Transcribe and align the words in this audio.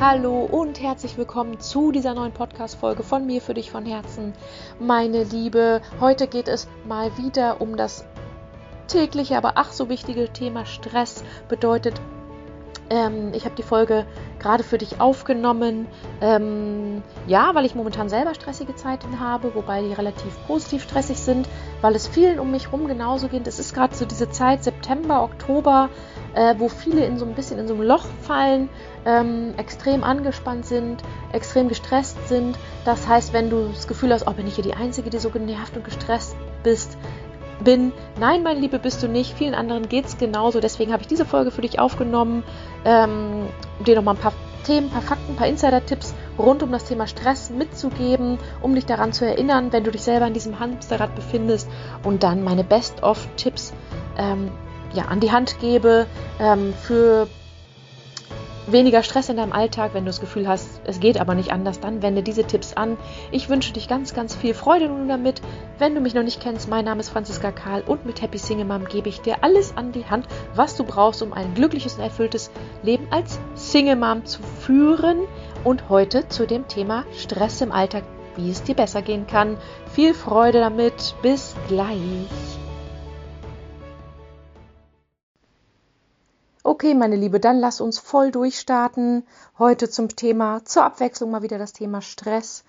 Hallo 0.00 0.44
und 0.44 0.80
herzlich 0.80 1.18
willkommen 1.18 1.58
zu 1.58 1.90
dieser 1.90 2.14
neuen 2.14 2.30
Podcast-Folge 2.30 3.02
von 3.02 3.26
mir 3.26 3.40
für 3.40 3.54
dich 3.54 3.72
von 3.72 3.84
Herzen. 3.84 4.32
Meine 4.78 5.24
Liebe, 5.24 5.82
heute 5.98 6.28
geht 6.28 6.46
es 6.46 6.68
mal 6.86 7.18
wieder 7.18 7.60
um 7.60 7.76
das 7.76 8.04
tägliche, 8.86 9.36
aber 9.36 9.54
ach 9.56 9.72
so 9.72 9.88
wichtige 9.88 10.32
Thema 10.32 10.66
Stress. 10.66 11.24
Bedeutet, 11.48 12.00
ähm, 12.90 13.32
ich 13.34 13.44
habe 13.44 13.56
die 13.56 13.64
Folge 13.64 14.06
gerade 14.38 14.62
für 14.62 14.78
dich 14.78 15.00
aufgenommen. 15.00 15.88
Ähm, 16.20 17.02
ja, 17.26 17.54
weil 17.56 17.66
ich 17.66 17.74
momentan 17.74 18.08
selber 18.08 18.34
stressige 18.34 18.76
Zeiten 18.76 19.18
habe, 19.18 19.54
wobei 19.56 19.82
die 19.82 19.92
relativ 19.92 20.32
positiv 20.46 20.84
stressig 20.84 21.18
sind, 21.18 21.48
weil 21.80 21.96
es 21.96 22.06
vielen 22.06 22.38
um 22.38 22.52
mich 22.52 22.66
herum 22.66 22.86
genauso 22.86 23.26
geht. 23.26 23.48
Es 23.48 23.58
ist 23.58 23.74
gerade 23.74 23.96
so 23.96 24.04
diese 24.04 24.30
Zeit, 24.30 24.62
September, 24.62 25.24
Oktober, 25.24 25.90
äh, 26.34 26.54
wo 26.58 26.68
viele 26.68 27.04
in 27.04 27.18
so 27.18 27.24
ein 27.24 27.34
bisschen 27.34 27.58
in 27.58 27.68
so 27.68 27.74
einem 27.74 27.82
Loch 27.82 28.06
fallen, 28.22 28.68
ähm, 29.04 29.54
extrem 29.56 30.04
angespannt 30.04 30.66
sind, 30.66 31.02
extrem 31.32 31.68
gestresst 31.68 32.28
sind. 32.28 32.56
Das 32.84 33.08
heißt, 33.08 33.32
wenn 33.32 33.50
du 33.50 33.68
das 33.68 33.86
Gefühl 33.86 34.12
hast, 34.12 34.26
oh, 34.26 34.32
bin 34.32 34.46
ich 34.46 34.54
hier 34.54 34.64
die 34.64 34.74
Einzige, 34.74 35.10
die 35.10 35.18
so 35.18 35.30
genervt 35.30 35.76
und 35.76 35.84
gestresst 35.84 36.36
bist, 36.62 36.96
bin. 37.64 37.92
Nein, 38.20 38.42
meine 38.42 38.60
Liebe, 38.60 38.78
bist 38.78 39.02
du 39.02 39.08
nicht. 39.08 39.34
Vielen 39.36 39.54
anderen 39.54 39.88
geht 39.88 40.06
es 40.06 40.18
genauso. 40.18 40.60
Deswegen 40.60 40.92
habe 40.92 41.02
ich 41.02 41.08
diese 41.08 41.24
Folge 41.24 41.50
für 41.50 41.62
dich 41.62 41.78
aufgenommen, 41.78 42.44
ähm, 42.84 43.46
um 43.78 43.84
dir 43.84 43.96
nochmal 43.96 44.14
ein 44.14 44.20
paar 44.20 44.32
Themen, 44.64 44.88
ein 44.88 44.92
paar 44.92 45.02
Fakten, 45.02 45.32
ein 45.32 45.36
paar 45.36 45.46
Insider-Tipps 45.46 46.14
rund 46.38 46.62
um 46.62 46.70
das 46.70 46.84
Thema 46.84 47.06
Stress 47.06 47.50
mitzugeben, 47.50 48.38
um 48.60 48.74
dich 48.74 48.86
daran 48.86 49.12
zu 49.12 49.24
erinnern, 49.26 49.72
wenn 49.72 49.84
du 49.84 49.90
dich 49.90 50.02
selber 50.02 50.26
in 50.26 50.34
diesem 50.34 50.60
Hamsterrad 50.60 51.14
befindest 51.14 51.68
und 52.04 52.22
dann 52.22 52.44
meine 52.44 52.64
Best-of-Tipps 52.64 53.72
ähm, 54.18 54.50
ja, 54.92 55.04
an 55.06 55.20
die 55.20 55.32
Hand 55.32 55.58
gebe 55.60 56.06
ähm, 56.40 56.74
für 56.74 57.28
weniger 58.72 59.02
Stress 59.02 59.28
in 59.28 59.36
deinem 59.36 59.52
Alltag, 59.52 59.94
wenn 59.94 60.04
du 60.04 60.10
das 60.10 60.20
Gefühl 60.20 60.46
hast, 60.46 60.80
es 60.84 61.00
geht 61.00 61.20
aber 61.20 61.34
nicht 61.34 61.52
anders, 61.52 61.80
dann 61.80 62.02
wende 62.02 62.22
diese 62.22 62.44
Tipps 62.44 62.74
an. 62.74 62.96
Ich 63.30 63.48
wünsche 63.48 63.72
dich 63.72 63.88
ganz, 63.88 64.14
ganz 64.14 64.34
viel 64.34 64.54
Freude 64.54 64.88
nun 64.88 65.08
damit. 65.08 65.40
Wenn 65.78 65.94
du 65.94 66.00
mich 66.00 66.14
noch 66.14 66.22
nicht 66.22 66.40
kennst, 66.40 66.68
mein 66.68 66.84
Name 66.84 67.00
ist 67.00 67.08
Franziska 67.08 67.50
Karl 67.50 67.82
und 67.86 68.06
mit 68.06 68.20
Happy 68.20 68.38
Single 68.38 68.66
Mom 68.66 68.84
gebe 68.86 69.08
ich 69.08 69.20
dir 69.20 69.42
alles 69.42 69.76
an 69.76 69.92
die 69.92 70.06
Hand, 70.06 70.26
was 70.54 70.76
du 70.76 70.84
brauchst, 70.84 71.22
um 71.22 71.32
ein 71.32 71.54
glückliches 71.54 71.94
und 71.94 72.02
erfülltes 72.02 72.50
Leben 72.82 73.06
als 73.10 73.38
Single 73.54 73.96
Mom 73.96 74.24
zu 74.26 74.42
führen. 74.42 75.20
Und 75.64 75.88
heute 75.88 76.28
zu 76.28 76.46
dem 76.46 76.68
Thema 76.68 77.04
Stress 77.16 77.60
im 77.60 77.72
Alltag, 77.72 78.04
wie 78.36 78.50
es 78.50 78.62
dir 78.62 78.76
besser 78.76 79.02
gehen 79.02 79.26
kann. 79.26 79.56
Viel 79.92 80.14
Freude 80.14 80.60
damit. 80.60 81.14
Bis 81.22 81.56
gleich. 81.68 81.98
Okay, 86.68 86.92
meine 86.92 87.16
Liebe, 87.16 87.40
dann 87.40 87.60
lass 87.60 87.80
uns 87.80 87.98
voll 87.98 88.30
durchstarten. 88.30 89.26
Heute 89.58 89.88
zum 89.88 90.14
Thema, 90.14 90.66
zur 90.66 90.84
Abwechslung 90.84 91.30
mal 91.30 91.40
wieder 91.40 91.56
das 91.56 91.72
Thema 91.72 92.02
Stress. 92.02 92.62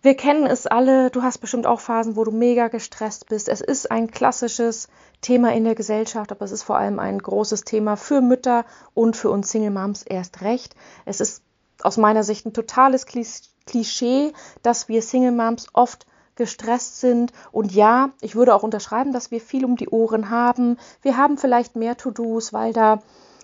Wir 0.00 0.16
kennen 0.16 0.46
es 0.46 0.68
alle, 0.68 1.10
du 1.10 1.24
hast 1.24 1.38
bestimmt 1.38 1.66
auch 1.66 1.80
Phasen, 1.80 2.14
wo 2.14 2.22
du 2.22 2.30
mega 2.30 2.68
gestresst 2.68 3.26
bist. 3.26 3.48
Es 3.48 3.60
ist 3.60 3.90
ein 3.90 4.12
klassisches 4.12 4.86
Thema 5.22 5.52
in 5.52 5.64
der 5.64 5.74
Gesellschaft, 5.74 6.30
aber 6.30 6.44
es 6.44 6.52
ist 6.52 6.62
vor 6.62 6.76
allem 6.78 7.00
ein 7.00 7.18
großes 7.18 7.62
Thema 7.62 7.96
für 7.96 8.20
Mütter 8.20 8.64
und 8.94 9.16
für 9.16 9.30
uns 9.30 9.50
Single 9.50 9.72
Moms 9.72 10.04
erst 10.04 10.42
recht. 10.42 10.76
Es 11.04 11.20
ist 11.20 11.42
aus 11.82 11.96
meiner 11.96 12.22
Sicht 12.22 12.46
ein 12.46 12.54
totales 12.54 13.06
Klischee, 13.06 14.34
dass 14.62 14.88
wir 14.88 15.02
Single 15.02 15.32
Moms 15.32 15.66
oft 15.72 16.06
gestresst 16.36 17.00
sind. 17.00 17.32
Und 17.50 17.72
ja, 17.72 18.10
ich 18.20 18.36
würde 18.36 18.54
auch 18.54 18.62
unterschreiben, 18.62 19.12
dass 19.12 19.30
wir 19.30 19.40
viel 19.40 19.64
um 19.64 19.76
die 19.76 19.88
Ohren 19.88 20.30
haben. 20.30 20.78
Wir 21.02 21.16
haben 21.16 21.38
vielleicht 21.38 21.76
mehr 21.76 21.96
To-Dos, 21.96 22.52
weil 22.52 22.72
da, 22.72 23.00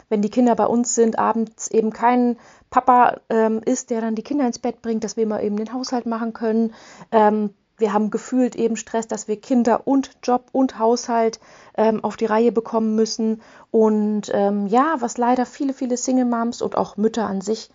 wenn 0.09 0.23
die 0.23 0.31
Kinder 0.31 0.55
bei 0.55 0.67
uns 0.67 0.95
sind, 0.95 1.19
abends 1.19 1.69
eben 1.69 1.93
kein 1.93 2.37
Papa 2.71 3.21
ähm, 3.29 3.61
ist, 3.65 3.91
der 3.91 4.01
dann 4.01 4.15
die 4.15 4.23
Kinder 4.23 4.47
ins 4.47 4.59
Bett 4.59 4.83
bringt, 4.83 5.05
dass 5.05 5.17
wir 5.17 5.27
mal 5.27 5.43
eben 5.43 5.57
den 5.57 5.73
Haushalt 5.73 6.07
machen 6.07 6.33
können. 6.33 6.75
Ähm, 7.11 7.51
wir 7.79 7.93
haben 7.93 8.11
gefühlt 8.11 8.55
eben 8.55 8.77
Stress, 8.77 9.09
dass 9.09 9.27
wir 9.27 9.41
Kinder 9.41 9.87
und 9.87 10.13
Job 10.23 10.47
und 10.53 10.79
Haushalt 10.79 11.41
ähm, 11.77 12.05
auf 12.05 12.17
die 12.17 12.27
Reihe 12.27 12.53
bekommen 12.53 12.95
müssen. 12.95 13.43
Und 13.71 14.31
ähm, 14.33 14.69
ja, 14.69 14.97
was 15.01 15.19
leider 15.19 15.47
viele, 15.47 15.73
viele 15.73 15.97
Single 15.97 16.27
Moms 16.27 16.63
und 16.63 16.77
auch 16.77 16.97
Mütter 16.97 17.27
an 17.27 17.41
sich 17.41 17.71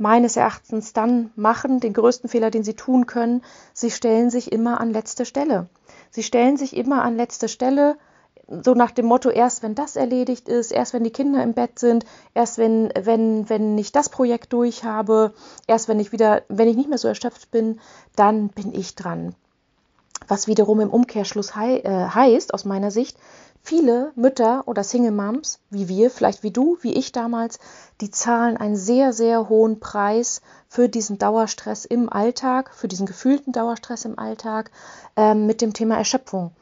meines 0.00 0.36
Erachtens 0.36 0.94
dann 0.94 1.30
machen, 1.36 1.78
den 1.78 1.92
größten 1.92 2.30
Fehler, 2.30 2.50
den 2.50 2.64
sie 2.64 2.74
tun 2.74 3.06
können, 3.06 3.42
sie 3.74 3.90
stellen 3.90 4.30
sich 4.30 4.50
immer 4.50 4.80
an 4.80 4.92
letzte 4.92 5.26
Stelle. 5.26 5.68
Sie 6.10 6.22
stellen 6.22 6.56
sich 6.56 6.74
immer 6.74 7.02
an 7.02 7.16
letzte 7.16 7.48
Stelle, 7.48 7.96
so 8.64 8.72
nach 8.72 8.90
dem 8.90 9.04
Motto, 9.04 9.28
erst 9.28 9.62
wenn 9.62 9.74
das 9.74 9.96
erledigt 9.96 10.48
ist, 10.48 10.72
erst 10.72 10.94
wenn 10.94 11.04
die 11.04 11.12
Kinder 11.12 11.42
im 11.42 11.52
Bett 11.52 11.78
sind, 11.78 12.06
erst 12.34 12.56
wenn, 12.56 12.90
wenn, 12.98 13.48
wenn 13.50 13.76
ich 13.76 13.92
das 13.92 14.08
Projekt 14.08 14.54
durch 14.54 14.84
habe, 14.84 15.34
erst 15.66 15.86
wenn 15.86 16.00
ich 16.00 16.12
wieder, 16.12 16.42
wenn 16.48 16.68
ich 16.68 16.76
nicht 16.76 16.88
mehr 16.88 16.98
so 16.98 17.06
erschöpft 17.06 17.50
bin, 17.50 17.78
dann 18.16 18.48
bin 18.48 18.74
ich 18.74 18.94
dran. 18.94 19.34
Was 20.26 20.46
wiederum 20.46 20.80
im 20.80 20.90
Umkehrschluss 20.90 21.54
hei 21.54 21.78
äh, 21.78 22.08
heißt, 22.08 22.54
aus 22.54 22.64
meiner 22.64 22.90
Sicht, 22.90 23.18
Viele 23.62 24.12
Mütter 24.16 24.62
oder 24.66 24.82
Single 24.82 25.12
Moms, 25.12 25.60
wie 25.70 25.86
wir, 25.88 26.10
vielleicht 26.10 26.42
wie 26.42 26.50
du, 26.50 26.78
wie 26.80 26.94
ich 26.94 27.12
damals, 27.12 27.58
die 28.00 28.10
zahlen 28.10 28.56
einen 28.56 28.76
sehr, 28.76 29.12
sehr 29.12 29.48
hohen 29.48 29.80
Preis 29.80 30.40
für 30.68 30.88
diesen 30.88 31.18
Dauerstress 31.18 31.84
im 31.84 32.10
Alltag, 32.10 32.74
für 32.74 32.88
diesen 32.88 33.06
gefühlten 33.06 33.52
Dauerstress 33.52 34.04
im 34.06 34.18
Alltag 34.18 34.70
ähm, 35.16 35.46
mit 35.46 35.60
dem 35.60 35.74
Thema 35.74 35.96
Erschöpfung. 35.96 36.52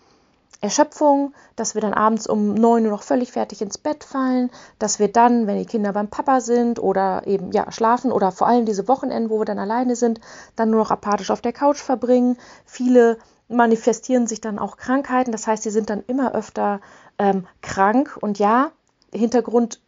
Erschöpfung, 0.60 1.34
dass 1.54 1.76
wir 1.76 1.82
dann 1.82 1.94
abends 1.94 2.26
um 2.26 2.54
neun 2.54 2.84
Uhr 2.84 2.90
noch 2.90 3.04
völlig 3.04 3.30
fertig 3.30 3.62
ins 3.62 3.78
Bett 3.78 4.02
fallen, 4.02 4.50
dass 4.80 4.98
wir 4.98 5.06
dann, 5.06 5.46
wenn 5.46 5.56
die 5.56 5.66
Kinder 5.66 5.92
beim 5.92 6.08
Papa 6.08 6.40
sind 6.40 6.80
oder 6.80 7.26
eben 7.26 7.52
ja 7.52 7.70
schlafen 7.70 8.10
oder 8.10 8.32
vor 8.32 8.48
allem 8.48 8.66
diese 8.66 8.88
Wochenenden, 8.88 9.30
wo 9.30 9.38
wir 9.38 9.44
dann 9.44 9.60
alleine 9.60 9.94
sind, 9.94 10.20
dann 10.56 10.70
nur 10.70 10.80
noch 10.80 10.90
apathisch 10.90 11.30
auf 11.30 11.40
der 11.40 11.52
Couch 11.52 11.78
verbringen. 11.78 12.36
Viele 12.64 13.18
manifestieren 13.48 14.26
sich 14.26 14.40
dann 14.40 14.58
auch 14.58 14.76
Krankheiten. 14.76 15.32
Das 15.32 15.46
heißt, 15.46 15.62
sie 15.62 15.70
sind 15.70 15.90
dann 15.90 16.04
immer 16.06 16.34
öfter 16.34 16.80
ähm, 17.18 17.46
krank. 17.62 18.16
Und 18.20 18.38
ja, 18.38 18.70
Hintergrundfakt 19.12 19.80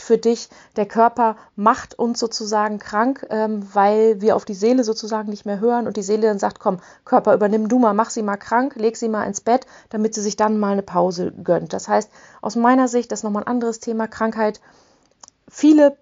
für 0.00 0.18
dich, 0.18 0.48
der 0.76 0.86
Körper 0.86 1.36
macht 1.56 1.98
uns 1.98 2.18
sozusagen 2.18 2.78
krank, 2.78 3.26
ähm, 3.30 3.66
weil 3.74 4.20
wir 4.20 4.34
auf 4.34 4.44
die 4.44 4.54
Seele 4.54 4.82
sozusagen 4.82 5.28
nicht 5.28 5.46
mehr 5.46 5.60
hören 5.60 5.86
und 5.86 5.96
die 5.96 6.02
Seele 6.02 6.26
dann 6.28 6.38
sagt, 6.38 6.58
komm, 6.58 6.80
Körper, 7.04 7.34
übernimm 7.34 7.68
du 7.68 7.78
mal, 7.78 7.92
mach 7.92 8.10
sie 8.10 8.22
mal 8.22 8.36
krank, 8.36 8.76
leg 8.76 8.96
sie 8.96 9.08
mal 9.08 9.24
ins 9.24 9.40
Bett, 9.40 9.66
damit 9.90 10.14
sie 10.14 10.22
sich 10.22 10.36
dann 10.36 10.58
mal 10.58 10.72
eine 10.72 10.82
Pause 10.82 11.32
gönnt. 11.32 11.72
Das 11.72 11.86
heißt, 11.88 12.10
aus 12.40 12.56
meiner 12.56 12.88
Sicht, 12.88 13.12
das 13.12 13.20
ist 13.20 13.24
nochmal 13.24 13.44
ein 13.44 13.48
anderes 13.48 13.80
Thema, 13.80 14.08
Krankheit. 14.08 14.60
Viele 15.50 15.96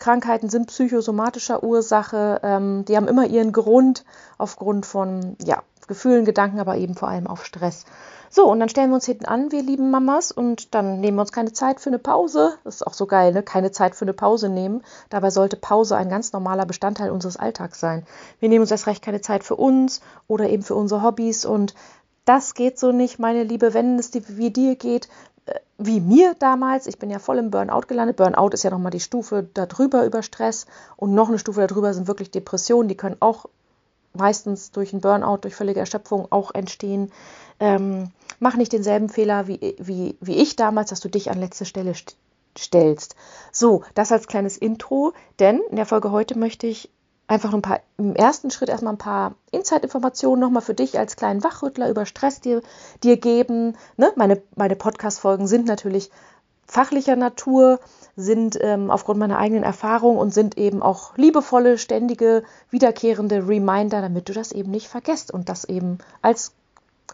Krankheiten 0.00 0.48
sind 0.48 0.66
psychosomatischer 0.66 1.62
Ursache. 1.62 2.40
Ähm, 2.42 2.84
die 2.86 2.96
haben 2.96 3.06
immer 3.06 3.26
ihren 3.26 3.52
Grund 3.52 4.04
aufgrund 4.38 4.86
von 4.86 5.36
ja, 5.44 5.62
Gefühlen, 5.90 6.24
Gedanken, 6.24 6.60
aber 6.60 6.76
eben 6.76 6.94
vor 6.94 7.08
allem 7.08 7.26
auf 7.26 7.44
Stress. 7.44 7.84
So, 8.32 8.48
und 8.48 8.60
dann 8.60 8.68
stellen 8.68 8.90
wir 8.90 8.94
uns 8.94 9.06
hinten 9.06 9.24
an, 9.24 9.50
wir 9.50 9.60
lieben 9.60 9.90
Mamas, 9.90 10.30
und 10.30 10.72
dann 10.76 11.00
nehmen 11.00 11.16
wir 11.16 11.22
uns 11.22 11.32
keine 11.32 11.52
Zeit 11.52 11.80
für 11.80 11.90
eine 11.90 11.98
Pause. 11.98 12.52
Das 12.62 12.76
ist 12.76 12.86
auch 12.86 12.94
so 12.94 13.06
geil, 13.06 13.32
ne? 13.32 13.42
Keine 13.42 13.72
Zeit 13.72 13.96
für 13.96 14.04
eine 14.04 14.12
Pause 14.12 14.48
nehmen. 14.48 14.82
Dabei 15.08 15.30
sollte 15.30 15.56
Pause 15.56 15.96
ein 15.96 16.08
ganz 16.08 16.32
normaler 16.32 16.64
Bestandteil 16.64 17.10
unseres 17.10 17.36
Alltags 17.36 17.80
sein. 17.80 18.06
Wir 18.38 18.48
nehmen 18.48 18.62
uns 18.62 18.70
erst 18.70 18.86
recht 18.86 19.02
keine 19.02 19.20
Zeit 19.20 19.42
für 19.42 19.56
uns 19.56 20.00
oder 20.28 20.48
eben 20.48 20.62
für 20.62 20.76
unsere 20.76 21.02
Hobbys 21.02 21.44
und 21.44 21.74
das 22.24 22.54
geht 22.54 22.78
so 22.78 22.92
nicht, 22.92 23.18
meine 23.18 23.42
Liebe, 23.42 23.74
wenn 23.74 23.98
es 23.98 24.12
wie 24.14 24.50
dir 24.52 24.76
geht, 24.76 25.08
äh, 25.46 25.54
wie 25.78 26.00
mir 26.00 26.36
damals, 26.38 26.86
ich 26.86 27.00
bin 27.00 27.10
ja 27.10 27.18
voll 27.18 27.38
im 27.38 27.50
Burnout 27.50 27.88
gelandet. 27.88 28.16
Burnout 28.16 28.50
ist 28.50 28.62
ja 28.62 28.70
nochmal 28.70 28.92
die 28.92 29.00
Stufe 29.00 29.48
darüber 29.54 30.04
über 30.04 30.22
Stress 30.22 30.66
und 30.96 31.14
noch 31.14 31.28
eine 31.28 31.40
Stufe 31.40 31.66
darüber 31.66 31.92
sind 31.92 32.06
wirklich 32.06 32.30
Depressionen, 32.30 32.88
die 32.88 32.96
können 32.96 33.16
auch 33.18 33.46
meistens 34.12 34.70
durch 34.72 34.92
einen 34.92 35.00
Burnout, 35.00 35.38
durch 35.42 35.54
völlige 35.54 35.80
Erschöpfung 35.80 36.26
auch 36.30 36.54
entstehen. 36.54 37.12
Ähm, 37.58 38.10
mach 38.38 38.56
nicht 38.56 38.72
denselben 38.72 39.08
Fehler 39.08 39.46
wie, 39.46 39.76
wie, 39.78 40.16
wie 40.20 40.36
ich 40.36 40.56
damals, 40.56 40.90
dass 40.90 41.00
du 41.00 41.08
dich 41.08 41.30
an 41.30 41.38
letzte 41.38 41.64
Stelle 41.64 41.94
st 41.94 42.16
stellst. 42.58 43.14
So, 43.52 43.84
das 43.94 44.10
als 44.10 44.26
kleines 44.26 44.56
Intro, 44.56 45.12
denn 45.38 45.60
in 45.70 45.76
der 45.76 45.86
Folge 45.86 46.10
heute 46.10 46.36
möchte 46.36 46.66
ich 46.66 46.90
einfach 47.30 47.54
ein 47.54 47.62
paar, 47.62 47.80
im 47.96 48.16
ersten 48.16 48.50
Schritt 48.50 48.68
erstmal 48.68 48.94
ein 48.94 48.98
paar 48.98 49.36
Insight-Informationen 49.52 50.40
nochmal 50.40 50.62
für 50.62 50.74
dich 50.74 50.98
als 50.98 51.14
kleinen 51.14 51.44
Wachrüttler 51.44 51.88
über 51.88 52.04
Stress 52.04 52.40
dir, 52.40 52.60
dir 53.04 53.18
geben. 53.18 53.76
Ne? 53.96 54.12
Meine, 54.16 54.42
meine 54.56 54.74
Podcast-Folgen 54.74 55.46
sind 55.46 55.66
natürlich 55.66 56.10
fachlicher 56.70 57.16
Natur, 57.16 57.80
sind 58.16 58.58
ähm, 58.60 58.90
aufgrund 58.90 59.18
meiner 59.18 59.38
eigenen 59.38 59.64
Erfahrung 59.64 60.16
und 60.18 60.32
sind 60.32 60.56
eben 60.58 60.82
auch 60.82 61.16
liebevolle, 61.16 61.78
ständige, 61.78 62.42
wiederkehrende 62.70 63.48
Reminder, 63.48 64.00
damit 64.00 64.28
du 64.28 64.32
das 64.32 64.52
eben 64.52 64.70
nicht 64.70 64.88
vergisst 64.88 65.32
und 65.32 65.48
das 65.48 65.64
eben 65.64 65.98
als 66.22 66.52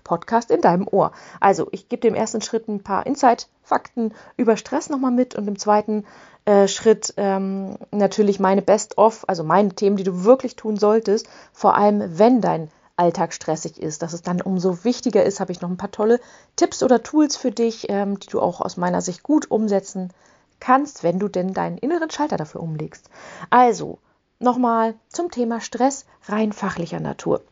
Podcast 0.05 0.51
in 0.51 0.61
deinem 0.61 0.87
Ohr. 0.89 1.13
Also, 1.41 1.69
ich 1.71 1.89
gebe 1.89 2.01
dem 2.01 2.15
ersten 2.15 2.43
Schritt 2.43 2.69
ein 2.69 2.83
paar 2.83 3.07
Insight-Fakten 3.07 4.13
über 4.37 4.57
Stress 4.57 4.91
nochmal 4.91 5.11
mit 5.11 5.35
und 5.35 5.49
im 5.49 5.59
zweiten 5.59 6.05
äh, 6.45 6.69
Schritt 6.69 7.15
ähm, 7.17 7.77
natürlich 7.91 8.39
meine 8.39 8.63
Best-of, 8.63 9.25
also 9.27 9.43
meine 9.43 9.71
Themen, 9.71 9.97
die 9.97 10.05
du 10.05 10.25
wirklich 10.25 10.55
tun 10.55 10.77
solltest, 10.77 11.29
vor 11.53 11.77
allem 11.77 12.19
wenn 12.19 12.41
dein 12.41 12.71
Alltag 12.97 13.33
stressig 13.33 13.81
ist. 13.81 14.03
Dass 14.03 14.13
es 14.13 14.23
dann 14.23 14.41
umso 14.41 14.85
wichtiger 14.85 15.25
ist, 15.25 15.41
habe 15.41 15.53
ich 15.53 15.61
noch 15.61 15.71
ein 15.71 15.77
paar 15.77 15.91
tolle 15.91 16.21
Tipps 16.57 16.83
oder 16.83 17.03
Tools 17.03 17.37
für 17.37 17.51
dich, 17.51 17.89
ähm, 17.89 18.19
die 18.19 18.29
du 18.29 18.41
auch 18.41 18.61
aus 18.61 18.77
meiner 18.77 19.03
Sicht 19.03 19.23
gut 19.23 19.51
umsetzen 19.51 20.13
kannst, 20.61 21.03
wenn 21.03 21.19
du 21.19 21.29
denn 21.29 21.53
deinen 21.53 21.79
inneren 21.79 22.11
Schalter 22.11 22.37
dafür 22.37 22.63
umlegst. 22.63 23.11
Also, 23.51 23.99
nochmal 24.39 24.95
zum 25.09 25.31
Thema 25.31 25.61
Stress 25.61 26.07
rein 26.25 26.53
fachlicher 26.53 27.01
Natur. 27.01 27.43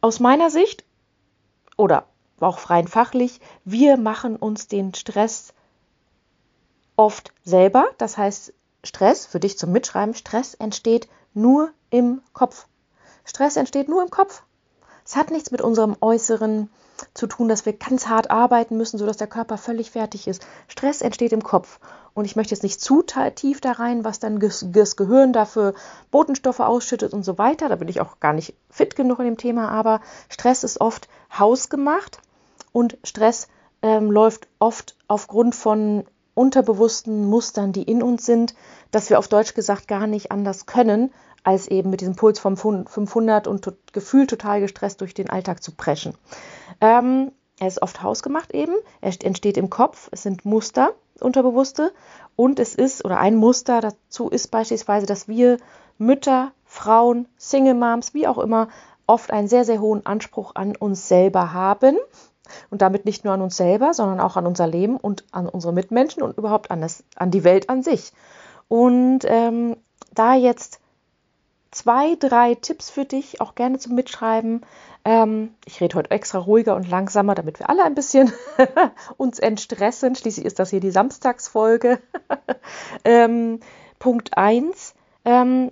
Aus 0.00 0.20
meiner 0.20 0.50
Sicht 0.50 0.84
oder 1.76 2.06
auch 2.40 2.70
rein 2.70 2.86
fachlich, 2.86 3.40
wir 3.64 3.96
machen 3.96 4.36
uns 4.36 4.68
den 4.68 4.94
Stress 4.94 5.52
oft 6.96 7.32
selber. 7.44 7.86
Das 7.98 8.16
heißt, 8.16 8.52
Stress, 8.84 9.26
für 9.26 9.40
dich 9.40 9.58
zum 9.58 9.72
Mitschreiben, 9.72 10.14
Stress 10.14 10.54
entsteht 10.54 11.08
nur 11.34 11.70
im 11.90 12.22
Kopf. 12.32 12.66
Stress 13.26 13.56
entsteht 13.56 13.88
nur 13.88 14.02
im 14.02 14.10
Kopf. 14.10 14.42
Es 15.04 15.16
hat 15.16 15.30
nichts 15.30 15.50
mit 15.50 15.60
unserem 15.60 15.96
äußeren 16.00 16.70
zu 17.12 17.26
tun, 17.26 17.48
dass 17.48 17.66
wir 17.66 17.74
ganz 17.74 18.06
hart 18.06 18.30
arbeiten 18.30 18.76
müssen, 18.76 18.98
sodass 18.98 19.18
der 19.18 19.26
Körper 19.26 19.58
völlig 19.58 19.90
fertig 19.90 20.26
ist. 20.26 20.46
Stress 20.68 21.02
entsteht 21.02 21.32
im 21.32 21.42
Kopf. 21.42 21.78
Und 22.14 22.24
ich 22.24 22.36
möchte 22.36 22.54
jetzt 22.54 22.62
nicht 22.62 22.80
zu 22.80 23.02
tief 23.02 23.60
da 23.60 23.72
rein, 23.72 24.04
was 24.04 24.20
dann 24.20 24.40
das 24.40 24.96
Gehirn 24.96 25.34
dafür 25.34 25.74
Botenstoffe 26.10 26.60
ausschüttet 26.60 27.12
und 27.12 27.24
so 27.24 27.36
weiter. 27.36 27.68
Da 27.68 27.76
bin 27.76 27.88
ich 27.88 28.00
auch 28.00 28.20
gar 28.20 28.32
nicht 28.32 28.54
fit 28.70 28.96
genug 28.96 29.18
in 29.18 29.26
dem 29.26 29.36
Thema. 29.36 29.68
Aber 29.68 30.00
Stress 30.30 30.64
ist 30.64 30.80
oft 30.80 31.08
hausgemacht 31.38 32.20
und 32.72 32.96
Stress 33.04 33.48
ähm, 33.82 34.10
läuft 34.10 34.48
oft 34.58 34.96
aufgrund 35.08 35.54
von 35.54 36.04
unterbewussten 36.34 37.26
Mustern, 37.26 37.72
die 37.72 37.82
in 37.82 38.02
uns 38.02 38.24
sind, 38.24 38.54
dass 38.90 39.10
wir 39.10 39.18
auf 39.18 39.28
Deutsch 39.28 39.54
gesagt 39.54 39.88
gar 39.88 40.06
nicht 40.06 40.30
anders 40.32 40.66
können, 40.66 41.12
als 41.46 41.68
eben 41.68 41.90
mit 41.90 42.00
diesem 42.00 42.16
Puls 42.16 42.40
vom 42.40 42.56
500 42.56 43.46
und 43.46 43.72
gefühlt 43.92 44.28
total 44.28 44.60
gestresst 44.60 45.00
durch 45.00 45.14
den 45.14 45.30
Alltag 45.30 45.62
zu 45.62 45.70
preschen. 45.70 46.14
Ähm, 46.80 47.30
er 47.60 47.68
ist 47.68 47.80
oft 47.80 48.02
hausgemacht 48.02 48.52
eben, 48.52 48.74
er 49.00 49.12
entsteht 49.22 49.56
im 49.56 49.70
Kopf, 49.70 50.08
es 50.10 50.24
sind 50.24 50.44
Muster, 50.44 50.90
unterbewusste 51.20 51.92
und 52.34 52.58
es 52.58 52.74
ist, 52.74 53.04
oder 53.04 53.18
ein 53.18 53.36
Muster 53.36 53.80
dazu 53.80 54.28
ist 54.28 54.48
beispielsweise, 54.48 55.06
dass 55.06 55.28
wir 55.28 55.58
Mütter, 55.98 56.50
Frauen, 56.64 57.28
Single 57.38 57.74
Moms, 57.74 58.12
wie 58.12 58.26
auch 58.26 58.38
immer, 58.38 58.68
oft 59.06 59.30
einen 59.30 59.46
sehr, 59.46 59.64
sehr 59.64 59.80
hohen 59.80 60.04
Anspruch 60.04 60.56
an 60.56 60.74
uns 60.74 61.06
selber 61.06 61.52
haben 61.52 61.96
und 62.70 62.82
damit 62.82 63.04
nicht 63.04 63.24
nur 63.24 63.34
an 63.34 63.40
uns 63.40 63.56
selber, 63.56 63.94
sondern 63.94 64.18
auch 64.18 64.36
an 64.36 64.48
unser 64.48 64.66
Leben 64.66 64.96
und 64.96 65.24
an 65.30 65.48
unsere 65.48 65.72
Mitmenschen 65.72 66.24
und 66.24 66.36
überhaupt 66.36 66.72
an, 66.72 66.80
das, 66.80 67.04
an 67.14 67.30
die 67.30 67.44
Welt 67.44 67.70
an 67.70 67.84
sich. 67.84 68.12
Und 68.66 69.20
ähm, 69.26 69.76
da 70.12 70.34
jetzt 70.34 70.80
zwei, 71.70 72.16
drei 72.16 72.54
Tipps 72.54 72.90
für 72.90 73.04
dich, 73.04 73.40
auch 73.40 73.54
gerne 73.54 73.78
zum 73.78 73.94
Mitschreiben. 73.94 74.64
Ähm, 75.04 75.54
ich 75.64 75.80
rede 75.80 75.96
heute 75.96 76.10
extra 76.10 76.38
ruhiger 76.38 76.74
und 76.76 76.88
langsamer, 76.88 77.34
damit 77.34 77.58
wir 77.58 77.70
alle 77.70 77.84
ein 77.84 77.94
bisschen 77.94 78.32
uns 79.16 79.38
entstressen. 79.38 80.14
Schließlich 80.14 80.46
ist 80.46 80.58
das 80.58 80.70
hier 80.70 80.80
die 80.80 80.90
Samstagsfolge. 80.90 82.00
ähm, 83.04 83.60
Punkt 83.98 84.36
1. 84.36 84.94
Ähm, 85.24 85.70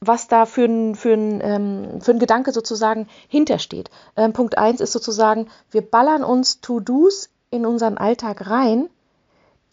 was 0.00 0.28
da 0.28 0.46
für 0.46 0.64
ein, 0.64 0.94
für 0.94 1.12
ein, 1.12 1.40
ähm, 1.42 2.00
für 2.00 2.12
ein 2.12 2.18
Gedanke 2.18 2.52
sozusagen 2.52 3.08
hintersteht. 3.28 3.90
Ähm, 4.16 4.32
Punkt 4.32 4.56
1 4.56 4.80
ist 4.80 4.92
sozusagen, 4.92 5.48
wir 5.70 5.82
ballern 5.82 6.22
uns 6.22 6.60
To-Dos 6.60 7.30
in 7.50 7.66
unseren 7.66 7.98
Alltag 7.98 8.48
rein, 8.48 8.88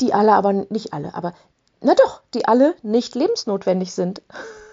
die 0.02 0.14
alle 0.14 0.34
aber 0.34 0.54
nicht 0.54 0.94
alle, 0.94 1.14
aber 1.14 1.34
na 1.82 1.94
doch, 1.94 2.22
die 2.34 2.48
alle 2.48 2.74
nicht 2.82 3.16
lebensnotwendig 3.16 3.94
sind. 3.94 4.22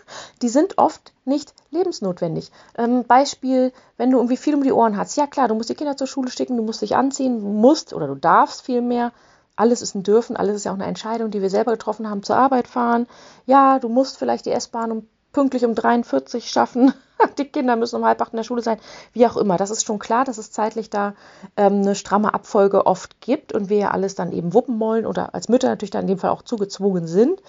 die 0.43 0.49
sind 0.49 0.79
oft 0.79 1.12
nicht 1.25 1.55
lebensnotwendig. 1.70 2.50
Ähm, 2.76 3.05
Beispiel, 3.05 3.73
wenn 3.97 4.11
du 4.11 4.19
irgendwie 4.19 4.37
viel 4.37 4.55
um 4.55 4.62
die 4.62 4.73
Ohren 4.73 4.97
hast. 4.97 5.17
Ja 5.17 5.26
klar, 5.26 5.49
du 5.49 5.55
musst 5.55 5.70
die 5.70 5.75
Kinder 5.75 5.97
zur 5.97 6.06
Schule 6.06 6.31
schicken, 6.31 6.56
du 6.56 6.62
musst 6.62 6.82
dich 6.82 6.97
anziehen, 6.97 7.61
musst 7.61 7.93
oder 7.93 8.06
du 8.06 8.14
darfst 8.14 8.62
viel 8.62 8.82
mehr. 8.82 9.12
Alles 9.55 9.82
ist 9.82 9.94
ein 9.94 10.03
Dürfen, 10.03 10.37
alles 10.37 10.56
ist 10.56 10.64
ja 10.64 10.73
auch 10.73 10.76
eine 10.76 10.87
Entscheidung, 10.87 11.31
die 11.31 11.43
wir 11.43 11.50
selber 11.50 11.73
getroffen 11.73 12.09
haben, 12.09 12.23
zur 12.23 12.37
Arbeit 12.37 12.67
fahren. 12.67 13.06
Ja, 13.47 13.79
du 13.79 13.88
musst 13.88 14.17
vielleicht 14.17 14.47
die 14.47 14.50
S-Bahn 14.50 14.91
um, 14.91 15.09
pünktlich 15.32 15.64
um 15.64 15.75
43 15.75 16.50
schaffen. 16.50 16.94
die 17.38 17.44
Kinder 17.44 17.76
müssen 17.76 17.97
um 17.97 18.05
halb 18.05 18.20
acht 18.20 18.32
in 18.32 18.38
der 18.38 18.44
Schule 18.44 18.62
sein. 18.62 18.79
Wie 19.12 19.26
auch 19.26 19.37
immer. 19.37 19.56
Das 19.56 19.70
ist 19.70 19.85
schon 19.85 19.99
klar, 19.99 20.25
dass 20.25 20.38
es 20.38 20.50
zeitlich 20.50 20.91
da 20.91 21.14
ähm, 21.56 21.82
eine 21.82 21.94
stramme 21.94 22.35
Abfolge 22.35 22.87
oft 22.87 23.20
gibt 23.20 23.53
und 23.53 23.69
wir 23.69 23.76
ja 23.76 23.91
alles 23.91 24.14
dann 24.14 24.32
eben 24.32 24.55
wuppen 24.55 24.81
wollen 24.81 25.06
oder 25.06 25.35
als 25.35 25.49
Mütter 25.49 25.69
natürlich 25.69 25.91
dann 25.91 26.03
in 26.03 26.09
dem 26.09 26.19
Fall 26.19 26.31
auch 26.31 26.43
zugezwungen 26.43 27.06
sind. 27.06 27.43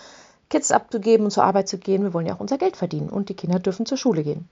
Kids 0.53 0.71
abzugeben 0.71 1.25
und 1.25 1.31
zur 1.31 1.45
Arbeit 1.45 1.67
zu 1.67 1.79
gehen. 1.79 2.03
Wir 2.03 2.13
wollen 2.13 2.27
ja 2.27 2.35
auch 2.35 2.39
unser 2.39 2.59
Geld 2.59 2.77
verdienen 2.77 3.09
und 3.09 3.29
die 3.29 3.33
Kinder 3.33 3.57
dürfen 3.57 3.87
zur 3.87 3.97
Schule 3.97 4.21
gehen. 4.21 4.47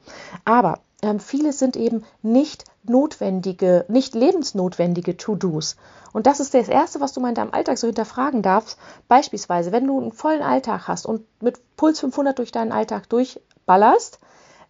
Aber 0.45 0.79
ähm, 1.03 1.19
viele 1.19 1.53
sind 1.53 1.75
eben 1.75 2.03
nicht 2.23 2.65
notwendige, 2.83 3.85
nicht 3.87 4.15
lebensnotwendige 4.15 5.15
To-Dos. 5.15 5.75
Und 6.11 6.25
das 6.25 6.39
ist 6.39 6.55
das 6.55 6.69
Erste, 6.69 7.01
was 7.01 7.13
du 7.13 7.19
mal 7.19 7.29
in 7.29 7.35
deinem 7.35 7.53
Alltag 7.53 7.77
so 7.77 7.85
hinterfragen 7.85 8.41
darfst. 8.41 8.79
Beispielsweise, 9.09 9.71
wenn 9.71 9.85
du 9.85 10.01
einen 10.01 10.11
vollen 10.11 10.41
Alltag 10.41 10.87
hast 10.87 11.05
und 11.05 11.23
mit 11.39 11.59
Puls 11.77 11.99
500 11.99 12.39
durch 12.39 12.51
deinen 12.51 12.71
Alltag 12.71 13.07
durchballerst, 13.07 14.17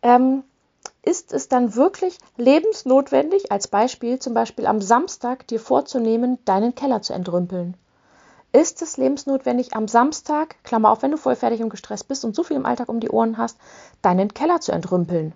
ähm, 0.01 0.43
ist 1.01 1.31
es 1.31 1.47
dann 1.47 1.75
wirklich 1.75 2.17
lebensnotwendig, 2.35 3.53
als 3.53 3.69
Beispiel 3.69 4.19
zum 4.19 4.33
Beispiel 4.33 4.65
am 4.65 4.81
Samstag 4.81 5.47
dir 5.47 5.61
vorzunehmen, 5.61 6.39
deinen 6.43 6.75
Keller 6.75 7.01
zu 7.01 7.13
entrümpeln? 7.13 7.77
Ist 8.53 8.81
es 8.81 8.98
lebensnotwendig, 8.98 9.74
am 9.75 9.88
Samstag, 9.88 10.56
Klammer 10.63 10.92
auf, 10.92 11.01
wenn 11.01 11.12
du 11.12 11.18
voll 11.18 11.36
fertig 11.36 11.62
und 11.62 11.69
gestresst 11.69 12.07
bist 12.07 12.25
und 12.25 12.36
so 12.36 12.44
viel 12.44 12.57
im 12.57 12.65
Alltag 12.65 12.89
um 12.89 13.00
die 13.00 13.09
Ohren 13.09 13.38
hast, 13.38 13.57
deinen 14.01 14.33
Keller 14.33 14.59
zu 14.59 14.71
entrümpeln. 14.71 15.33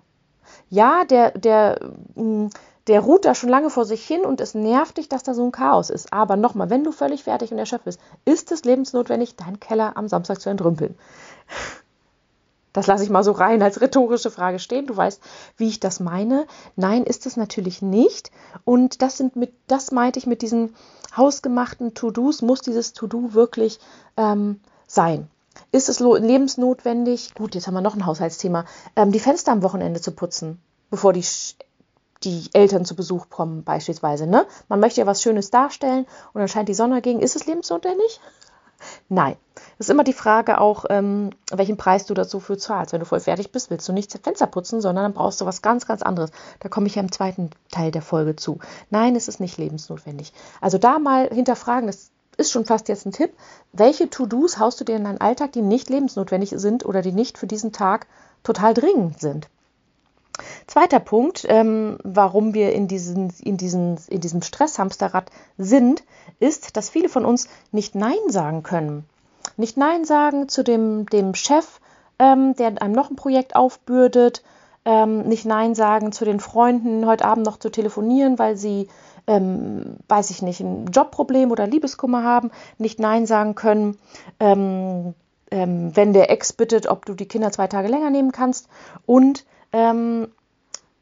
Ja, 0.68 1.04
der, 1.04 1.30
der, 1.32 1.80
mm, 2.14 2.48
der 2.86 3.00
ruht 3.00 3.24
da 3.24 3.34
schon 3.34 3.48
lange 3.48 3.70
vor 3.70 3.84
sich 3.84 4.06
hin 4.06 4.22
und 4.22 4.40
es 4.40 4.54
nervt 4.54 4.98
dich, 4.98 5.08
dass 5.08 5.22
da 5.22 5.34
so 5.34 5.44
ein 5.44 5.52
Chaos 5.52 5.90
ist. 5.90 6.12
Aber 6.12 6.36
nochmal, 6.36 6.70
wenn 6.70 6.84
du 6.84 6.92
völlig 6.92 7.24
fertig 7.24 7.52
und 7.52 7.58
erschöpft 7.58 7.84
bist, 7.84 8.00
ist 8.24 8.52
es 8.52 8.64
lebensnotwendig, 8.64 9.36
deinen 9.36 9.60
Keller 9.60 9.96
am 9.96 10.08
Samstag 10.08 10.40
zu 10.40 10.50
entrümpeln. 10.50 10.96
Das 12.76 12.86
lasse 12.86 13.04
ich 13.04 13.08
mal 13.08 13.24
so 13.24 13.32
rein 13.32 13.62
als 13.62 13.80
rhetorische 13.80 14.30
Frage 14.30 14.58
stehen. 14.58 14.86
Du 14.86 14.94
weißt, 14.94 15.22
wie 15.56 15.66
ich 15.66 15.80
das 15.80 15.98
meine. 15.98 16.46
Nein, 16.76 17.04
ist 17.04 17.24
es 17.24 17.38
natürlich 17.38 17.80
nicht. 17.80 18.30
Und 18.66 19.00
das 19.00 19.16
sind 19.16 19.34
mit, 19.34 19.54
das 19.66 19.92
meinte 19.92 20.18
ich 20.18 20.26
mit 20.26 20.42
diesen 20.42 20.74
hausgemachten 21.16 21.94
To-Dos, 21.94 22.42
muss 22.42 22.60
dieses 22.60 22.92
To-Do 22.92 23.32
wirklich 23.32 23.80
ähm, 24.18 24.60
sein. 24.86 25.30
Ist 25.72 25.88
es 25.88 26.00
lebensnotwendig? 26.00 27.34
Gut, 27.34 27.54
jetzt 27.54 27.66
haben 27.66 27.72
wir 27.72 27.80
noch 27.80 27.94
ein 27.94 28.04
Haushaltsthema. 28.04 28.66
Ähm, 28.94 29.10
die 29.10 29.20
Fenster 29.20 29.52
am 29.52 29.62
Wochenende 29.62 30.02
zu 30.02 30.10
putzen, 30.12 30.60
bevor 30.90 31.14
die 31.14 31.24
die 32.24 32.50
Eltern 32.52 32.84
zu 32.84 32.94
Besuch 32.94 33.30
kommen, 33.30 33.64
beispielsweise. 33.64 34.26
Ne? 34.26 34.46
Man 34.68 34.80
möchte 34.80 35.00
ja 35.00 35.06
was 35.06 35.22
Schönes 35.22 35.50
darstellen 35.50 36.06
und 36.34 36.40
dann 36.40 36.48
scheint 36.48 36.68
die 36.68 36.74
Sonne 36.74 37.00
gegen. 37.00 37.20
Ist 37.20 37.36
es 37.36 37.46
lebensnotwendig? 37.46 38.20
Nein. 39.08 39.36
Es 39.78 39.86
ist 39.86 39.90
immer 39.90 40.04
die 40.04 40.12
Frage 40.12 40.60
auch, 40.60 40.84
ähm, 40.88 41.30
welchen 41.52 41.76
Preis 41.76 42.06
du 42.06 42.14
dazu 42.14 42.40
für 42.40 42.56
zahlst. 42.56 42.92
Wenn 42.92 43.00
du 43.00 43.06
voll 43.06 43.20
fertig 43.20 43.52
bist, 43.52 43.70
willst 43.70 43.88
du 43.88 43.92
nicht 43.92 44.12
das 44.12 44.20
Fenster 44.20 44.46
putzen, 44.46 44.80
sondern 44.80 45.04
dann 45.04 45.14
brauchst 45.14 45.40
du 45.40 45.46
was 45.46 45.62
ganz, 45.62 45.86
ganz 45.86 46.02
anderes. 46.02 46.30
Da 46.60 46.68
komme 46.68 46.86
ich 46.86 46.94
ja 46.94 47.02
im 47.02 47.12
zweiten 47.12 47.50
Teil 47.70 47.90
der 47.90 48.02
Folge 48.02 48.36
zu. 48.36 48.58
Nein, 48.90 49.16
es 49.16 49.28
ist 49.28 49.40
nicht 49.40 49.58
lebensnotwendig. 49.58 50.32
Also 50.60 50.78
da 50.78 50.98
mal 50.98 51.28
hinterfragen, 51.28 51.86
das 51.86 52.10
ist 52.36 52.52
schon 52.52 52.64
fast 52.64 52.88
jetzt 52.88 53.06
ein 53.06 53.12
Tipp. 53.12 53.32
Welche 53.72 54.10
To-Dos 54.10 54.58
haust 54.58 54.80
du 54.80 54.84
dir 54.84 54.96
in 54.96 55.04
deinen 55.04 55.20
Alltag, 55.20 55.52
die 55.52 55.62
nicht 55.62 55.88
lebensnotwendig 55.88 56.50
sind 56.56 56.84
oder 56.84 57.02
die 57.02 57.12
nicht 57.12 57.38
für 57.38 57.46
diesen 57.46 57.72
Tag 57.72 58.06
total 58.42 58.74
dringend 58.74 59.20
sind? 59.20 59.48
Zweiter 60.66 60.98
Punkt, 60.98 61.46
ähm, 61.48 61.98
warum 62.02 62.52
wir 62.52 62.72
in, 62.72 62.88
diesen, 62.88 63.32
in, 63.40 63.56
diesen, 63.56 63.98
in 64.08 64.20
diesem 64.20 64.42
Stresshamsterrad 64.42 65.30
sind, 65.58 66.02
ist, 66.40 66.76
dass 66.76 66.90
viele 66.90 67.08
von 67.08 67.24
uns 67.24 67.48
nicht 67.70 67.94
Nein 67.94 68.18
sagen 68.28 68.64
können. 68.64 69.04
Nicht 69.56 69.76
Nein 69.76 70.04
sagen 70.04 70.48
zu 70.48 70.64
dem, 70.64 71.06
dem 71.06 71.34
Chef, 71.34 71.80
ähm, 72.18 72.56
der 72.56 72.82
einem 72.82 72.94
noch 72.94 73.10
ein 73.10 73.16
Projekt 73.16 73.54
aufbürdet, 73.54 74.42
ähm, 74.84 75.22
nicht 75.22 75.46
Nein 75.46 75.74
sagen 75.74 76.10
zu 76.10 76.24
den 76.24 76.40
Freunden, 76.40 77.06
heute 77.06 77.24
Abend 77.24 77.46
noch 77.46 77.58
zu 77.58 77.70
telefonieren, 77.70 78.38
weil 78.38 78.56
sie, 78.56 78.88
ähm, 79.28 79.96
weiß 80.08 80.30
ich 80.30 80.42
nicht, 80.42 80.60
ein 80.60 80.86
Jobproblem 80.86 81.52
oder 81.52 81.66
Liebeskummer 81.66 82.24
haben, 82.24 82.50
nicht 82.78 82.98
Nein 82.98 83.26
sagen 83.26 83.54
können, 83.54 83.98
ähm, 84.40 85.14
ähm, 85.52 85.94
wenn 85.94 86.12
der 86.12 86.30
Ex 86.30 86.52
bittet, 86.52 86.88
ob 86.88 87.06
du 87.06 87.14
die 87.14 87.26
Kinder 87.26 87.52
zwei 87.52 87.68
Tage 87.68 87.88
länger 87.88 88.10
nehmen 88.10 88.32
kannst. 88.32 88.68
Und 89.06 89.44
ähm, 89.72 90.28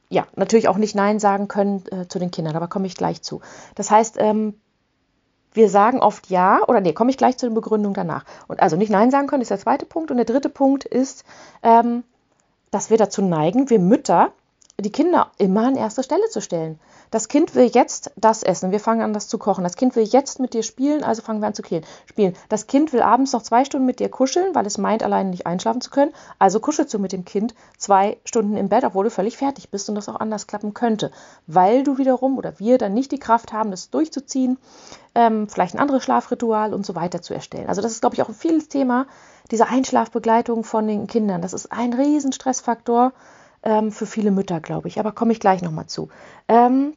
ja, 0.08 0.26
natürlich 0.36 0.68
auch 0.68 0.76
nicht 0.76 0.94
Nein 0.94 1.18
sagen 1.18 1.48
können 1.48 1.84
äh, 1.90 2.06
zu 2.08 2.18
den 2.18 2.30
Kindern, 2.30 2.56
aber 2.56 2.68
komme 2.68 2.86
ich 2.86 2.94
gleich 2.94 3.22
zu. 3.22 3.40
Das 3.74 3.90
heißt, 3.90 4.16
ähm, 4.18 4.54
wir 5.52 5.68
sagen 5.68 6.00
oft 6.00 6.28
ja, 6.30 6.60
oder 6.66 6.80
nee, 6.80 6.92
komme 6.92 7.10
ich 7.10 7.16
gleich 7.16 7.38
zu 7.38 7.46
den 7.46 7.54
Begründungen 7.54 7.94
danach. 7.94 8.24
Und 8.48 8.60
also 8.60 8.76
nicht 8.76 8.90
Nein 8.90 9.10
sagen 9.10 9.28
können, 9.28 9.42
ist 9.42 9.50
der 9.50 9.58
zweite 9.58 9.86
Punkt. 9.86 10.10
Und 10.10 10.16
der 10.16 10.26
dritte 10.26 10.48
Punkt 10.48 10.84
ist, 10.84 11.24
ähm, 11.62 12.02
dass 12.70 12.90
wir 12.90 12.98
dazu 12.98 13.22
neigen, 13.22 13.70
wir 13.70 13.78
Mütter, 13.78 14.32
die 14.80 14.90
Kinder 14.90 15.30
immer 15.38 15.68
an 15.68 15.76
erste 15.76 16.02
Stelle 16.02 16.28
zu 16.28 16.40
stellen. 16.40 16.80
Das 17.14 17.28
Kind 17.28 17.54
will 17.54 17.70
jetzt 17.72 18.10
das 18.16 18.42
essen. 18.42 18.72
Wir 18.72 18.80
fangen 18.80 19.00
an, 19.00 19.12
das 19.12 19.28
zu 19.28 19.38
kochen. 19.38 19.62
Das 19.62 19.76
Kind 19.76 19.94
will 19.94 20.02
jetzt 20.02 20.40
mit 20.40 20.52
dir 20.52 20.64
spielen, 20.64 21.04
also 21.04 21.22
fangen 21.22 21.40
wir 21.40 21.46
an 21.46 21.54
zu 21.54 21.62
spielen. 21.62 22.34
Das 22.48 22.66
Kind 22.66 22.92
will 22.92 23.02
abends 23.02 23.32
noch 23.32 23.42
zwei 23.44 23.64
Stunden 23.64 23.86
mit 23.86 24.00
dir 24.00 24.08
kuscheln, 24.08 24.52
weil 24.52 24.66
es 24.66 24.78
meint, 24.78 25.04
alleine 25.04 25.30
nicht 25.30 25.46
einschlafen 25.46 25.80
zu 25.80 25.90
können. 25.90 26.10
Also 26.40 26.58
kuschelst 26.58 26.92
du 26.92 26.98
mit 26.98 27.12
dem 27.12 27.24
Kind 27.24 27.54
zwei 27.78 28.16
Stunden 28.24 28.56
im 28.56 28.68
Bett, 28.68 28.82
obwohl 28.82 29.04
du 29.04 29.10
völlig 29.10 29.36
fertig 29.36 29.70
bist 29.70 29.88
und 29.88 29.94
das 29.94 30.08
auch 30.08 30.18
anders 30.18 30.48
klappen 30.48 30.74
könnte. 30.74 31.12
Weil 31.46 31.84
du 31.84 31.98
wiederum 31.98 32.36
oder 32.36 32.58
wir 32.58 32.78
dann 32.78 32.94
nicht 32.94 33.12
die 33.12 33.20
Kraft 33.20 33.52
haben, 33.52 33.70
das 33.70 33.90
durchzuziehen, 33.90 34.58
ähm, 35.14 35.46
vielleicht 35.48 35.76
ein 35.76 35.80
anderes 35.80 36.02
Schlafritual 36.02 36.74
und 36.74 36.84
so 36.84 36.96
weiter 36.96 37.22
zu 37.22 37.32
erstellen. 37.32 37.68
Also 37.68 37.80
das 37.80 37.92
ist, 37.92 38.00
glaube 38.00 38.16
ich, 38.16 38.22
auch 38.22 38.28
ein 38.28 38.34
vieles 38.34 38.68
Thema, 38.68 39.06
diese 39.52 39.68
Einschlafbegleitung 39.68 40.64
von 40.64 40.88
den 40.88 41.06
Kindern. 41.06 41.42
Das 41.42 41.52
ist 41.52 41.70
ein 41.70 41.92
riesen 41.92 42.32
Stressfaktor 42.32 43.12
ähm, 43.62 43.92
für 43.92 44.06
viele 44.06 44.32
Mütter, 44.32 44.58
glaube 44.58 44.88
ich. 44.88 44.98
Aber 44.98 45.12
komme 45.12 45.30
ich 45.30 45.38
gleich 45.38 45.62
nochmal 45.62 45.86
zu. 45.86 46.08
Ähm, 46.48 46.94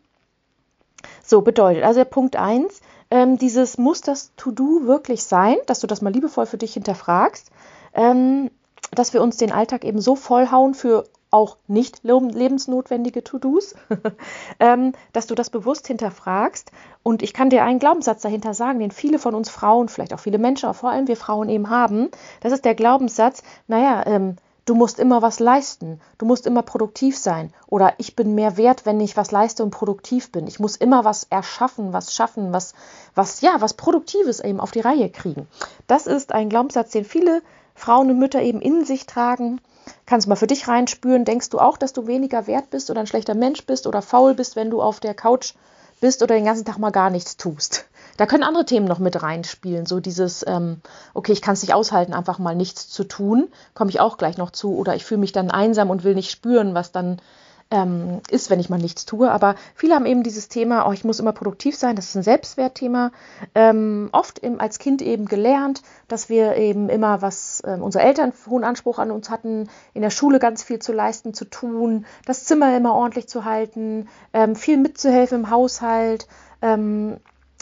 so, 1.23 1.41
bedeutet, 1.41 1.83
also 1.83 2.03
Punkt 2.05 2.35
1, 2.35 2.81
ähm, 3.09 3.37
dieses 3.37 3.77
muss 3.77 4.01
das 4.01 4.31
To-Do 4.35 4.85
wirklich 4.85 5.23
sein, 5.23 5.57
dass 5.65 5.79
du 5.79 5.87
das 5.87 6.01
mal 6.01 6.13
liebevoll 6.13 6.45
für 6.45 6.57
dich 6.57 6.73
hinterfragst, 6.73 7.51
ähm, 7.93 8.51
dass 8.91 9.13
wir 9.13 9.21
uns 9.21 9.37
den 9.37 9.51
Alltag 9.51 9.85
eben 9.85 10.01
so 10.01 10.15
vollhauen 10.15 10.73
für 10.73 11.05
auch 11.29 11.57
nicht 11.67 12.03
lebensnotwendige 12.03 13.23
To-Dos, 13.23 13.75
ähm, 14.59 14.93
dass 15.11 15.27
du 15.27 15.35
das 15.35 15.49
bewusst 15.49 15.87
hinterfragst. 15.87 16.71
Und 17.03 17.21
ich 17.21 17.33
kann 17.33 17.49
dir 17.49 17.63
einen 17.63 17.79
Glaubenssatz 17.79 18.21
dahinter 18.21 18.53
sagen, 18.53 18.79
den 18.79 18.91
viele 18.91 19.19
von 19.19 19.35
uns 19.35 19.49
Frauen, 19.49 19.89
vielleicht 19.89 20.13
auch 20.13 20.19
viele 20.19 20.37
Menschen, 20.37 20.67
aber 20.67 20.73
vor 20.73 20.89
allem 20.89 21.07
wir 21.07 21.17
Frauen 21.17 21.49
eben 21.49 21.69
haben. 21.69 22.09
Das 22.39 22.53
ist 22.53 22.63
der 22.63 22.75
Glaubenssatz, 22.75 23.43
naja, 23.67 24.03
ähm, 24.05 24.37
du 24.67 24.75
musst 24.75 24.99
immer 24.99 25.21
was 25.21 25.39
leisten, 25.39 25.99
du 26.17 26.25
musst 26.25 26.45
immer 26.45 26.61
produktiv 26.61 27.17
sein 27.17 27.51
oder 27.67 27.93
ich 27.97 28.15
bin 28.15 28.35
mehr 28.35 28.57
wert, 28.57 28.85
wenn 28.85 28.99
ich 28.99 29.17
was 29.17 29.31
leiste 29.31 29.63
und 29.63 29.71
produktiv 29.71 30.31
bin. 30.31 30.45
Ich 30.45 30.59
muss 30.59 30.75
immer 30.75 31.05
was 31.05 31.25
erschaffen, 31.29 31.93
was 31.93 32.13
schaffen, 32.13 32.53
was 32.53 32.73
was 33.15 33.41
ja, 33.41 33.59
was 33.59 33.73
produktives 33.73 34.39
eben 34.41 34.59
auf 34.59 34.71
die 34.71 34.81
Reihe 34.81 35.09
kriegen. 35.09 35.47
Das 35.87 36.05
ist 36.05 36.33
ein 36.33 36.49
Glaubenssatz, 36.49 36.91
den 36.91 37.05
viele 37.05 37.41
Frauen 37.73 38.11
und 38.11 38.19
Mütter 38.19 38.41
eben 38.41 38.61
in 38.61 38.85
sich 38.85 39.05
tragen. 39.05 39.61
Kannst 40.05 40.27
mal 40.27 40.35
für 40.35 40.47
dich 40.47 40.67
reinspüren, 40.67 41.23
denkst 41.23 41.49
du 41.49 41.59
auch, 41.59 41.77
dass 41.77 41.93
du 41.93 42.05
weniger 42.07 42.45
wert 42.45 42.69
bist 42.69 42.91
oder 42.91 42.99
ein 42.99 43.07
schlechter 43.07 43.35
Mensch 43.35 43.65
bist 43.65 43.87
oder 43.87 44.01
faul 44.01 44.33
bist, 44.33 44.55
wenn 44.57 44.69
du 44.69 44.81
auf 44.81 44.99
der 44.99 45.13
Couch 45.13 45.53
bist 46.01 46.21
oder 46.21 46.35
den 46.35 46.45
ganzen 46.45 46.65
Tag 46.65 46.77
mal 46.77 46.91
gar 46.91 47.09
nichts 47.09 47.37
tust? 47.37 47.85
Da 48.17 48.25
können 48.25 48.43
andere 48.43 48.65
Themen 48.65 48.87
noch 48.87 48.99
mit 48.99 49.21
reinspielen. 49.21 49.85
So 49.85 49.99
dieses, 49.99 50.45
ähm, 50.47 50.81
okay, 51.13 51.31
ich 51.31 51.41
kann 51.41 51.53
es 51.53 51.61
nicht 51.61 51.73
aushalten, 51.73 52.13
einfach 52.13 52.39
mal 52.39 52.55
nichts 52.55 52.89
zu 52.89 53.03
tun, 53.03 53.47
komme 53.73 53.89
ich 53.89 53.99
auch 53.99 54.17
gleich 54.17 54.37
noch 54.37 54.51
zu. 54.51 54.75
Oder 54.75 54.95
ich 54.95 55.05
fühle 55.05 55.19
mich 55.19 55.31
dann 55.31 55.51
einsam 55.51 55.89
und 55.89 56.03
will 56.03 56.15
nicht 56.15 56.31
spüren, 56.31 56.73
was 56.73 56.91
dann 56.91 57.21
ähm, 57.69 58.21
ist, 58.29 58.49
wenn 58.49 58.59
ich 58.59 58.69
mal 58.69 58.79
nichts 58.79 59.05
tue. 59.05 59.29
Aber 59.31 59.55
viele 59.75 59.95
haben 59.95 60.05
eben 60.05 60.23
dieses 60.23 60.47
Thema, 60.47 60.87
oh, 60.87 60.93
ich 60.93 61.03
muss 61.03 61.19
immer 61.19 61.33
produktiv 61.33 61.75
sein, 61.75 61.95
das 61.95 62.05
ist 62.05 62.15
ein 62.15 62.23
Selbstwertthema. 62.23 63.11
Ähm, 63.55 64.09
oft 64.11 64.39
eben 64.39 64.59
als 64.59 64.79
Kind 64.79 65.01
eben 65.01 65.25
gelernt, 65.25 65.81
dass 66.07 66.29
wir 66.29 66.55
eben 66.55 66.89
immer 66.89 67.21
was, 67.21 67.61
ähm, 67.65 67.81
unsere 67.81 68.03
Eltern 68.03 68.33
hohen 68.49 68.63
Anspruch 68.63 68.99
an 68.99 69.11
uns 69.11 69.29
hatten, 69.29 69.69
in 69.93 70.01
der 70.01 70.09
Schule 70.09 70.39
ganz 70.39 70.63
viel 70.63 70.79
zu 70.79 70.93
leisten, 70.93 71.33
zu 71.33 71.45
tun, 71.45 72.05
das 72.25 72.45
Zimmer 72.45 72.75
immer 72.75 72.93
ordentlich 72.93 73.27
zu 73.27 73.45
halten, 73.45 74.07
ähm, 74.33 74.55
viel 74.55 74.77
mitzuhelfen 74.77 75.39
im 75.39 75.49
Haushalt. 75.49 76.27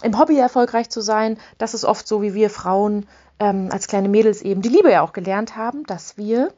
Im 0.04 0.20
Hobby 0.20 0.38
erfolgreich 0.38 0.90
zu 0.90 1.02
sein, 1.02 1.38
das 1.58 1.74
ist 1.74 1.86
oft 1.86 2.08
so, 2.08 2.22
wie 2.22 2.34
wir 2.34 2.50
Frauen 2.50 3.08
ähm, 3.40 3.70
als 3.72 3.88
kleine 3.88 4.10
Mädels 4.10 4.42
eben 4.42 4.62
die 4.62 4.70
Liebe 4.70 4.92
ja 4.92 5.02
auch 5.02 5.14
gelernt 5.14 5.56
haben, 5.56 5.84
dass 5.86 6.18
wir 6.18 6.52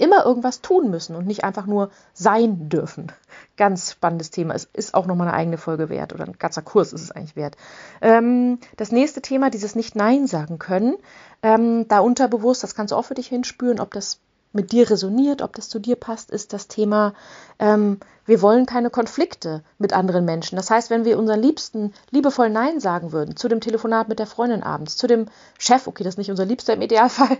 immer 0.00 0.24
irgendwas 0.24 0.62
tun 0.62 0.90
müssen 0.90 1.14
und 1.14 1.26
nicht 1.26 1.44
einfach 1.44 1.66
nur 1.66 1.90
sein 2.14 2.70
dürfen. 2.70 3.12
Ganz 3.56 3.92
spannendes 3.92 4.30
Thema. 4.30 4.54
Es 4.54 4.64
ist 4.72 4.94
auch 4.94 5.06
nochmal 5.06 5.28
eine 5.28 5.36
eigene 5.36 5.58
Folge 5.58 5.90
wert 5.90 6.14
oder 6.14 6.24
ein 6.24 6.38
ganzer 6.38 6.62
Kurs 6.62 6.94
ist 6.94 7.02
es 7.02 7.10
eigentlich 7.10 7.36
wert. 7.36 7.56
Ähm, 8.00 8.58
das 8.78 8.92
nächste 8.92 9.20
Thema, 9.20 9.50
dieses 9.50 9.74
Nicht-Nein 9.74 10.26
sagen 10.26 10.58
können, 10.58 10.96
ähm, 11.42 11.86
da 11.88 12.00
unterbewusst, 12.00 12.62
das 12.62 12.74
kannst 12.74 12.92
du 12.92 12.96
auch 12.96 13.04
für 13.04 13.14
dich 13.14 13.28
hinspüren, 13.28 13.78
ob 13.78 13.92
das 13.92 14.20
mit 14.52 14.72
dir 14.72 14.90
resoniert, 14.90 15.42
ob 15.42 15.54
das 15.54 15.68
zu 15.68 15.78
dir 15.78 15.96
passt, 15.96 16.30
ist 16.30 16.52
das 16.52 16.66
Thema, 16.66 17.14
ähm, 17.58 18.00
wir 18.26 18.42
wollen 18.42 18.66
keine 18.66 18.90
Konflikte 18.90 19.62
mit 19.78 19.92
anderen 19.92 20.24
Menschen. 20.24 20.56
Das 20.56 20.70
heißt, 20.70 20.90
wenn 20.90 21.04
wir 21.04 21.18
unseren 21.18 21.40
Liebsten 21.40 21.92
liebevoll 22.10 22.50
Nein 22.50 22.80
sagen 22.80 23.12
würden, 23.12 23.36
zu 23.36 23.48
dem 23.48 23.60
Telefonat 23.60 24.08
mit 24.08 24.18
der 24.18 24.26
Freundin 24.26 24.62
abends, 24.62 24.96
zu 24.96 25.06
dem 25.06 25.26
Chef, 25.58 25.86
okay, 25.86 26.04
das 26.04 26.14
ist 26.14 26.18
nicht 26.18 26.30
unser 26.30 26.44
Liebster 26.44 26.74
im 26.74 26.82
Idealfall, 26.82 27.38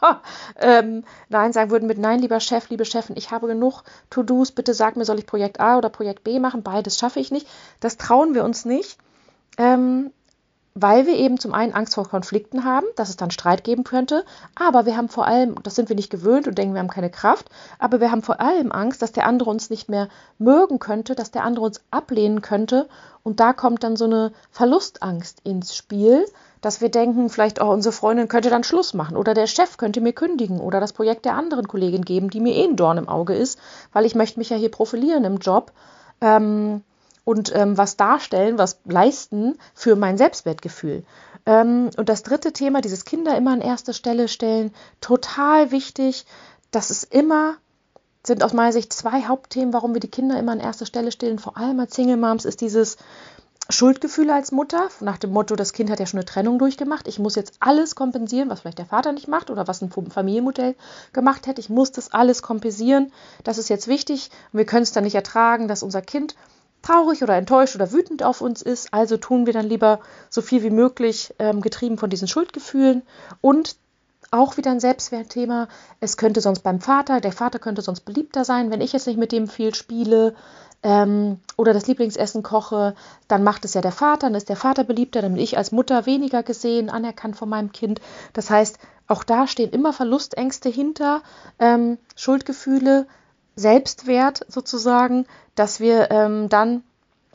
ähm, 0.56 1.04
Nein 1.28 1.52
sagen 1.52 1.70
würden 1.70 1.86
mit 1.86 1.98
Nein, 1.98 2.20
lieber 2.20 2.40
Chef, 2.40 2.68
liebe 2.70 2.84
Chefin, 2.84 3.16
ich 3.16 3.30
habe 3.30 3.46
genug 3.46 3.82
To-Dos, 4.10 4.52
bitte 4.52 4.74
sag 4.74 4.96
mir, 4.96 5.04
soll 5.04 5.18
ich 5.18 5.26
Projekt 5.26 5.60
A 5.60 5.78
oder 5.78 5.88
Projekt 5.90 6.24
B 6.24 6.40
machen? 6.40 6.62
Beides 6.62 6.98
schaffe 6.98 7.20
ich 7.20 7.30
nicht. 7.30 7.46
Das 7.80 7.96
trauen 7.96 8.34
wir 8.34 8.44
uns 8.44 8.64
nicht. 8.64 8.98
Ähm, 9.58 10.12
weil 10.80 11.06
wir 11.06 11.16
eben 11.16 11.40
zum 11.40 11.54
einen 11.54 11.72
Angst 11.72 11.94
vor 11.94 12.08
Konflikten 12.08 12.64
haben, 12.64 12.86
dass 12.94 13.08
es 13.08 13.16
dann 13.16 13.30
Streit 13.30 13.64
geben 13.64 13.82
könnte, 13.82 14.24
aber 14.54 14.86
wir 14.86 14.96
haben 14.96 15.08
vor 15.08 15.26
allem, 15.26 15.56
das 15.62 15.74
sind 15.74 15.88
wir 15.88 15.96
nicht 15.96 16.10
gewöhnt 16.10 16.46
und 16.46 16.56
denken, 16.56 16.74
wir 16.74 16.80
haben 16.80 16.88
keine 16.88 17.10
Kraft, 17.10 17.48
aber 17.78 18.00
wir 18.00 18.10
haben 18.12 18.22
vor 18.22 18.40
allem 18.40 18.70
Angst, 18.70 19.02
dass 19.02 19.12
der 19.12 19.26
andere 19.26 19.50
uns 19.50 19.70
nicht 19.70 19.88
mehr 19.88 20.08
mögen 20.38 20.78
könnte, 20.78 21.14
dass 21.14 21.32
der 21.32 21.44
andere 21.44 21.64
uns 21.64 21.80
ablehnen 21.90 22.42
könnte. 22.42 22.88
Und 23.24 23.40
da 23.40 23.52
kommt 23.52 23.82
dann 23.82 23.96
so 23.96 24.04
eine 24.04 24.32
Verlustangst 24.50 25.40
ins 25.42 25.74
Spiel, 25.74 26.24
dass 26.60 26.80
wir 26.80 26.90
denken, 26.90 27.28
vielleicht 27.28 27.60
auch 27.60 27.72
unsere 27.72 27.92
Freundin 27.92 28.28
könnte 28.28 28.50
dann 28.50 28.64
Schluss 28.64 28.94
machen 28.94 29.16
oder 29.16 29.34
der 29.34 29.46
Chef 29.46 29.76
könnte 29.76 30.00
mir 30.00 30.12
kündigen 30.12 30.60
oder 30.60 30.80
das 30.80 30.92
Projekt 30.92 31.24
der 31.24 31.34
anderen 31.34 31.66
Kollegin 31.66 32.04
geben, 32.04 32.30
die 32.30 32.40
mir 32.40 32.54
eh 32.54 32.64
ein 32.64 32.76
Dorn 32.76 32.98
im 32.98 33.08
Auge 33.08 33.34
ist, 33.34 33.58
weil 33.92 34.06
ich 34.06 34.14
möchte 34.14 34.38
mich 34.38 34.50
ja 34.50 34.56
hier 34.56 34.70
profilieren 34.70 35.24
im 35.24 35.38
Job. 35.38 35.72
Ähm, 36.20 36.82
und 37.28 37.54
ähm, 37.54 37.76
was 37.76 37.98
darstellen, 37.98 38.56
was 38.56 38.80
leisten 38.86 39.58
für 39.74 39.96
mein 39.96 40.16
Selbstwertgefühl. 40.16 41.04
Ähm, 41.44 41.90
und 41.98 42.08
das 42.08 42.22
dritte 42.22 42.54
Thema, 42.54 42.80
dieses 42.80 43.04
Kinder 43.04 43.36
immer 43.36 43.52
an 43.52 43.60
erste 43.60 43.92
Stelle 43.92 44.28
stellen, 44.28 44.72
total 45.02 45.70
wichtig. 45.70 46.24
Das 46.70 46.90
ist 46.90 47.12
immer, 47.12 47.56
sind 48.24 48.42
aus 48.42 48.54
meiner 48.54 48.72
Sicht 48.72 48.94
zwei 48.94 49.24
Hauptthemen, 49.24 49.74
warum 49.74 49.92
wir 49.92 50.00
die 50.00 50.10
Kinder 50.10 50.38
immer 50.38 50.52
an 50.52 50.58
erste 50.58 50.86
Stelle 50.86 51.12
stellen, 51.12 51.38
vor 51.38 51.58
allem 51.58 51.78
als 51.80 51.94
Single 51.94 52.16
Moms, 52.16 52.46
ist 52.46 52.62
dieses 52.62 52.96
Schuldgefühl 53.68 54.30
als 54.30 54.50
Mutter, 54.50 54.88
nach 55.00 55.18
dem 55.18 55.30
Motto, 55.30 55.54
das 55.54 55.74
Kind 55.74 55.90
hat 55.90 56.00
ja 56.00 56.06
schon 56.06 56.20
eine 56.20 56.24
Trennung 56.24 56.58
durchgemacht, 56.58 57.06
ich 57.06 57.18
muss 57.18 57.34
jetzt 57.34 57.56
alles 57.60 57.94
kompensieren, 57.94 58.48
was 58.48 58.60
vielleicht 58.60 58.78
der 58.78 58.86
Vater 58.86 59.12
nicht 59.12 59.28
macht 59.28 59.50
oder 59.50 59.68
was 59.68 59.82
ein 59.82 59.90
Familienmodell 59.90 60.76
gemacht 61.12 61.46
hätte, 61.46 61.60
ich 61.60 61.68
muss 61.68 61.92
das 61.92 62.10
alles 62.10 62.40
kompensieren, 62.40 63.12
das 63.44 63.58
ist 63.58 63.68
jetzt 63.68 63.86
wichtig. 63.86 64.30
Wir 64.52 64.64
können 64.64 64.84
es 64.84 64.92
dann 64.92 65.04
nicht 65.04 65.14
ertragen, 65.14 65.68
dass 65.68 65.82
unser 65.82 66.00
Kind 66.00 66.34
traurig 66.88 67.22
oder 67.22 67.36
enttäuscht 67.36 67.74
oder 67.74 67.92
wütend 67.92 68.22
auf 68.22 68.40
uns 68.40 68.62
ist. 68.62 68.92
Also 68.92 69.16
tun 69.16 69.46
wir 69.46 69.52
dann 69.52 69.68
lieber 69.68 70.00
so 70.30 70.40
viel 70.40 70.62
wie 70.62 70.70
möglich, 70.70 71.34
ähm, 71.38 71.60
getrieben 71.60 71.98
von 71.98 72.10
diesen 72.10 72.28
Schuldgefühlen. 72.28 73.02
Und 73.40 73.76
auch 74.30 74.56
wieder 74.56 74.70
ein 74.70 74.80
Selbstwertthema. 74.80 75.68
Es 76.00 76.16
könnte 76.16 76.40
sonst 76.40 76.60
beim 76.60 76.80
Vater, 76.80 77.20
der 77.20 77.32
Vater 77.32 77.58
könnte 77.58 77.82
sonst 77.82 78.00
beliebter 78.00 78.44
sein, 78.44 78.70
wenn 78.70 78.80
ich 78.80 78.92
jetzt 78.92 79.06
nicht 79.06 79.18
mit 79.18 79.32
dem 79.32 79.48
viel 79.48 79.74
spiele 79.74 80.34
ähm, 80.82 81.38
oder 81.56 81.72
das 81.72 81.86
Lieblingsessen 81.86 82.42
koche, 82.42 82.94
dann 83.26 83.42
macht 83.42 83.64
es 83.64 83.74
ja 83.74 83.80
der 83.80 83.92
Vater, 83.92 84.26
dann 84.26 84.34
ist 84.34 84.48
der 84.48 84.56
Vater 84.56 84.84
beliebter, 84.84 85.22
dann 85.22 85.34
bin 85.34 85.42
ich 85.42 85.56
als 85.56 85.72
Mutter 85.72 86.04
weniger 86.06 86.42
gesehen, 86.42 86.90
anerkannt 86.90 87.36
von 87.36 87.48
meinem 87.48 87.72
Kind. 87.72 88.00
Das 88.34 88.50
heißt, 88.50 88.78
auch 89.06 89.24
da 89.24 89.46
stehen 89.46 89.70
immer 89.70 89.94
Verlustängste 89.94 90.68
hinter, 90.68 91.22
ähm, 91.58 91.96
Schuldgefühle, 92.14 93.06
Selbstwert 93.58 94.46
sozusagen, 94.48 95.26
dass 95.54 95.80
wir 95.80 96.10
ähm, 96.10 96.48
dann, 96.48 96.84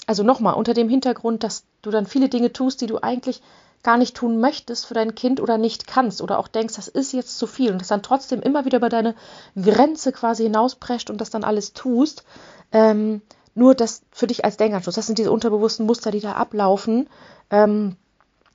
also 0.07 0.23
nochmal, 0.23 0.53
unter 0.53 0.73
dem 0.73 0.87
Hintergrund, 0.87 1.43
dass 1.43 1.65
du 1.81 1.91
dann 1.91 2.05
viele 2.05 2.29
Dinge 2.29 2.53
tust, 2.53 2.79
die 2.79 2.87
du 2.87 2.99
eigentlich 2.99 3.41
gar 3.83 3.97
nicht 3.97 4.15
tun 4.15 4.39
möchtest 4.39 4.85
für 4.85 4.93
dein 4.93 5.15
Kind 5.15 5.41
oder 5.41 5.57
nicht 5.57 5.85
kannst 5.85 6.21
oder 6.21 6.39
auch 6.39 6.47
denkst, 6.47 6.75
das 6.75 6.87
ist 6.87 7.11
jetzt 7.11 7.37
zu 7.37 7.45
viel 7.45 7.71
und 7.71 7.81
das 7.81 7.89
dann 7.89 8.01
trotzdem 8.01 8.41
immer 8.41 8.63
wieder 8.63 8.77
über 8.77 8.87
deine 8.87 9.15
Grenze 9.61 10.13
quasi 10.13 10.43
hinausprescht 10.43 11.09
und 11.09 11.19
das 11.19 11.29
dann 11.29 11.43
alles 11.43 11.73
tust. 11.73 12.23
Ähm, 12.71 13.21
nur 13.53 13.75
das 13.75 14.01
für 14.11 14.25
dich 14.25 14.45
als 14.45 14.55
Denkanschluss. 14.55 14.95
Das 14.95 15.05
sind 15.05 15.19
diese 15.19 15.31
unterbewussten 15.31 15.85
Muster, 15.85 16.11
die 16.11 16.21
da 16.21 16.31
ablaufen. 16.31 17.09
Ähm, 17.51 17.97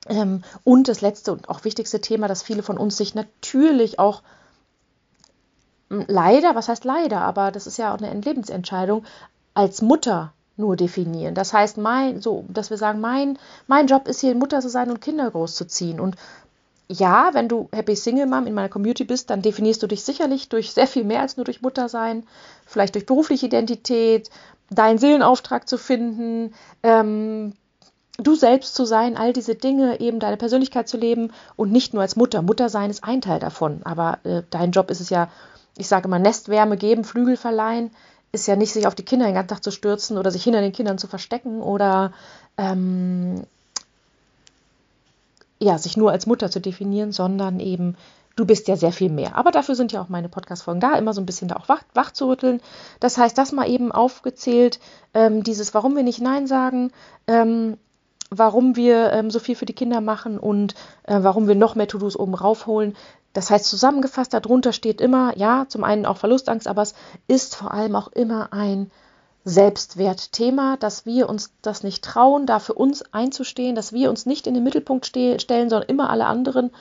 ähm, 0.07 0.43
und 0.63 0.87
das 0.87 1.01
letzte 1.01 1.31
und 1.31 1.47
auch 1.47 1.63
wichtigste 1.63 2.01
Thema, 2.01 2.27
dass 2.27 2.41
viele 2.41 2.63
von 2.63 2.79
uns 2.79 2.97
sich 2.97 3.13
natürlich 3.13 3.99
auch 3.99 4.23
leider, 5.89 6.55
was 6.55 6.67
heißt 6.67 6.85
leider, 6.85 7.21
aber 7.21 7.51
das 7.51 7.67
ist 7.67 7.77
ja 7.77 7.93
auch 7.93 7.99
eine 7.99 8.19
Lebensentscheidung, 8.19 9.03
als 9.53 9.81
Mutter 9.81 10.33
nur 10.57 10.75
definieren. 10.75 11.35
Das 11.35 11.53
heißt, 11.53 11.77
mein, 11.77 12.21
so, 12.21 12.45
dass 12.47 12.69
wir 12.69 12.77
sagen, 12.77 12.99
mein, 12.99 13.39
mein 13.67 13.87
Job 13.87 14.07
ist 14.07 14.21
hier 14.21 14.35
Mutter 14.35 14.59
zu 14.59 14.69
sein 14.69 14.89
und 14.89 15.01
Kinder 15.01 15.31
großzuziehen. 15.31 15.99
Und 15.99 16.15
ja, 16.89 17.29
wenn 17.33 17.47
du 17.47 17.69
Happy 17.71 17.95
Single 17.95 18.25
Mom 18.25 18.47
in 18.47 18.53
meiner 18.53 18.69
Community 18.69 19.05
bist, 19.05 19.29
dann 19.29 19.41
definierst 19.41 19.81
du 19.81 19.87
dich 19.87 20.03
sicherlich 20.03 20.49
durch 20.49 20.73
sehr 20.73 20.87
viel 20.87 21.03
mehr 21.03 21.21
als 21.21 21.37
nur 21.37 21.45
durch 21.45 21.61
Mutter 21.61 21.87
sein, 21.87 22.25
vielleicht 22.65 22.95
durch 22.95 23.05
berufliche 23.05 23.45
Identität, 23.45 24.29
deinen 24.69 24.97
Seelenauftrag 24.97 25.67
zu 25.67 25.77
finden, 25.77 26.53
ähm, 26.83 27.53
du 28.17 28.35
selbst 28.35 28.75
zu 28.75 28.85
sein, 28.85 29.17
all 29.17 29.33
diese 29.33 29.55
Dinge, 29.55 29.99
eben 30.01 30.19
deine 30.19 30.37
Persönlichkeit 30.37 30.89
zu 30.89 30.97
leben 30.97 31.31
und 31.55 31.71
nicht 31.71 31.93
nur 31.93 32.01
als 32.01 32.15
Mutter. 32.15 32.41
Mutter 32.41 32.69
sein 32.69 32.89
ist 32.89 33.03
ein 33.03 33.21
Teil 33.21 33.39
davon, 33.39 33.81
aber 33.85 34.19
äh, 34.23 34.43
dein 34.49 34.71
Job 34.71 34.91
ist 34.91 34.99
es 34.99 35.09
ja, 35.09 35.29
ich 35.79 35.87
sage 35.87 36.07
immer, 36.07 36.19
Nestwärme 36.19 36.77
geben, 36.77 37.03
Flügel 37.03 37.37
verleihen, 37.37 37.89
ist 38.31 38.47
ja 38.47 38.55
nicht, 38.55 38.73
sich 38.73 38.85
auf 38.85 38.95
die 38.95 39.05
Kinder 39.05 39.25
den 39.25 39.33
ganzen 39.33 39.49
Tag 39.49 39.63
zu 39.63 39.71
stürzen 39.71 40.17
oder 40.17 40.29
sich 40.29 40.43
hinter 40.43 40.61
den 40.61 40.73
Kindern 40.73 40.97
zu 40.97 41.07
verstecken 41.07 41.61
oder 41.61 42.13
ähm, 42.57 43.43
ja, 45.59 45.77
sich 45.77 45.97
nur 45.97 46.11
als 46.11 46.27
Mutter 46.27 46.51
zu 46.51 46.59
definieren, 46.59 47.11
sondern 47.11 47.59
eben, 47.59 47.95
du 48.35 48.45
bist 48.45 48.67
ja 48.67 48.75
sehr 48.75 48.91
viel 48.91 49.09
mehr. 49.09 49.35
Aber 49.35 49.51
dafür 49.51 49.75
sind 49.75 49.91
ja 49.91 50.01
auch 50.01 50.09
meine 50.09 50.29
Podcast-Folgen 50.29 50.81
da, 50.81 50.95
immer 50.95 51.13
so 51.13 51.21
ein 51.21 51.25
bisschen 51.25 51.47
da 51.47 51.55
auch 51.55 51.69
wach, 51.69 51.83
wach 51.93 52.11
zu 52.11 52.27
rütteln. 52.27 52.61
Das 52.99 53.17
heißt, 53.17 53.37
das 53.37 53.51
mal 53.51 53.69
eben 53.69 53.91
aufgezählt, 53.91 54.79
ähm, 55.13 55.43
dieses, 55.43 55.73
warum 55.73 55.95
wir 55.95 56.03
nicht 56.03 56.21
Nein 56.21 56.45
sagen, 56.45 56.91
ähm, 57.27 57.77
warum 58.29 58.75
wir 58.75 59.11
ähm, 59.11 59.31
so 59.31 59.39
viel 59.39 59.55
für 59.55 59.65
die 59.65 59.73
Kinder 59.73 60.01
machen 60.01 60.37
und 60.37 60.75
äh, 61.03 61.17
warum 61.21 61.47
wir 61.47 61.55
noch 61.55 61.75
mehr 61.75 61.87
To-Dos 61.87 62.17
oben 62.17 62.35
raufholen. 62.35 62.95
Das 63.33 63.49
heißt, 63.49 63.65
zusammengefasst, 63.65 64.33
darunter 64.33 64.73
steht 64.73 65.01
immer, 65.01 65.37
ja, 65.37 65.65
zum 65.67 65.83
einen 65.83 66.05
auch 66.05 66.17
Verlustangst, 66.17 66.67
aber 66.67 66.81
es 66.81 66.95
ist 67.27 67.55
vor 67.55 67.71
allem 67.71 67.95
auch 67.95 68.07
immer 68.09 68.53
ein 68.53 68.91
Selbstwertthema, 69.45 70.77
dass 70.77 71.05
wir 71.05 71.29
uns 71.29 71.53
das 71.61 71.83
nicht 71.83 72.03
trauen, 72.03 72.45
da 72.45 72.59
für 72.59 72.73
uns 72.73 73.01
einzustehen, 73.13 73.75
dass 73.75 73.93
wir 73.93 74.09
uns 74.09 74.25
nicht 74.25 74.47
in 74.47 74.53
den 74.53 74.63
Mittelpunkt 74.63 75.05
stellen, 75.05 75.69
sondern 75.69 75.89
immer 75.89 76.09
alle 76.09 76.25
anderen 76.25 76.71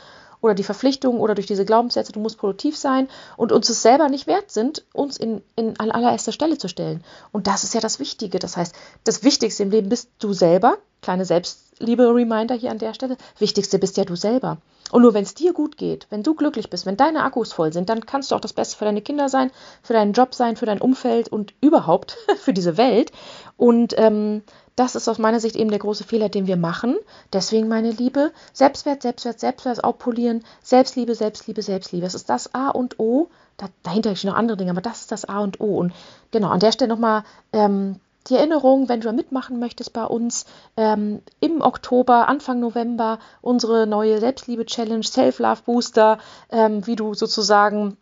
oder 0.40 0.54
die 0.54 0.64
Verpflichtungen 0.64 1.20
oder 1.20 1.34
durch 1.34 1.46
diese 1.46 1.64
Glaubenssätze, 1.64 2.12
du 2.12 2.20
musst 2.20 2.38
produktiv 2.38 2.76
sein 2.76 3.08
und 3.36 3.52
uns 3.52 3.68
es 3.68 3.82
selber 3.82 4.08
nicht 4.08 4.26
wert 4.26 4.50
sind, 4.50 4.84
uns 4.92 5.16
in, 5.16 5.42
in 5.56 5.78
allererster 5.78 6.32
Stelle 6.32 6.58
zu 6.58 6.68
stellen. 6.68 7.02
Und 7.32 7.46
das 7.46 7.64
ist 7.64 7.74
ja 7.74 7.80
das 7.80 7.98
Wichtige. 7.98 8.38
Das 8.38 8.56
heißt, 8.56 8.74
das 9.04 9.22
Wichtigste 9.24 9.62
im 9.62 9.70
Leben 9.70 9.88
bist 9.88 10.10
du 10.18 10.32
selber. 10.32 10.78
Kleine 11.00 11.24
Selbstliebe-Reminder 11.24 12.54
hier 12.54 12.70
an 12.70 12.78
der 12.78 12.94
Stelle. 12.94 13.16
Wichtigste 13.38 13.78
bist 13.78 13.96
ja 13.96 14.04
du 14.04 14.16
selber. 14.16 14.58
Und 14.90 15.02
nur 15.02 15.14
wenn 15.14 15.22
es 15.22 15.34
dir 15.34 15.52
gut 15.52 15.76
geht, 15.76 16.06
wenn 16.10 16.22
du 16.22 16.34
glücklich 16.34 16.70
bist, 16.70 16.86
wenn 16.86 16.96
deine 16.96 17.22
Akkus 17.22 17.52
voll 17.52 17.72
sind, 17.72 17.88
dann 17.88 18.06
kannst 18.06 18.30
du 18.30 18.34
auch 18.34 18.40
das 18.40 18.54
Beste 18.54 18.76
für 18.76 18.84
deine 18.84 19.02
Kinder 19.02 19.28
sein, 19.28 19.50
für 19.82 19.92
deinen 19.92 20.12
Job 20.12 20.34
sein, 20.34 20.56
für 20.56 20.66
dein 20.66 20.80
Umfeld 20.80 21.28
und 21.28 21.52
überhaupt 21.60 22.16
für 22.38 22.52
diese 22.52 22.76
Welt. 22.76 23.12
Und 23.56 23.94
ähm, 23.98 24.42
das 24.78 24.94
ist 24.94 25.08
aus 25.08 25.18
meiner 25.18 25.40
Sicht 25.40 25.56
eben 25.56 25.70
der 25.70 25.80
große 25.80 26.04
Fehler, 26.04 26.28
den 26.28 26.46
wir 26.46 26.56
machen. 26.56 26.96
Deswegen, 27.32 27.68
meine 27.68 27.90
Liebe, 27.90 28.32
Selbstwert, 28.52 29.02
Selbstwert, 29.02 29.40
Selbstwert 29.40 29.82
aufpolieren, 29.82 30.44
Selbstliebe, 30.62 31.14
Selbstliebe, 31.14 31.62
Selbstliebe. 31.62 32.04
Das 32.04 32.14
ist 32.14 32.30
das 32.30 32.54
A 32.54 32.68
und 32.70 33.00
O. 33.00 33.28
Da, 33.56 33.66
dahinter 33.82 34.14
stehen 34.14 34.30
noch 34.30 34.36
andere 34.36 34.56
Dinge, 34.56 34.70
aber 34.70 34.80
das 34.80 35.00
ist 35.00 35.12
das 35.12 35.24
A 35.24 35.40
und 35.40 35.60
O. 35.60 35.78
Und 35.78 35.92
genau, 36.30 36.48
an 36.48 36.60
der 36.60 36.70
Stelle 36.70 36.88
nochmal 36.88 37.24
ähm, 37.52 37.96
die 38.28 38.36
Erinnerung, 38.36 38.88
wenn 38.88 39.00
du 39.00 39.12
mitmachen 39.12 39.58
möchtest 39.58 39.92
bei 39.92 40.04
uns 40.04 40.44
ähm, 40.76 41.22
im 41.40 41.60
Oktober, 41.60 42.28
Anfang 42.28 42.60
November, 42.60 43.18
unsere 43.40 43.86
neue 43.86 44.20
Selbstliebe-Challenge, 44.20 45.02
Self-Love 45.02 45.62
Booster, 45.64 46.18
ähm, 46.50 46.86
wie 46.86 46.94
du 46.94 47.14
sozusagen 47.14 47.96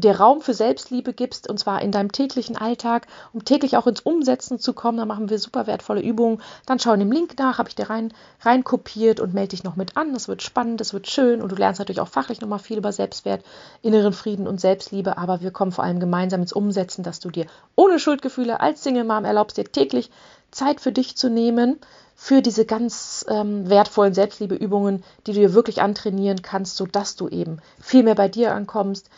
dir 0.00 0.16
Raum 0.16 0.40
für 0.40 0.54
Selbstliebe 0.54 1.12
gibst, 1.12 1.48
und 1.48 1.58
zwar 1.58 1.82
in 1.82 1.92
deinem 1.92 2.12
täglichen 2.12 2.56
Alltag, 2.56 3.06
um 3.32 3.44
täglich 3.44 3.76
auch 3.76 3.86
ins 3.86 4.00
Umsetzen 4.00 4.58
zu 4.58 4.72
kommen. 4.72 4.98
Da 4.98 5.04
machen 5.04 5.30
wir 5.30 5.38
super 5.38 5.66
wertvolle 5.66 6.02
Übungen. 6.02 6.40
Dann 6.66 6.78
schau 6.78 6.92
in 6.92 7.00
dem 7.00 7.12
Link 7.12 7.38
nach, 7.38 7.58
habe 7.58 7.68
ich 7.68 7.74
dir 7.74 7.90
rein, 7.90 8.12
rein 8.40 8.64
kopiert 8.64 9.20
und 9.20 9.34
melde 9.34 9.50
dich 9.50 9.64
noch 9.64 9.76
mit 9.76 9.96
an. 9.96 10.12
Das 10.12 10.28
wird 10.28 10.42
spannend, 10.42 10.80
das 10.80 10.92
wird 10.92 11.08
schön 11.08 11.42
und 11.42 11.52
du 11.52 11.56
lernst 11.56 11.78
natürlich 11.78 12.00
auch 12.00 12.08
fachlich 12.08 12.40
nochmal 12.40 12.58
viel 12.58 12.78
über 12.78 12.92
Selbstwert, 12.92 13.44
inneren 13.82 14.12
Frieden 14.12 14.46
und 14.46 14.60
Selbstliebe. 14.60 15.18
Aber 15.18 15.40
wir 15.40 15.50
kommen 15.50 15.72
vor 15.72 15.84
allem 15.84 16.00
gemeinsam 16.00 16.40
ins 16.40 16.52
Umsetzen, 16.52 17.02
dass 17.02 17.20
du 17.20 17.30
dir 17.30 17.46
ohne 17.76 17.98
Schuldgefühle 17.98 18.60
als 18.60 18.82
Single 18.82 19.04
Mom 19.04 19.24
erlaubst, 19.24 19.56
dir 19.56 19.64
täglich 19.64 20.10
Zeit 20.50 20.80
für 20.80 20.92
dich 20.92 21.16
zu 21.16 21.30
nehmen, 21.30 21.78
für 22.16 22.42
diese 22.42 22.66
ganz 22.66 23.24
ähm, 23.28 23.70
wertvollen 23.70 24.12
Selbstliebeübungen, 24.12 25.02
die 25.26 25.32
du 25.32 25.40
dir 25.40 25.54
wirklich 25.54 25.80
antrainieren 25.80 26.42
kannst, 26.42 26.76
sodass 26.76 27.16
du 27.16 27.28
eben 27.28 27.60
viel 27.80 28.02
mehr 28.02 28.14
bei 28.14 28.28
dir 28.28 28.54
ankommst, 28.54 29.08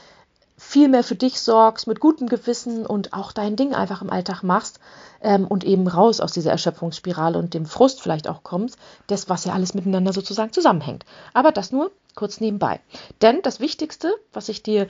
viel 0.73 0.88
mehr 0.88 1.05
für 1.05 1.14
dich 1.14 1.38
sorgst, 1.38 1.87
mit 1.87 2.00
gutem 2.00 2.29
Gewissen 2.29 2.87
und 2.87 3.12
auch 3.12 3.33
dein 3.33 3.57
Ding 3.57 3.75
einfach 3.75 4.00
im 4.00 4.09
Alltag 4.09 4.43
machst 4.43 4.81
ähm, 5.21 5.47
und 5.47 5.64
eben 5.64 5.87
raus 5.87 6.19
aus 6.19 6.33
dieser 6.33 6.50
Erschöpfungsspirale 6.50 7.38
und 7.38 7.52
dem 7.52 7.67
Frust 7.67 8.00
vielleicht 8.00 8.26
auch 8.26 8.43
kommst, 8.43 8.79
das, 9.07 9.29
was 9.29 9.45
ja 9.45 9.52
alles 9.52 9.75
miteinander 9.75 10.14
sozusagen 10.14 10.50
zusammenhängt. 10.50 11.05
Aber 11.35 11.52
das 11.52 11.73
nur 11.73 11.93
kurz 12.14 12.41
nebenbei. 12.41 12.81
Denn 13.21 13.43
das 13.43 13.61
Wichtigste, 13.61 14.14
was 14.33 14.49
ich 14.49 14.62
dir 14.62 14.88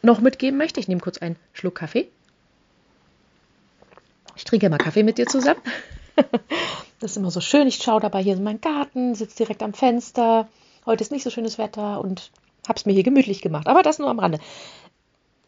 noch 0.00 0.22
mitgeben 0.22 0.56
möchte, 0.56 0.80
ich 0.80 0.88
nehme 0.88 1.02
kurz 1.02 1.18
einen 1.18 1.36
Schluck 1.52 1.74
Kaffee. 1.74 2.08
Ich 4.36 4.44
trinke 4.44 4.70
mal 4.70 4.78
Kaffee 4.78 5.02
mit 5.02 5.18
dir 5.18 5.26
zusammen. 5.26 5.60
das 7.00 7.10
ist 7.10 7.16
immer 7.18 7.30
so 7.30 7.42
schön. 7.42 7.66
Ich 7.68 7.76
schaue 7.76 8.00
dabei 8.00 8.22
hier 8.22 8.36
in 8.36 8.42
meinen 8.42 8.62
Garten, 8.62 9.14
sitze 9.14 9.36
direkt 9.36 9.62
am 9.62 9.74
Fenster. 9.74 10.48
Heute 10.86 11.04
ist 11.04 11.12
nicht 11.12 11.24
so 11.24 11.30
schönes 11.30 11.58
Wetter 11.58 12.00
und 12.00 12.30
habe 12.66 12.78
es 12.78 12.86
mir 12.86 12.94
hier 12.94 13.02
gemütlich 13.02 13.42
gemacht. 13.42 13.66
Aber 13.66 13.82
das 13.82 13.98
nur 13.98 14.08
am 14.08 14.18
Rande 14.18 14.38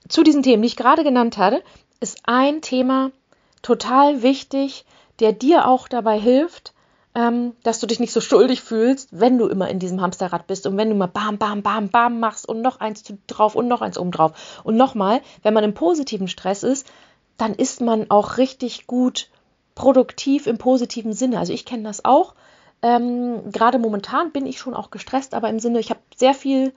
zu 0.09 0.23
diesen 0.23 0.42
Themen, 0.42 0.62
die 0.62 0.69
ich 0.69 0.77
gerade 0.77 1.05
genannt 1.05 1.38
hatte, 1.38 1.62
ist 2.01 2.21
ein 2.25 2.61
Thema 2.61 3.11
total 3.62 4.23
wichtig, 4.23 4.85
der 5.21 5.33
dir 5.33 5.66
auch 5.66 5.88
dabei 5.88 6.19
hilft, 6.19 6.75
ähm, 7.14 7.55
dass 7.62 7.81
du 7.81 7.87
dich 7.87 7.99
nicht 7.99 8.12
so 8.12 8.21
schuldig 8.21 8.61
fühlst, 8.61 9.09
wenn 9.11 9.38
du 9.38 9.47
immer 9.47 9.69
in 9.69 9.79
diesem 9.79 10.03
Hamsterrad 10.03 10.47
bist 10.47 10.66
und 10.66 10.77
wenn 10.77 10.90
du 10.90 10.95
mal 10.95 11.07
bam, 11.07 11.38
bam, 11.38 11.62
bam, 11.62 11.88
bam 11.88 12.21
machst 12.21 12.47
und 12.47 12.61
noch 12.61 12.81
eins 12.81 13.05
drauf 13.27 13.55
und 13.55 13.69
noch 13.69 13.81
eins 13.81 13.97
oben 13.97 14.11
drauf. 14.11 14.61
Und 14.64 14.77
nochmal, 14.77 15.23
wenn 15.42 15.55
man 15.55 15.64
im 15.64 15.73
positiven 15.73 16.29
Stress 16.29 16.62
ist, 16.62 16.87
dann 17.38 17.55
ist 17.55 17.81
man 17.81 18.11
auch 18.11 18.37
richtig 18.37 18.87
gut 18.87 19.31
produktiv 19.75 20.47
im 20.47 20.59
positiven 20.59 21.14
Sinne. 21.14 21.38
Also 21.38 21.53
ich 21.53 21.64
kenne 21.64 21.85
das 21.85 22.05
auch. 22.05 22.35
Ähm, 22.83 23.51
gerade 23.51 23.79
momentan 23.79 24.33
bin 24.33 24.47
ich 24.47 24.59
schon 24.59 24.75
auch 24.75 24.90
gestresst, 24.90 25.33
aber 25.35 25.49
im 25.49 25.59
Sinne, 25.59 25.81
ich 25.81 25.90
habe 25.90 26.01
sehr 26.14 26.35
viel 26.35 26.75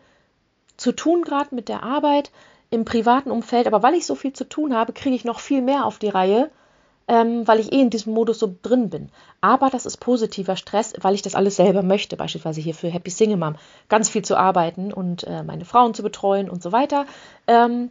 zu 0.78 0.94
tun 0.94 1.24
gerade 1.24 1.54
mit 1.54 1.68
der 1.68 1.84
Arbeit 1.84 2.32
im 2.69 2.86
privaten 2.86 3.32
Umfeld, 3.32 3.67
aber 3.67 3.84
weil 3.84 3.95
ich 3.95 4.05
so 4.05 4.15
viel 4.15 4.34
zu 4.34 4.47
tun 4.47 4.75
habe, 4.75 4.93
kriege 4.93 5.15
ich 5.15 5.25
noch 5.25 5.39
viel 5.39 5.62
mehr 5.62 5.86
auf 5.86 5.97
die 5.99 6.10
Reihe, 6.10 6.49
ähm, 7.08 7.47
weil 7.47 7.60
ich 7.60 7.73
eh 7.73 7.82
in 7.82 7.89
diesem 7.89 8.13
Modus 8.13 8.39
so 8.39 8.55
drin 8.62 8.89
bin. 8.89 9.10
Aber 9.41 9.69
das 9.69 9.86
ist 9.86 9.97
positiver 9.97 10.55
Stress, 10.55 10.93
weil 11.01 11.15
ich 11.15 11.23
das 11.23 11.36
alles 11.36 11.55
selber 11.55 11.82
möchte, 11.82 12.15
beispielsweise 12.15 12.62
hier 12.62 12.75
für 12.75 12.89
Happy 12.89 13.10
Single 13.10 13.38
Mom, 13.38 13.55
ganz 13.89 14.10
viel 14.10 14.21
zu 14.21 14.38
arbeiten 14.38 14.93
und 14.93 15.23
äh, 15.23 15.43
meine 15.43 15.65
Frauen 15.65 15.93
zu 15.93 16.03
betreuen 16.03 16.49
und 16.49 16.62
so 16.62 16.71
weiter. 16.71 17.05
Ähm, 17.47 17.89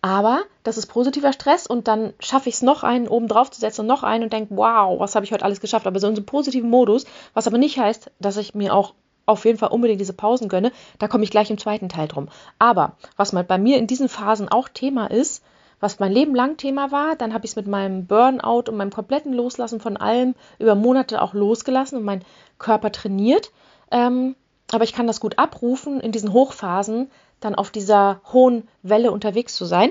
aber 0.00 0.42
das 0.64 0.76
ist 0.76 0.86
positiver 0.86 1.32
Stress 1.32 1.66
und 1.66 1.88
dann 1.88 2.12
schaffe 2.20 2.50
ich 2.50 2.56
es 2.56 2.62
noch 2.62 2.84
einen 2.84 3.08
oben 3.08 3.26
drauf 3.26 3.50
zu 3.50 3.58
setzen 3.58 3.80
und 3.80 3.86
noch 3.86 4.02
einen 4.02 4.24
und 4.24 4.32
denke, 4.32 4.54
wow, 4.54 5.00
was 5.00 5.14
habe 5.14 5.24
ich 5.24 5.32
heute 5.32 5.46
alles 5.46 5.60
geschafft? 5.60 5.86
Aber 5.86 5.98
so 5.98 6.06
in 6.06 6.14
so 6.14 6.20
einem 6.20 6.26
positiven 6.26 6.68
Modus, 6.68 7.06
was 7.32 7.46
aber 7.46 7.56
nicht 7.58 7.78
heißt, 7.78 8.10
dass 8.20 8.36
ich 8.36 8.54
mir 8.54 8.74
auch 8.74 8.92
auf 9.26 9.44
jeden 9.44 9.58
Fall 9.58 9.70
unbedingt 9.70 10.00
diese 10.00 10.12
Pausen 10.12 10.48
gönne. 10.48 10.72
Da 10.98 11.08
komme 11.08 11.24
ich 11.24 11.30
gleich 11.30 11.50
im 11.50 11.58
zweiten 11.58 11.88
Teil 11.88 12.08
drum. 12.08 12.28
Aber 12.58 12.96
was 13.16 13.32
mal 13.32 13.44
bei 13.44 13.58
mir 13.58 13.78
in 13.78 13.86
diesen 13.86 14.08
Phasen 14.08 14.48
auch 14.48 14.68
Thema 14.68 15.06
ist, 15.06 15.42
was 15.80 15.98
mein 15.98 16.12
Leben 16.12 16.34
lang 16.34 16.56
Thema 16.56 16.92
war, 16.92 17.16
dann 17.16 17.34
habe 17.34 17.44
ich 17.44 17.52
es 17.52 17.56
mit 17.56 17.66
meinem 17.66 18.06
Burnout 18.06 18.70
und 18.70 18.76
meinem 18.76 18.90
kompletten 18.90 19.32
Loslassen 19.32 19.80
von 19.80 19.96
allem 19.96 20.34
über 20.58 20.74
Monate 20.74 21.20
auch 21.20 21.34
losgelassen 21.34 21.98
und 21.98 22.04
mein 22.04 22.24
Körper 22.58 22.90
trainiert. 22.90 23.52
Ähm, 23.90 24.34
aber 24.72 24.84
ich 24.84 24.92
kann 24.92 25.06
das 25.06 25.20
gut 25.20 25.38
abrufen, 25.38 26.00
in 26.00 26.10
diesen 26.10 26.32
Hochphasen 26.32 27.10
dann 27.40 27.54
auf 27.54 27.70
dieser 27.70 28.20
hohen 28.32 28.66
Welle 28.82 29.12
unterwegs 29.12 29.56
zu 29.56 29.66
sein. 29.66 29.90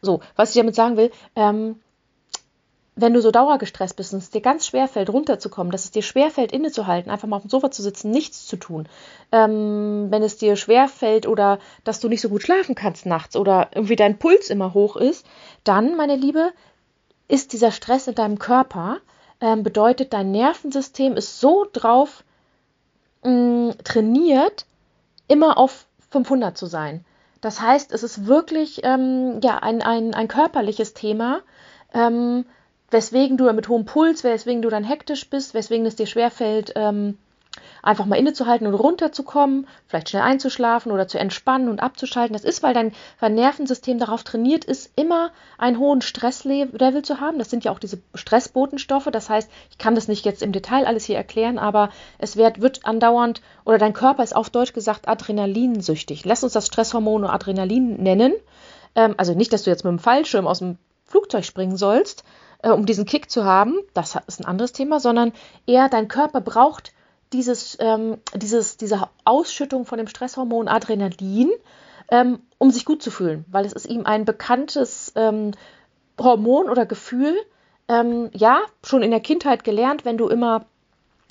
So, 0.00 0.20
was 0.34 0.50
ich 0.50 0.56
damit 0.56 0.74
sagen 0.74 0.96
will, 0.96 1.10
ähm, 1.36 1.80
wenn 2.94 3.14
du 3.14 3.22
so 3.22 3.30
dauergestresst 3.30 3.96
bist 3.96 4.12
und 4.12 4.18
es 4.18 4.30
dir 4.30 4.42
ganz 4.42 4.66
schwer 4.66 4.86
fällt, 4.86 5.08
runterzukommen, 5.08 5.70
dass 5.70 5.84
es 5.84 5.90
dir 5.92 6.02
schwer 6.02 6.30
fällt, 6.30 6.52
innezuhalten, 6.52 7.10
einfach 7.10 7.26
mal 7.26 7.36
auf 7.36 7.42
dem 7.42 7.50
Sofa 7.50 7.70
zu 7.70 7.82
sitzen, 7.82 8.10
nichts 8.10 8.46
zu 8.46 8.56
tun, 8.56 8.86
ähm, 9.32 10.08
wenn 10.10 10.22
es 10.22 10.36
dir 10.36 10.56
schwer 10.56 10.88
fällt 10.88 11.26
oder 11.26 11.58
dass 11.84 12.00
du 12.00 12.08
nicht 12.08 12.20
so 12.20 12.28
gut 12.28 12.42
schlafen 12.42 12.74
kannst 12.74 13.06
nachts 13.06 13.36
oder 13.36 13.68
irgendwie 13.74 13.96
dein 13.96 14.18
Puls 14.18 14.50
immer 14.50 14.74
hoch 14.74 14.96
ist, 14.96 15.26
dann, 15.64 15.96
meine 15.96 16.16
Liebe, 16.16 16.52
ist 17.28 17.54
dieser 17.54 17.72
Stress 17.72 18.08
in 18.08 18.14
deinem 18.14 18.38
Körper, 18.38 18.98
ähm, 19.40 19.62
bedeutet, 19.62 20.12
dein 20.12 20.30
Nervensystem 20.30 21.16
ist 21.16 21.40
so 21.40 21.66
drauf 21.72 22.24
mh, 23.24 23.30
mm, 23.30 23.74
trainiert, 23.84 24.66
immer 25.28 25.56
auf 25.56 25.86
500 26.10 26.58
zu 26.58 26.66
sein. 26.66 27.06
Das 27.40 27.60
heißt, 27.60 27.90
es 27.92 28.02
ist 28.02 28.26
wirklich 28.26 28.82
ähm, 28.84 29.40
ja, 29.42 29.58
ein, 29.58 29.82
ein, 29.82 30.14
ein 30.14 30.28
körperliches 30.28 30.94
Thema. 30.94 31.40
Weswegen 32.92 33.36
du 33.36 33.50
mit 33.52 33.68
hohem 33.68 33.86
Puls, 33.86 34.22
weswegen 34.22 34.62
du 34.62 34.68
dann 34.68 34.84
hektisch 34.84 35.28
bist, 35.28 35.54
weswegen 35.54 35.86
es 35.86 35.96
dir 35.96 36.06
schwerfällt, 36.06 36.72
ähm, 36.76 37.16
einfach 37.82 38.06
mal 38.06 38.16
innezuhalten 38.16 38.66
und 38.66 38.74
runterzukommen, 38.74 39.66
vielleicht 39.86 40.10
schnell 40.10 40.22
einzuschlafen 40.22 40.92
oder 40.92 41.08
zu 41.08 41.18
entspannen 41.18 41.68
und 41.68 41.80
abzuschalten. 41.80 42.32
Das 42.32 42.44
ist, 42.44 42.62
weil 42.62 42.74
dein, 42.74 42.92
dein 43.20 43.34
Nervensystem 43.34 43.98
darauf 43.98 44.22
trainiert 44.22 44.64
ist, 44.64 44.92
immer 44.96 45.30
einen 45.58 45.78
hohen 45.78 46.00
Stresslevel 46.00 47.02
zu 47.02 47.20
haben. 47.20 47.38
Das 47.38 47.50
sind 47.50 47.64
ja 47.64 47.72
auch 47.72 47.78
diese 47.78 47.98
Stressbotenstoffe. 48.14 49.08
Das 49.10 49.28
heißt, 49.28 49.50
ich 49.70 49.78
kann 49.78 49.94
das 49.94 50.08
nicht 50.08 50.24
jetzt 50.24 50.42
im 50.42 50.52
Detail 50.52 50.86
alles 50.86 51.04
hier 51.04 51.16
erklären, 51.16 51.58
aber 51.58 51.90
es 52.18 52.36
wird, 52.36 52.60
wird 52.60 52.84
andauernd, 52.84 53.42
oder 53.64 53.78
dein 53.78 53.92
Körper 53.92 54.22
ist 54.22 54.36
auf 54.36 54.50
Deutsch 54.50 54.72
gesagt 54.72 55.08
adrenalinsüchtig. 55.08 56.24
Lass 56.24 56.44
uns 56.44 56.52
das 56.52 56.66
Stresshormon 56.66 57.24
Adrenalin 57.24 58.02
nennen. 58.02 58.32
Ähm, 58.94 59.14
also 59.16 59.34
nicht, 59.34 59.52
dass 59.52 59.64
du 59.64 59.70
jetzt 59.70 59.84
mit 59.84 59.90
dem 59.90 59.98
Fallschirm 59.98 60.46
aus 60.46 60.60
dem 60.60 60.78
Flugzeug 61.04 61.44
springen 61.44 61.76
sollst, 61.76 62.24
äh, 62.62 62.70
um 62.70 62.86
diesen 62.86 63.04
Kick 63.04 63.30
zu 63.30 63.44
haben, 63.44 63.76
das 63.94 64.16
ist 64.26 64.40
ein 64.40 64.46
anderes 64.46 64.72
Thema, 64.72 65.00
sondern 65.00 65.32
eher 65.66 65.88
dein 65.88 66.08
Körper 66.08 66.40
braucht 66.40 66.92
dieses, 67.32 67.76
ähm, 67.80 68.18
dieses, 68.34 68.76
diese 68.76 69.08
Ausschüttung 69.24 69.84
von 69.84 69.98
dem 69.98 70.06
Stresshormon 70.06 70.68
Adrenalin, 70.68 71.50
ähm, 72.10 72.40
um 72.58 72.70
sich 72.70 72.84
gut 72.84 73.02
zu 73.02 73.10
fühlen, 73.10 73.44
weil 73.50 73.64
es 73.64 73.72
ist 73.72 73.86
ihm 73.86 74.06
ein 74.06 74.24
bekanntes 74.24 75.12
ähm, 75.16 75.52
Hormon 76.20 76.68
oder 76.68 76.86
Gefühl, 76.86 77.34
ähm, 77.88 78.30
ja, 78.32 78.60
schon 78.84 79.02
in 79.02 79.10
der 79.10 79.20
Kindheit 79.20 79.64
gelernt, 79.64 80.04
wenn 80.04 80.18
du 80.18 80.28
immer 80.28 80.66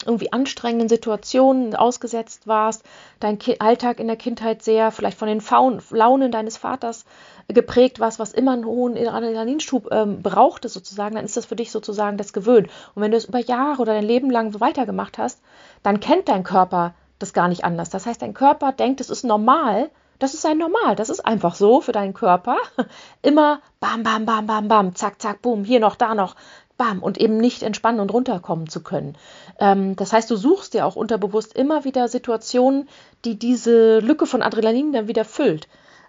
irgendwie 0.05 0.33
anstrengenden 0.33 0.89
Situationen 0.89 1.75
ausgesetzt 1.75 2.47
warst, 2.47 2.83
dein 3.19 3.37
Alltag 3.59 3.99
in 3.99 4.07
der 4.07 4.15
Kindheit 4.15 4.63
sehr 4.63 4.91
vielleicht 4.91 5.17
von 5.17 5.27
den 5.27 5.41
Faun 5.41 5.81
Launen 5.91 6.31
deines 6.31 6.57
Vaters 6.57 7.05
geprägt 7.47 7.99
warst, 7.99 8.19
was 8.19 8.33
immer 8.33 8.53
einen 8.53 8.65
hohen 8.65 8.97
Adrenalinschub 8.97 9.91
ähm, 9.91 10.21
brauchte 10.21 10.69
sozusagen, 10.69 11.15
dann 11.15 11.25
ist 11.25 11.37
das 11.37 11.45
für 11.45 11.55
dich 11.55 11.71
sozusagen 11.71 12.17
das 12.17 12.33
gewöhnt. 12.33 12.69
Und 12.95 13.01
wenn 13.01 13.11
du 13.11 13.17
es 13.17 13.25
über 13.25 13.39
Jahre 13.39 13.81
oder 13.81 13.93
dein 13.93 14.05
Leben 14.05 14.31
lang 14.31 14.51
so 14.51 14.59
weitergemacht 14.59 15.17
hast, 15.17 15.41
dann 15.83 15.99
kennt 15.99 16.29
dein 16.29 16.43
Körper 16.43 16.93
das 17.19 17.33
gar 17.33 17.47
nicht 17.47 17.63
anders. 17.63 17.89
Das 17.89 18.05
heißt, 18.05 18.21
dein 18.21 18.33
Körper 18.33 18.71
denkt, 18.71 19.01
es 19.01 19.09
ist 19.09 19.23
normal, 19.23 19.89
das 20.21 20.35
ist 20.35 20.45
ein 20.45 20.59
Normal, 20.59 20.95
das 20.95 21.09
ist 21.09 21.25
einfach 21.25 21.55
so 21.55 21.81
für 21.81 21.93
deinen 21.93 22.13
Körper. 22.13 22.57
Immer 23.23 23.59
bam, 23.79 24.03
bam, 24.03 24.25
bam, 24.25 24.45
bam, 24.45 24.67
bam, 24.67 24.95
zack, 24.95 25.19
zack, 25.19 25.41
boom, 25.41 25.63
hier 25.63 25.79
noch, 25.79 25.95
da 25.95 26.13
noch, 26.13 26.35
bam, 26.81 27.03
und 27.03 27.19
eben 27.19 27.37
nicht 27.37 27.61
entspannen 27.61 28.01
und 28.01 28.11
runterkommen 28.11 28.67
zu 28.67 28.81
können. 28.81 29.15
Ähm, 29.59 29.95
das 29.95 30.13
heißt, 30.13 30.31
du 30.31 30.35
suchst 30.35 30.73
dir 30.73 30.87
auch 30.87 30.95
unterbewusst 30.95 31.55
immer 31.55 31.83
wieder 31.83 32.07
Situationen, 32.07 32.89
die 33.23 33.37
diese 33.37 33.99
Lücke 33.99 34.25
von 34.25 34.41
Adrenalin 34.41 34.91
dann 34.91 35.07
wieder 35.07 35.23
füllt. 35.23 35.67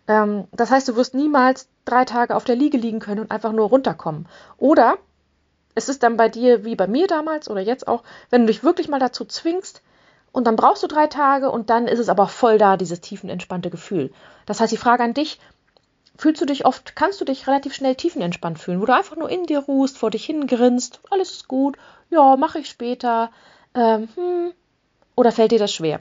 Ähm, 0.09 0.45
das 0.51 0.71
heißt, 0.71 0.89
du 0.89 0.97
wirst 0.97 1.15
niemals 1.15 1.69
drei 1.85 2.07
Tage 2.07 2.35
auf 2.35 2.45
der 2.45 2.57
Liege 2.57 2.79
liegen 2.79 3.01
können 3.01 3.21
und 3.21 3.31
einfach 3.31 3.53
nur 3.53 3.69
runterkommen. 3.69 4.27
Oder 4.57 4.97
es 5.75 5.91
ist 5.91 6.03
dann 6.03 6.17
bei 6.17 6.31
dir 6.31 6.65
wie 6.65 6.75
bei 6.75 6.87
mir 6.87 7.07
damals 7.07 7.51
oder 7.51 7.61
jetzt 7.61 7.87
auch, 7.87 8.03
wenn 8.31 8.43
du 8.43 8.47
dich 8.47 8.65
wirklich 8.65 8.89
mal 8.89 8.99
dazu 8.99 9.27
zwingst, 9.27 9.83
und 10.33 10.47
dann 10.47 10.57
brauchst 10.57 10.83
du 10.83 10.87
drei 10.87 11.07
Tage 11.07 11.51
und 11.51 11.69
dann 11.69 11.87
ist 11.87 11.99
es 11.99 12.09
aber 12.09 12.27
voll 12.27 12.57
da, 12.57 12.79
dieses 12.79 13.03
tiefenentspannte 13.03 13.69
Gefühl. 13.69 14.11
Das 14.47 14.61
heißt, 14.61 14.73
die 14.73 14.79
Frage 14.79 15.03
an 15.03 15.13
dich, 15.13 15.39
fühlst 16.23 16.41
du 16.41 16.47
dich 16.47 16.65
oft, 16.67 16.95
kannst 16.95 17.21
du 17.21 17.25
dich 17.25 17.49
relativ 17.49 17.75
schnell 17.75 17.97
tiefenentspannt 17.97 18.57
fühlen, 18.57 18.81
wo 18.81 18.87
du 18.87 18.95
einfach 18.95 19.17
nur 19.17 19.29
in 19.29 19.43
dir 19.43 19.59
ruhst, 19.59 19.99
vor 19.99 20.13
dich 20.13 20.25
hingrinst, 20.25 21.01
alles 21.11 21.33
ist 21.33 21.49
gut, 21.49 21.77
ja, 22.11 22.37
mache 22.37 22.61
ich 22.61 22.69
später, 22.69 23.33
ähm, 23.75 24.09
hm, 24.15 24.53
oder 25.17 25.33
fällt 25.33 25.51
dir 25.51 25.59
das 25.59 25.75
schwer? 25.75 25.99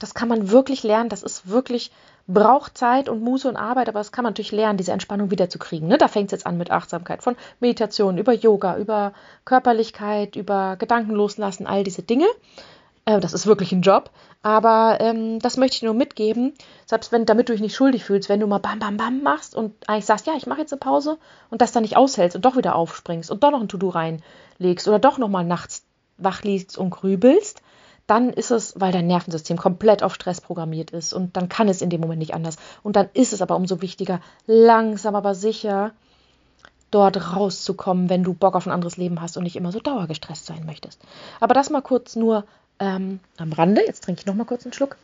Das 0.00 0.12
kann 0.12 0.26
man 0.26 0.50
wirklich 0.50 0.82
lernen, 0.82 1.08
das 1.08 1.22
ist 1.22 1.48
wirklich, 1.48 1.92
braucht 2.26 2.76
Zeit 2.76 3.08
und 3.08 3.22
Muße 3.22 3.48
und 3.48 3.56
Arbeit, 3.56 3.88
aber 3.88 4.00
das 4.00 4.10
kann 4.10 4.24
man 4.24 4.32
natürlich 4.32 4.50
lernen, 4.50 4.76
diese 4.76 4.90
Entspannung 4.90 5.30
wiederzukriegen. 5.30 5.86
Ne? 5.86 5.98
Da 5.98 6.08
fängt 6.08 6.26
es 6.26 6.32
jetzt 6.32 6.46
an 6.46 6.58
mit 6.58 6.72
Achtsamkeit, 6.72 7.22
von 7.22 7.36
Meditation, 7.60 8.18
über 8.18 8.32
Yoga, 8.32 8.76
über 8.76 9.12
Körperlichkeit, 9.44 10.34
über 10.34 10.74
Gedanken 10.80 11.12
loslassen, 11.12 11.68
all 11.68 11.84
diese 11.84 12.02
Dinge. 12.02 12.26
Äh, 13.04 13.20
das 13.20 13.32
ist 13.32 13.46
wirklich 13.46 13.72
ein 13.72 13.82
Job. 13.82 14.10
Aber 14.42 14.98
ähm, 15.00 15.38
das 15.38 15.58
möchte 15.58 15.76
ich 15.76 15.82
nur 15.82 15.92
mitgeben, 15.92 16.54
selbst 16.86 17.12
wenn, 17.12 17.26
damit 17.26 17.48
du 17.48 17.52
dich 17.52 17.60
nicht 17.60 17.76
schuldig 17.76 18.04
fühlst, 18.04 18.28
wenn 18.28 18.40
du 18.40 18.46
mal 18.46 18.58
bam, 18.58 18.78
bam, 18.78 18.96
bam 18.96 19.22
machst 19.22 19.54
und 19.54 19.74
eigentlich 19.86 20.06
sagst, 20.06 20.26
ja, 20.26 20.32
ich 20.36 20.46
mache 20.46 20.60
jetzt 20.60 20.72
eine 20.72 20.80
Pause 20.80 21.18
und 21.50 21.60
das 21.60 21.72
dann 21.72 21.82
nicht 21.82 21.98
aushältst 21.98 22.36
und 22.36 22.44
doch 22.44 22.56
wieder 22.56 22.74
aufspringst 22.74 23.30
und 23.30 23.42
doch 23.44 23.50
noch 23.50 23.60
ein 23.60 23.68
To-Do 23.68 23.90
reinlegst 23.90 24.88
oder 24.88 24.98
doch 24.98 25.18
nochmal 25.18 25.44
nachts 25.44 25.84
wach 26.16 26.42
liegst 26.42 26.78
und 26.78 26.90
grübelst, 26.90 27.62
dann 28.06 28.30
ist 28.30 28.50
es, 28.50 28.74
weil 28.80 28.92
dein 28.92 29.06
Nervensystem 29.06 29.56
komplett 29.56 30.02
auf 30.02 30.14
Stress 30.14 30.40
programmiert 30.40 30.90
ist 30.90 31.12
und 31.12 31.36
dann 31.36 31.48
kann 31.48 31.68
es 31.68 31.82
in 31.82 31.90
dem 31.90 32.00
Moment 32.00 32.18
nicht 32.18 32.34
anders. 32.34 32.56
Und 32.82 32.96
dann 32.96 33.08
ist 33.12 33.32
es 33.32 33.42
aber 33.42 33.56
umso 33.56 33.82
wichtiger, 33.82 34.20
langsam 34.46 35.14
aber 35.14 35.34
sicher 35.34 35.92
dort 36.90 37.36
rauszukommen, 37.36 38.08
wenn 38.08 38.24
du 38.24 38.34
Bock 38.34 38.56
auf 38.56 38.66
ein 38.66 38.72
anderes 38.72 38.96
Leben 38.96 39.20
hast 39.20 39.36
und 39.36 39.44
nicht 39.44 39.54
immer 39.54 39.70
so 39.70 39.78
dauergestresst 39.78 40.46
sein 40.46 40.66
möchtest. 40.66 41.00
Aber 41.38 41.54
das 41.54 41.70
mal 41.70 41.82
kurz 41.82 42.16
nur 42.16 42.44
ähm, 42.80 43.20
am 43.36 43.52
Rande. 43.52 43.82
Jetzt 43.86 44.02
trinke 44.04 44.20
ich 44.20 44.26
noch 44.26 44.34
mal 44.34 44.44
kurz 44.44 44.64
einen 44.64 44.72
Schluck. 44.72 44.96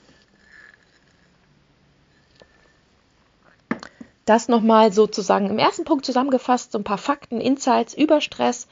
Das 4.24 4.48
nochmal 4.48 4.92
sozusagen 4.92 5.50
im 5.50 5.58
ersten 5.58 5.84
Punkt 5.84 6.04
zusammengefasst, 6.04 6.72
so 6.72 6.78
ein 6.78 6.84
paar 6.84 6.98
Fakten, 6.98 7.40
Insights 7.40 7.94
über 7.94 8.20
Stress. 8.20 8.66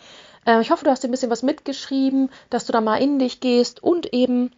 Äh, 0.46 0.60
ich 0.60 0.72
hoffe, 0.72 0.84
du 0.84 0.90
hast 0.90 1.04
dir 1.04 1.08
ein 1.08 1.12
bisschen 1.12 1.30
was 1.30 1.44
mitgeschrieben, 1.44 2.30
dass 2.50 2.64
du 2.64 2.72
da 2.72 2.80
mal 2.80 2.96
in 2.96 3.20
dich 3.20 3.38
gehst 3.38 3.80
und 3.80 4.12
eben 4.12 4.50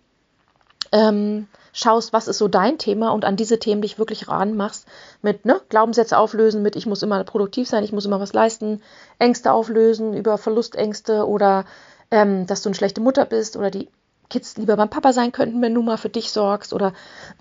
ähm, 0.93 1.49
schaust, 1.75 2.15
was 2.15 2.29
ist 2.29 2.39
so 2.39 2.49
dein 2.49 2.79
Thema 2.79 3.11
und 3.11 3.27
an 3.27 3.37
diese 3.37 3.59
Themen 3.59 3.83
dich 3.83 3.99
wirklich 3.99 4.29
ranmachst 4.29 4.87
mit 5.21 5.45
ne, 5.45 5.61
Glaubenssätze 5.69 6.17
auflösen, 6.17 6.63
mit 6.63 6.77
ich 6.77 6.87
muss 6.87 7.03
immer 7.03 7.23
produktiv 7.25 7.69
sein, 7.69 7.85
ich 7.85 7.93
muss 7.93 8.07
immer 8.07 8.21
was 8.21 8.33
leisten, 8.33 8.81
Ängste 9.19 9.53
auflösen 9.53 10.15
über 10.15 10.39
Verlustängste 10.39 11.27
oder 11.27 11.67
ähm, 12.11 12.47
dass 12.47 12.63
du 12.63 12.71
eine 12.71 12.77
schlechte 12.77 13.03
Mutter 13.03 13.27
bist 13.27 13.57
oder 13.57 13.71
die 13.71 13.89
Kids 14.29 14.57
lieber 14.57 14.77
beim 14.77 14.91
Papa 14.91 15.13
sein 15.13 15.33
könnten, 15.33 15.63
wenn 15.63 15.75
du 15.75 15.83
mal 15.83 15.99
für 15.99 16.09
dich 16.09 16.31
sorgst 16.31 16.73
oder 16.73 16.93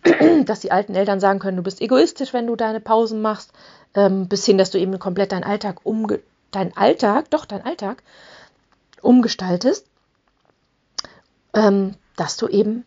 dass 0.45 0.59
die 0.59 0.71
alten 0.71 0.95
Eltern 0.95 1.19
sagen 1.19 1.39
können, 1.39 1.57
du 1.57 1.63
bist 1.63 1.81
egoistisch, 1.81 2.33
wenn 2.33 2.47
du 2.47 2.55
deine 2.55 2.79
Pausen 2.79 3.21
machst, 3.21 3.51
ähm, 3.95 4.27
bis 4.27 4.45
hin, 4.45 4.57
dass 4.57 4.71
du 4.71 4.79
eben 4.79 4.97
komplett 4.99 5.31
deinen 5.31 5.43
Alltag 5.43 5.79
umge 5.83 6.19
dein 6.51 6.75
Alltag, 6.77 7.29
doch 7.31 7.45
dein 7.45 7.65
Alltag 7.65 8.01
umgestaltest, 9.01 9.85
ähm, 11.53 11.95
dass 12.15 12.37
du 12.37 12.47
eben 12.47 12.85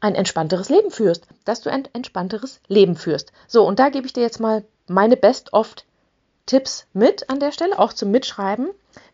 ein 0.00 0.14
entspannteres 0.14 0.68
Leben 0.68 0.90
führst, 0.90 1.26
dass 1.44 1.60
du 1.60 1.70
ein 1.70 1.86
entspannteres 1.92 2.60
Leben 2.68 2.96
führst. 2.96 3.32
So, 3.46 3.66
und 3.66 3.78
da 3.78 3.90
gebe 3.90 4.06
ich 4.06 4.12
dir 4.12 4.22
jetzt 4.22 4.40
mal 4.40 4.64
meine 4.86 5.16
Best-of-Tipps 5.16 6.86
mit 6.92 7.28
an 7.30 7.38
der 7.38 7.52
Stelle, 7.52 7.78
auch 7.78 7.92
zum 7.92 8.10
Mitschreiben, 8.10 8.70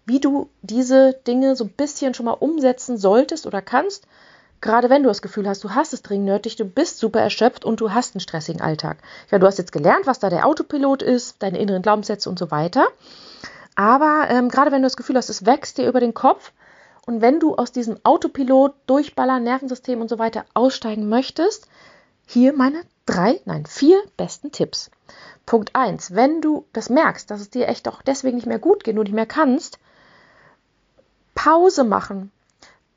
wie 0.06 0.20
du 0.20 0.48
diese 0.62 1.14
Dinge 1.26 1.56
so 1.56 1.64
ein 1.64 1.70
bisschen 1.70 2.14
schon 2.14 2.26
mal 2.26 2.32
umsetzen 2.32 2.96
solltest 2.96 3.46
oder 3.46 3.60
kannst. 3.60 4.06
Gerade 4.60 4.88
wenn 4.88 5.02
du 5.02 5.08
das 5.08 5.20
Gefühl 5.20 5.48
hast, 5.48 5.62
du 5.64 5.74
hast 5.74 5.92
es 5.92 6.02
dringend 6.02 6.26
nötig, 6.26 6.56
du 6.56 6.64
bist 6.64 6.98
super 6.98 7.20
erschöpft 7.20 7.64
und 7.64 7.80
du 7.80 7.92
hast 7.92 8.14
einen 8.14 8.20
stressigen 8.20 8.62
Alltag. 8.62 8.98
Ja, 9.30 9.38
du 9.38 9.46
hast 9.46 9.58
jetzt 9.58 9.72
gelernt, 9.72 10.06
was 10.06 10.18
da 10.18 10.30
der 10.30 10.46
Autopilot 10.46 11.02
ist, 11.02 11.42
deine 11.42 11.58
inneren 11.58 11.82
Glaubenssätze 11.82 12.30
und 12.30 12.38
so 12.38 12.50
weiter. 12.50 12.86
Aber 13.74 14.28
ähm, 14.30 14.48
gerade 14.48 14.72
wenn 14.72 14.80
du 14.80 14.86
das 14.86 14.96
Gefühl 14.96 15.16
hast, 15.16 15.28
es 15.28 15.44
wächst 15.44 15.76
dir 15.76 15.88
über 15.88 16.00
den 16.00 16.14
Kopf 16.14 16.52
und 17.04 17.20
wenn 17.20 17.38
du 17.38 17.54
aus 17.54 17.72
diesem 17.72 17.98
Autopilot, 18.04 18.74
Durchballern, 18.86 19.44
Nervensystem 19.44 20.00
und 20.00 20.08
so 20.08 20.18
weiter 20.18 20.44
aussteigen 20.54 21.08
möchtest, 21.08 21.68
hier 22.26 22.52
meine 22.52 22.82
drei, 23.04 23.40
nein, 23.44 23.66
vier 23.66 24.02
besten 24.16 24.50
Tipps. 24.50 24.90
Punkt 25.44 25.74
eins: 25.74 26.14
Wenn 26.14 26.40
du 26.40 26.64
das 26.72 26.90
merkst, 26.90 27.30
dass 27.30 27.40
es 27.40 27.50
dir 27.50 27.68
echt 27.68 27.86
auch 27.86 28.02
deswegen 28.02 28.36
nicht 28.36 28.48
mehr 28.48 28.58
gut 28.58 28.82
geht 28.82 28.96
und 28.96 29.04
nicht 29.04 29.14
mehr 29.14 29.26
kannst, 29.26 29.78
Pause 31.46 31.84
machen. 31.84 32.32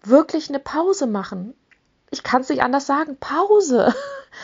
Wirklich 0.01 0.49
eine 0.49 0.57
Pause 0.57 1.05
machen. 1.05 1.53
Ich 2.09 2.23
kann 2.23 2.41
es 2.41 2.49
nicht 2.49 2.63
anders 2.63 2.87
sagen. 2.87 3.15
Pause. 3.19 3.93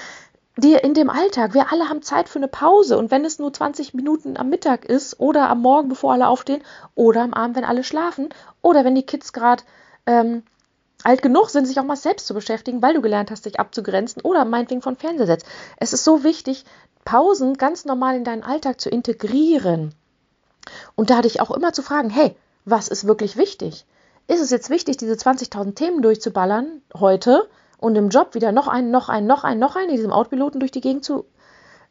Dir 0.58 0.84
in 0.84 0.94
dem 0.94 1.10
Alltag. 1.10 1.56
Wir 1.56 1.72
alle 1.72 1.90
haben 1.90 2.04
Zeit 2.04 2.30
für 2.30 2.38
eine 2.38 2.48
Pause. 2.48 3.00
Und 3.00 3.10
wenn 3.10 3.26
es 3.26 3.40
nur 3.40 3.52
20 3.52 3.96
Minuten 3.96 4.38
am 4.38 4.50
Mittag 4.50 4.86
ist 4.86 5.20
oder 5.20 5.50
am 5.50 5.60
Morgen, 5.64 5.90
bevor 5.90 6.14
alle 6.14 6.28
aufstehen, 6.28 6.62
oder 6.94 7.24
am 7.24 7.34
Abend, 7.34 7.56
wenn 7.56 7.64
alle 7.64 7.84
schlafen, 7.84 8.30
oder 8.62 8.86
wenn 8.86 8.94
die 8.94 9.08
Kids 9.08 9.34
gerade 9.34 9.64
ähm, 10.06 10.44
alt 11.04 11.24
genug 11.24 11.50
sind, 11.50 11.66
sich 11.66 11.80
auch 11.80 11.84
mal 11.84 11.96
selbst 11.96 12.28
zu 12.28 12.36
beschäftigen, 12.36 12.84
weil 12.84 12.94
du 12.94 13.02
gelernt 13.02 13.32
hast, 13.32 13.48
dich 13.48 13.60
abzugrenzen 13.60 14.22
oder 14.22 14.46
meinetwegen 14.46 14.84
von 14.84 14.98
Fernseher 14.98 15.26
setzt. 15.26 15.48
Es 15.78 15.94
ist 15.94 16.04
so 16.04 16.24
wichtig, 16.24 16.64
Pausen 17.06 17.56
ganz 17.56 17.86
normal 17.86 18.18
in 18.18 18.24
deinen 18.24 18.44
Alltag 18.44 18.80
zu 18.80 18.92
integrieren. 18.92 19.96
Und 20.94 21.10
da 21.10 21.24
dich 21.24 21.42
auch 21.42 21.50
immer 21.50 21.74
zu 21.74 21.82
fragen, 21.82 22.12
hey, 22.12 22.36
was 22.66 22.88
ist 22.88 23.08
wirklich 23.08 23.36
wichtig? 23.36 23.86
Ist 24.28 24.42
es 24.42 24.50
jetzt 24.50 24.70
wichtig, 24.70 24.98
diese 24.98 25.14
20.000 25.14 25.76
Themen 25.76 26.02
durchzuballern 26.02 26.82
heute 26.98 27.48
und 27.78 27.96
im 27.96 28.10
Job 28.10 28.34
wieder 28.34 28.52
noch 28.52 28.68
einen, 28.68 28.92
noch 28.92 29.10
einen, 29.10 29.28
noch 29.28 29.44
einen, 29.44 29.60
noch 29.60 29.76
einen, 29.76 29.90
in 29.90 29.96
diesem 29.96 30.12
Autopiloten 30.12 30.60
durch 30.60 30.72
die 30.72 30.82
Gegend 30.82 31.04
zu 31.04 31.26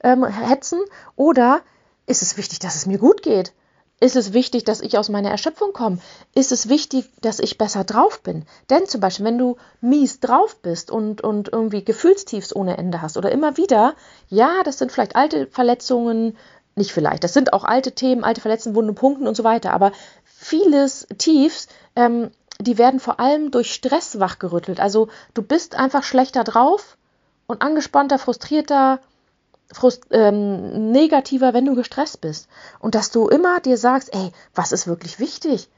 ähm, 0.02 0.24
hetzen? 0.24 0.80
Oder 1.16 1.60
ist 2.06 2.22
es 2.22 2.36
wichtig, 2.36 2.58
dass 2.58 2.74
es 2.74 2.86
mir 2.86 2.98
gut 2.98 3.22
geht? 3.22 3.52
Ist 4.00 4.16
es 4.16 4.32
wichtig, 4.32 4.64
dass 4.64 4.80
ich 4.80 4.98
aus 4.98 5.08
meiner 5.08 5.30
Erschöpfung 5.30 5.72
komme? 5.72 5.98
Ist 6.34 6.52
es 6.52 6.68
wichtig, 6.68 7.10
dass 7.20 7.38
ich 7.38 7.58
besser 7.58 7.84
drauf 7.84 8.20
bin? 8.22 8.44
Denn 8.68 8.86
zum 8.86 9.00
Beispiel, 9.00 9.24
wenn 9.24 9.38
du 9.38 9.56
mies 9.80 10.20
drauf 10.20 10.56
bist 10.60 10.90
und, 10.90 11.22
und 11.22 11.48
irgendwie 11.52 11.84
Gefühlstiefs 11.84 12.54
ohne 12.54 12.76
Ende 12.76 13.00
hast 13.00 13.16
oder 13.16 13.30
immer 13.30 13.56
wieder, 13.56 13.94
ja, 14.28 14.62
das 14.64 14.78
sind 14.78 14.90
vielleicht 14.90 15.14
alte 15.14 15.46
Verletzungen, 15.46 16.36
nicht 16.74 16.92
vielleicht, 16.92 17.22
das 17.22 17.32
sind 17.32 17.52
auch 17.52 17.64
alte 17.64 17.92
Themen, 17.92 18.24
alte 18.24 18.40
Verletzungen, 18.40 18.74
Wunden, 18.74 18.96
Punkten 18.96 19.28
und 19.28 19.36
so 19.36 19.44
weiter, 19.44 19.72
aber 19.72 19.92
vieles 20.44 21.06
Tiefs, 21.16 21.68
ähm, 21.96 22.30
die 22.60 22.76
werden 22.76 23.00
vor 23.00 23.18
allem 23.18 23.50
durch 23.50 23.72
Stress 23.72 24.20
wachgerüttelt. 24.20 24.78
Also 24.78 25.08
du 25.32 25.42
bist 25.42 25.74
einfach 25.74 26.02
schlechter 26.02 26.44
drauf 26.44 26.98
und 27.46 27.62
angespannter, 27.62 28.18
frustrierter, 28.18 29.00
frust 29.72 30.04
ähm, 30.10 30.92
negativer, 30.92 31.54
wenn 31.54 31.64
du 31.64 31.74
gestresst 31.74 32.20
bist. 32.20 32.48
Und 32.78 32.94
dass 32.94 33.10
du 33.10 33.28
immer 33.28 33.60
dir 33.60 33.78
sagst, 33.78 34.14
ey, 34.14 34.32
was 34.54 34.72
ist 34.72 34.86
wirklich 34.86 35.18
wichtig? 35.18 35.68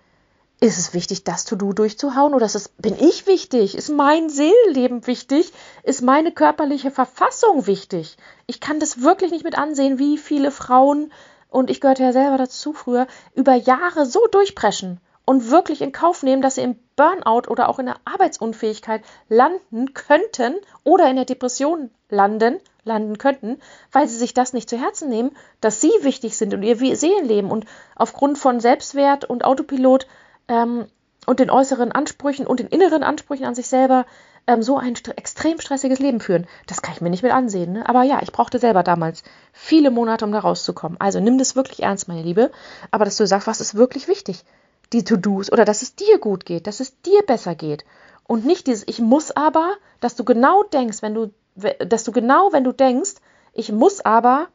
Ist 0.58 0.78
es 0.78 0.94
wichtig, 0.94 1.22
das 1.22 1.44
To-Do 1.44 1.72
durchzuhauen 1.72 2.34
oder 2.34 2.46
ist 2.46 2.56
es, 2.56 2.68
bin 2.68 2.96
ich 2.98 3.26
wichtig? 3.26 3.76
Ist 3.76 3.90
mein 3.90 4.30
Seelenleben 4.30 5.06
wichtig? 5.06 5.52
Ist 5.82 6.02
meine 6.02 6.32
körperliche 6.32 6.90
Verfassung 6.90 7.66
wichtig? 7.66 8.16
Ich 8.46 8.60
kann 8.60 8.80
das 8.80 9.02
wirklich 9.02 9.30
nicht 9.30 9.44
mit 9.44 9.58
ansehen, 9.58 9.98
wie 9.98 10.18
viele 10.18 10.50
Frauen 10.50 11.12
und 11.56 11.70
ich 11.70 11.80
gehörte 11.80 12.02
ja 12.02 12.12
selber 12.12 12.36
dazu 12.36 12.74
früher, 12.74 13.06
über 13.34 13.54
Jahre 13.54 14.04
so 14.04 14.26
durchpreschen 14.30 15.00
und 15.24 15.50
wirklich 15.50 15.80
in 15.80 15.90
Kauf 15.90 16.22
nehmen, 16.22 16.42
dass 16.42 16.56
sie 16.56 16.60
im 16.60 16.76
Burnout 16.96 17.48
oder 17.48 17.70
auch 17.70 17.78
in 17.78 17.86
der 17.86 17.96
Arbeitsunfähigkeit 18.04 19.02
landen 19.30 19.94
könnten 19.94 20.56
oder 20.84 21.08
in 21.08 21.16
der 21.16 21.24
Depression 21.24 21.90
landen, 22.10 22.60
landen 22.84 23.16
könnten, 23.16 23.58
weil 23.90 24.06
sie 24.06 24.18
sich 24.18 24.34
das 24.34 24.52
nicht 24.52 24.68
zu 24.68 24.76
Herzen 24.76 25.08
nehmen, 25.08 25.34
dass 25.62 25.80
sie 25.80 25.90
wichtig 26.02 26.36
sind 26.36 26.52
und 26.52 26.62
ihr 26.62 26.76
Seelenleben. 26.76 27.50
Und 27.50 27.64
aufgrund 27.96 28.36
von 28.36 28.60
Selbstwert 28.60 29.24
und 29.24 29.42
Autopilot 29.46 30.06
ähm, 30.48 30.86
und 31.24 31.40
den 31.40 31.50
äußeren 31.50 31.90
Ansprüchen 31.90 32.46
und 32.46 32.60
den 32.60 32.68
inneren 32.68 33.02
Ansprüchen 33.02 33.46
an 33.46 33.54
sich 33.54 33.68
selber 33.68 34.04
ähm, 34.46 34.62
so 34.62 34.78
ein 34.78 34.94
st 34.96 35.08
extrem 35.16 35.60
stressiges 35.60 35.98
Leben 35.98 36.20
führen. 36.20 36.46
Das 36.66 36.82
kann 36.82 36.94
ich 36.94 37.00
mir 37.00 37.10
nicht 37.10 37.22
mit 37.22 37.32
ansehen. 37.32 37.72
Ne? 37.72 37.88
Aber 37.88 38.02
ja, 38.02 38.20
ich 38.22 38.32
brauchte 38.32 38.58
selber 38.58 38.82
damals 38.82 39.22
viele 39.52 39.90
Monate, 39.90 40.24
um 40.24 40.32
da 40.32 40.40
rauszukommen. 40.40 41.00
Also 41.00 41.20
nimm 41.20 41.38
das 41.38 41.56
wirklich 41.56 41.82
ernst, 41.82 42.08
meine 42.08 42.22
Liebe. 42.22 42.50
Aber 42.90 43.04
dass 43.04 43.16
du 43.16 43.26
sagst, 43.26 43.46
was 43.46 43.60
ist 43.60 43.74
wirklich 43.74 44.08
wichtig? 44.08 44.44
Die 44.92 45.04
To-Dos 45.04 45.50
oder 45.50 45.64
dass 45.64 45.82
es 45.82 45.96
dir 45.96 46.18
gut 46.18 46.46
geht, 46.46 46.66
dass 46.66 46.80
es 46.80 47.00
dir 47.02 47.22
besser 47.22 47.54
geht. 47.54 47.84
Und 48.24 48.44
nicht 48.44 48.66
dieses 48.66 48.86
Ich 48.86 49.00
muss 49.00 49.30
aber, 49.30 49.74
dass 50.00 50.16
du 50.16 50.24
genau 50.24 50.62
denkst, 50.64 51.02
wenn 51.02 51.14
du, 51.14 51.32
dass 51.78 52.04
du 52.04 52.12
genau, 52.12 52.52
wenn 52.52 52.64
du 52.64 52.72
denkst, 52.72 53.14
ich 53.52 53.72
muss 53.72 54.00
aber, 54.00 54.48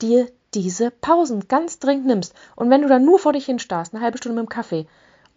dir 0.00 0.28
diese 0.54 0.90
Pausen 0.90 1.48
ganz 1.48 1.78
dringend 1.78 2.06
nimmst. 2.06 2.34
Und 2.56 2.70
wenn 2.70 2.82
du 2.82 2.88
dann 2.88 3.04
nur 3.04 3.18
vor 3.18 3.32
dich 3.32 3.46
hinstarrst, 3.46 3.94
eine 3.94 4.02
halbe 4.02 4.18
Stunde 4.18 4.40
mit 4.40 4.48
dem 4.48 4.54
Kaffee, 4.54 4.86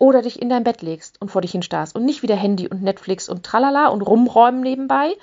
oder 0.01 0.23
dich 0.23 0.41
in 0.41 0.49
dein 0.49 0.63
Bett 0.63 0.81
legst 0.81 1.21
und 1.21 1.29
vor 1.29 1.41
dich 1.41 1.51
hinstarrst 1.51 1.95
und 1.95 2.05
nicht 2.05 2.23
wieder 2.23 2.35
Handy 2.35 2.67
und 2.67 2.81
Netflix 2.81 3.29
und 3.29 3.43
tralala 3.43 3.89
und 3.89 4.01
rumräumen 4.01 4.61
nebenbei 4.61 5.13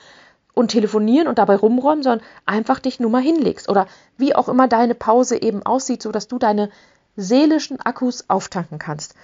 und 0.55 0.69
telefonieren 0.69 1.27
und 1.27 1.37
dabei 1.39 1.57
rumräumen, 1.57 2.05
sondern 2.05 2.25
einfach 2.47 2.79
dich 2.79 3.01
nur 3.01 3.11
mal 3.11 3.21
hinlegst 3.21 3.69
oder 3.69 3.89
wie 4.19 4.37
auch 4.37 4.49
immer 4.49 4.69
deine 4.69 4.95
Pause 4.95 5.43
eben 5.43 5.65
aussieht, 5.65 6.01
sodass 6.01 6.29
du 6.29 6.39
deine 6.39 6.71
seelischen 7.17 7.81
Akkus 7.81 8.31
auftanken 8.31 8.79
kannst. 8.79 9.17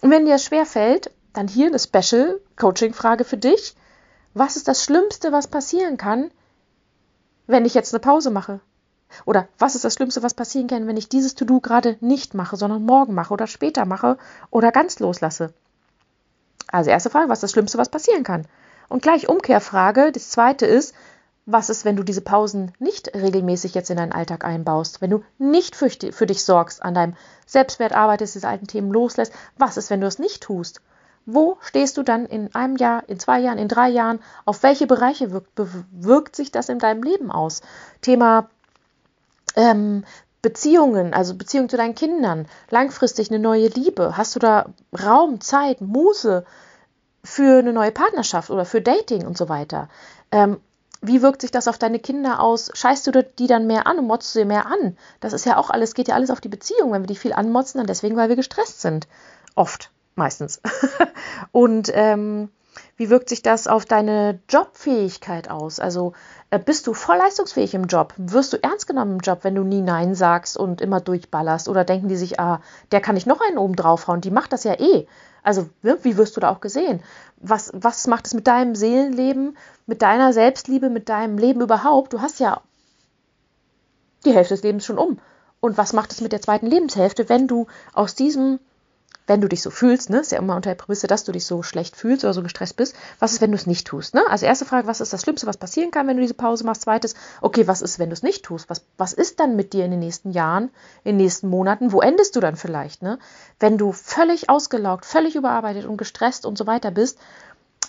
Und 0.00 0.10
wenn 0.10 0.26
dir 0.26 0.34
es 0.34 0.44
schwer 0.44 0.66
fällt, 0.66 1.12
dann 1.32 1.46
hier 1.46 1.68
eine 1.68 1.78
Special 1.78 2.40
Coaching 2.56 2.92
Frage 2.92 3.22
für 3.22 3.36
dich. 3.36 3.76
Was 4.34 4.56
ist 4.56 4.66
das 4.66 4.82
Schlimmste, 4.82 5.30
was 5.30 5.46
passieren 5.46 5.96
kann, 5.96 6.32
wenn 7.46 7.64
ich 7.64 7.74
jetzt 7.74 7.94
eine 7.94 8.00
Pause 8.00 8.30
mache? 8.30 8.58
Oder 9.24 9.48
was 9.58 9.74
ist 9.74 9.84
das 9.84 9.94
Schlimmste, 9.94 10.22
was 10.22 10.34
passieren 10.34 10.68
kann, 10.68 10.86
wenn 10.86 10.96
ich 10.96 11.08
dieses 11.08 11.34
To-Do 11.34 11.60
gerade 11.60 11.96
nicht 12.00 12.34
mache, 12.34 12.56
sondern 12.56 12.84
morgen 12.84 13.14
mache 13.14 13.32
oder 13.32 13.46
später 13.46 13.84
mache 13.84 14.18
oder 14.50 14.72
ganz 14.72 14.98
loslasse? 14.98 15.52
Also 16.70 16.90
erste 16.90 17.10
Frage, 17.10 17.28
was 17.28 17.38
ist 17.38 17.44
das 17.44 17.52
Schlimmste, 17.52 17.78
was 17.78 17.88
passieren 17.88 18.24
kann? 18.24 18.46
Und 18.88 19.02
gleich 19.02 19.28
Umkehrfrage, 19.28 20.12
das 20.12 20.30
zweite 20.30 20.66
ist, 20.66 20.94
was 21.50 21.70
ist, 21.70 21.86
wenn 21.86 21.96
du 21.96 22.02
diese 22.02 22.20
Pausen 22.20 22.72
nicht 22.78 23.14
regelmäßig 23.14 23.74
jetzt 23.74 23.88
in 23.88 23.96
deinen 23.96 24.12
Alltag 24.12 24.44
einbaust, 24.44 25.00
wenn 25.00 25.08
du 25.10 25.24
nicht 25.38 25.76
für, 25.76 25.88
für 25.88 26.26
dich 26.26 26.44
sorgst, 26.44 26.82
an 26.82 26.92
deinem 26.92 27.16
Selbstwert 27.46 27.92
arbeitest, 27.92 28.34
diese 28.34 28.48
alten 28.48 28.66
Themen 28.66 28.92
loslässt? 28.92 29.32
Was 29.56 29.78
ist, 29.78 29.88
wenn 29.88 30.02
du 30.02 30.06
es 30.06 30.18
nicht 30.18 30.42
tust? 30.42 30.82
Wo 31.24 31.56
stehst 31.62 31.96
du 31.96 32.02
dann 32.02 32.26
in 32.26 32.54
einem 32.54 32.76
Jahr, 32.76 33.02
in 33.08 33.18
zwei 33.18 33.40
Jahren, 33.40 33.58
in 33.58 33.68
drei 33.68 33.88
Jahren? 33.88 34.20
Auf 34.44 34.62
welche 34.62 34.86
Bereiche 34.86 35.30
wirkt, 35.30 35.52
wirkt 35.90 36.36
sich 36.36 36.52
das 36.52 36.68
in 36.68 36.78
deinem 36.78 37.02
Leben 37.02 37.30
aus? 37.30 37.62
Thema 38.02 38.50
ähm, 39.58 40.04
Beziehungen, 40.40 41.12
also 41.12 41.34
Beziehung 41.34 41.68
zu 41.68 41.76
deinen 41.76 41.96
Kindern, 41.96 42.46
langfristig 42.70 43.30
eine 43.30 43.40
neue 43.40 43.66
Liebe? 43.68 44.16
Hast 44.16 44.36
du 44.36 44.38
da 44.38 44.66
Raum, 45.04 45.40
Zeit, 45.40 45.80
Muße 45.80 46.44
für 47.24 47.58
eine 47.58 47.72
neue 47.72 47.90
Partnerschaft 47.90 48.50
oder 48.50 48.64
für 48.64 48.80
Dating 48.80 49.26
und 49.26 49.36
so 49.36 49.48
weiter? 49.48 49.88
Ähm, 50.30 50.58
wie 51.00 51.22
wirkt 51.22 51.42
sich 51.42 51.50
das 51.50 51.68
auf 51.68 51.78
deine 51.78 51.98
Kinder 51.98 52.40
aus? 52.40 52.70
Scheißt 52.72 53.06
du 53.06 53.24
die 53.24 53.46
dann 53.48 53.66
mehr 53.66 53.86
an 53.86 53.98
und 53.98 54.06
motzt 54.06 54.34
du 54.34 54.40
sie 54.40 54.44
mehr 54.44 54.66
an? 54.66 54.96
Das 55.20 55.32
ist 55.32 55.44
ja 55.44 55.56
auch 55.56 55.70
alles, 55.70 55.94
geht 55.94 56.08
ja 56.08 56.14
alles 56.14 56.30
auf 56.30 56.40
die 56.40 56.48
Beziehung. 56.48 56.92
Wenn 56.92 57.02
wir 57.02 57.08
die 57.08 57.16
viel 57.16 57.32
anmotzen, 57.32 57.78
dann 57.78 57.86
deswegen, 57.86 58.16
weil 58.16 58.28
wir 58.28 58.36
gestresst 58.36 58.80
sind. 58.80 59.08
Oft, 59.56 59.90
meistens. 60.14 60.60
und 61.52 61.90
ähm, 61.92 62.48
wie 62.96 63.10
wirkt 63.10 63.28
sich 63.28 63.42
das 63.42 63.66
auf 63.66 63.84
deine 63.84 64.40
Jobfähigkeit 64.48 65.50
aus? 65.50 65.80
Also 65.80 66.12
äh, 66.50 66.58
bist 66.58 66.86
du 66.86 66.94
voll 66.94 67.16
leistungsfähig 67.16 67.74
im 67.74 67.84
Job? 67.84 68.14
Wirst 68.16 68.52
du 68.52 68.62
ernst 68.62 68.86
genommen 68.86 69.12
im 69.12 69.20
Job, 69.20 69.40
wenn 69.42 69.54
du 69.54 69.62
nie 69.62 69.82
Nein 69.82 70.14
sagst 70.14 70.56
und 70.56 70.80
immer 70.80 71.00
durchballerst? 71.00 71.68
Oder 71.68 71.84
denken 71.84 72.08
die 72.08 72.16
sich, 72.16 72.40
ah, 72.40 72.60
der 72.92 73.00
kann 73.00 73.16
ich 73.16 73.26
noch 73.26 73.40
einen 73.40 73.58
oben 73.58 73.76
draufhauen, 73.76 74.20
die 74.20 74.30
macht 74.30 74.52
das 74.52 74.64
ja 74.64 74.78
eh. 74.78 75.06
Also, 75.42 75.68
wie 75.82 76.16
wirst 76.16 76.36
du 76.36 76.40
da 76.40 76.50
auch 76.50 76.60
gesehen? 76.60 77.00
Was, 77.36 77.70
was 77.72 78.06
macht 78.06 78.26
es 78.26 78.34
mit 78.34 78.46
deinem 78.46 78.74
Seelenleben, 78.74 79.56
mit 79.86 80.02
deiner 80.02 80.32
Selbstliebe, 80.32 80.90
mit 80.90 81.08
deinem 81.08 81.38
Leben 81.38 81.60
überhaupt? 81.60 82.12
Du 82.12 82.20
hast 82.20 82.40
ja 82.40 82.60
die 84.24 84.32
Hälfte 84.32 84.54
des 84.54 84.62
Lebens 84.62 84.84
schon 84.84 84.98
um. 84.98 85.18
Und 85.60 85.78
was 85.78 85.92
macht 85.92 86.12
es 86.12 86.20
mit 86.20 86.32
der 86.32 86.42
zweiten 86.42 86.66
Lebenshälfte, 86.66 87.28
wenn 87.28 87.48
du 87.48 87.66
aus 87.92 88.14
diesem 88.14 88.60
wenn 89.28 89.42
du 89.42 89.48
dich 89.48 89.62
so 89.62 89.70
fühlst, 89.70 90.08
ne, 90.10 90.20
ist 90.20 90.32
ja 90.32 90.38
immer 90.38 90.56
unter 90.56 90.70
der 90.70 90.74
Prämisse, 90.74 91.06
dass 91.06 91.24
du 91.24 91.32
dich 91.32 91.44
so 91.44 91.62
schlecht 91.62 91.96
fühlst 91.96 92.24
oder 92.24 92.32
so 92.32 92.42
gestresst 92.42 92.76
bist, 92.76 92.96
was 93.18 93.32
ist, 93.32 93.40
wenn 93.40 93.52
du 93.52 93.56
es 93.56 93.66
nicht 93.66 93.86
tust? 93.86 94.14
Ne? 94.14 94.22
Also 94.28 94.46
erste 94.46 94.64
Frage, 94.64 94.86
was 94.86 95.00
ist 95.00 95.12
das 95.12 95.22
Schlimmste, 95.22 95.46
was 95.46 95.58
passieren 95.58 95.90
kann, 95.90 96.08
wenn 96.08 96.16
du 96.16 96.22
diese 96.22 96.34
Pause 96.34 96.64
machst? 96.64 96.82
Zweites, 96.82 97.14
okay, 97.42 97.68
was 97.68 97.82
ist, 97.82 97.98
wenn 97.98 98.08
du 98.08 98.14
es 98.14 98.22
nicht 98.22 98.44
tust? 98.44 98.70
Was, 98.70 98.84
was 98.96 99.12
ist 99.12 99.38
dann 99.38 99.54
mit 99.54 99.74
dir 99.74 99.84
in 99.84 99.90
den 99.90 100.00
nächsten 100.00 100.30
Jahren, 100.30 100.70
in 101.04 101.12
den 101.12 101.24
nächsten 101.24 101.48
Monaten? 101.48 101.92
Wo 101.92 102.00
endest 102.00 102.36
du 102.36 102.40
dann 102.40 102.56
vielleicht? 102.56 103.02
Ne? 103.02 103.18
Wenn 103.60 103.76
du 103.76 103.92
völlig 103.92 104.48
ausgelaugt, 104.48 105.04
völlig 105.04 105.36
überarbeitet 105.36 105.84
und 105.84 105.98
gestresst 105.98 106.46
und 106.46 106.56
so 106.56 106.66
weiter 106.66 106.90
bist, 106.90 107.18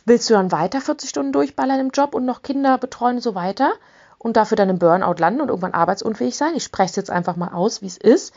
willst 0.06 0.30
du 0.30 0.34
dann 0.34 0.52
weiter 0.52 0.82
40 0.82 1.10
Stunden 1.10 1.32
durchballern 1.32 1.80
im 1.80 1.90
Job 1.92 2.14
und 2.14 2.26
noch 2.26 2.42
Kinder 2.42 2.78
betreuen 2.78 3.16
und 3.16 3.24
so 3.24 3.34
weiter 3.34 3.72
und 4.18 4.36
dafür 4.36 4.58
dann 4.58 4.70
im 4.70 4.80
Burnout 4.80 5.16
landen 5.20 5.40
und 5.40 5.48
irgendwann 5.48 5.74
arbeitsunfähig 5.74 6.36
sein? 6.36 6.54
Ich 6.56 6.66
spreche 6.66 6.90
es 6.90 6.96
jetzt 6.98 7.12
einfach 7.12 7.38
mal 7.38 7.54
aus, 7.54 7.82
wie 7.82 7.88
es 7.88 7.98
ist. 7.98 8.34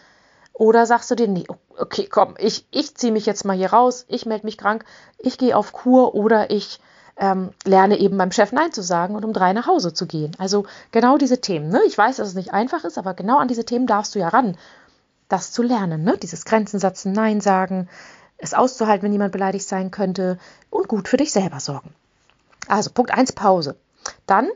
Oder 0.52 0.86
sagst 0.86 1.10
du 1.10 1.14
dir, 1.14 1.28
nee, 1.28 1.44
okay, 1.78 2.06
komm, 2.10 2.34
ich, 2.38 2.66
ich 2.70 2.94
ziehe 2.94 3.12
mich 3.12 3.26
jetzt 3.26 3.44
mal 3.44 3.56
hier 3.56 3.72
raus, 3.72 4.04
ich 4.08 4.26
melde 4.26 4.46
mich 4.46 4.58
krank, 4.58 4.84
ich 5.18 5.38
gehe 5.38 5.56
auf 5.56 5.72
Kur 5.72 6.14
oder 6.14 6.50
ich 6.50 6.80
ähm, 7.16 7.50
lerne 7.64 7.98
eben 7.98 8.18
beim 8.18 8.32
Chef 8.32 8.52
Nein 8.52 8.72
zu 8.72 8.82
sagen 8.82 9.14
und 9.14 9.24
um 9.24 9.32
drei 9.32 9.52
nach 9.52 9.66
Hause 9.66 9.92
zu 9.94 10.06
gehen. 10.06 10.32
Also 10.38 10.64
genau 10.90 11.18
diese 11.18 11.40
Themen. 11.40 11.68
Ne? 11.68 11.80
Ich 11.86 11.96
weiß, 11.96 12.16
dass 12.16 12.28
es 12.28 12.34
nicht 12.34 12.52
einfach 12.52 12.84
ist, 12.84 12.98
aber 12.98 13.14
genau 13.14 13.38
an 13.38 13.48
diese 13.48 13.64
Themen 13.64 13.86
darfst 13.86 14.14
du 14.14 14.18
ja 14.18 14.28
ran, 14.28 14.56
das 15.28 15.52
zu 15.52 15.62
lernen. 15.62 16.04
Ne? 16.04 16.18
Dieses 16.18 16.44
Grenzen 16.44 16.78
setzen, 16.78 17.12
Nein 17.12 17.40
sagen, 17.40 17.88
es 18.38 18.54
auszuhalten, 18.54 19.04
wenn 19.04 19.12
jemand 19.12 19.32
beleidigt 19.32 19.66
sein 19.66 19.90
könnte 19.90 20.38
und 20.68 20.88
gut 20.88 21.08
für 21.08 21.16
dich 21.16 21.32
selber 21.32 21.60
sorgen. 21.60 21.94
Also 22.66 22.90
Punkt 22.90 23.12
1, 23.12 23.32
Pause. 23.32 23.76
Dann 24.26 24.48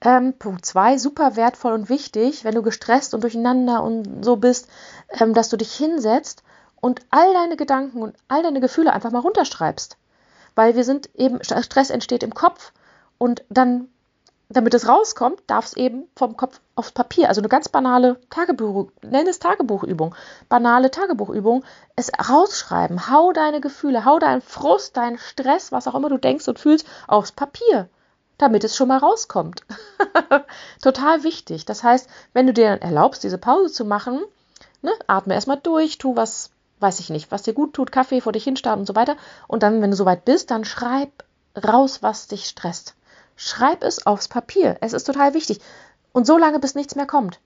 ähm, 0.00 0.34
Punkt 0.34 0.64
2, 0.64 0.98
super 0.98 1.36
wertvoll 1.36 1.72
und 1.72 1.88
wichtig, 1.88 2.44
wenn 2.44 2.54
du 2.54 2.62
gestresst 2.62 3.14
und 3.14 3.22
durcheinander 3.22 3.82
und 3.82 4.24
so 4.24 4.36
bist, 4.36 4.68
ähm, 5.10 5.34
dass 5.34 5.48
du 5.48 5.56
dich 5.56 5.74
hinsetzt 5.74 6.42
und 6.80 7.00
all 7.10 7.32
deine 7.32 7.56
Gedanken 7.56 8.02
und 8.02 8.14
all 8.28 8.42
deine 8.42 8.60
Gefühle 8.60 8.92
einfach 8.92 9.10
mal 9.10 9.20
runterschreibst. 9.20 9.96
Weil 10.54 10.76
wir 10.76 10.84
sind 10.84 11.10
eben, 11.14 11.42
Stress 11.42 11.90
entsteht 11.90 12.22
im 12.22 12.34
Kopf 12.34 12.72
und 13.18 13.44
dann, 13.48 13.88
damit 14.48 14.74
es 14.74 14.88
rauskommt, 14.88 15.42
darf 15.48 15.66
es 15.66 15.76
eben 15.76 16.04
vom 16.14 16.36
Kopf 16.36 16.60
aufs 16.76 16.92
Papier. 16.92 17.28
Also 17.28 17.40
eine 17.40 17.48
ganz 17.48 17.68
banale 17.68 18.20
Tagebuch, 18.30 18.90
nenne 19.02 19.30
es 19.30 19.40
Tagebuchübung, 19.40 20.14
banale 20.48 20.92
Tagebuchübung, 20.92 21.64
es 21.96 22.12
rausschreiben, 22.28 23.10
hau 23.10 23.32
deine 23.32 23.60
Gefühle, 23.60 24.04
hau 24.04 24.20
deinen 24.20 24.42
Frust, 24.42 24.96
deinen 24.96 25.18
Stress, 25.18 25.72
was 25.72 25.88
auch 25.88 25.96
immer 25.96 26.08
du 26.08 26.18
denkst 26.18 26.46
und 26.46 26.60
fühlst, 26.60 26.86
aufs 27.08 27.32
Papier 27.32 27.88
damit 28.38 28.64
es 28.64 28.76
schon 28.76 28.88
mal 28.88 28.98
rauskommt. 28.98 29.62
Total 30.82 31.24
wichtig. 31.24 31.66
Das 31.66 31.82
heißt, 31.82 32.08
wenn 32.32 32.46
du 32.46 32.52
dir 32.52 32.66
erlaubst, 32.66 33.24
diese 33.24 33.38
Pause 33.38 33.72
zu 33.72 33.84
machen, 33.84 34.20
ne, 34.80 34.92
atme 35.06 35.34
erstmal 35.34 35.58
durch, 35.58 35.98
tu 35.98 36.16
was, 36.16 36.50
weiß 36.80 37.00
ich 37.00 37.10
nicht, 37.10 37.30
was 37.30 37.42
dir 37.42 37.52
gut 37.52 37.74
tut, 37.74 37.92
Kaffee 37.92 38.20
vor 38.20 38.32
dich 38.32 38.44
hinstarten 38.44 38.80
und 38.80 38.86
so 38.86 38.94
weiter. 38.94 39.16
Und 39.48 39.62
dann, 39.62 39.82
wenn 39.82 39.90
du 39.90 39.96
soweit 39.96 40.24
bist, 40.24 40.50
dann 40.50 40.64
schreib 40.64 41.24
raus, 41.56 42.02
was 42.02 42.28
dich 42.28 42.46
stresst. 42.46 42.94
Schreib 43.36 43.82
es 43.82 44.06
aufs 44.06 44.28
Papier. 44.28 44.78
Es 44.80 44.92
ist 44.92 45.04
total 45.04 45.34
wichtig. 45.34 45.60
Und 46.12 46.26
so 46.26 46.38
lange, 46.38 46.60
bis 46.60 46.74
nichts 46.74 46.94
mehr 46.94 47.06
kommt. 47.06 47.40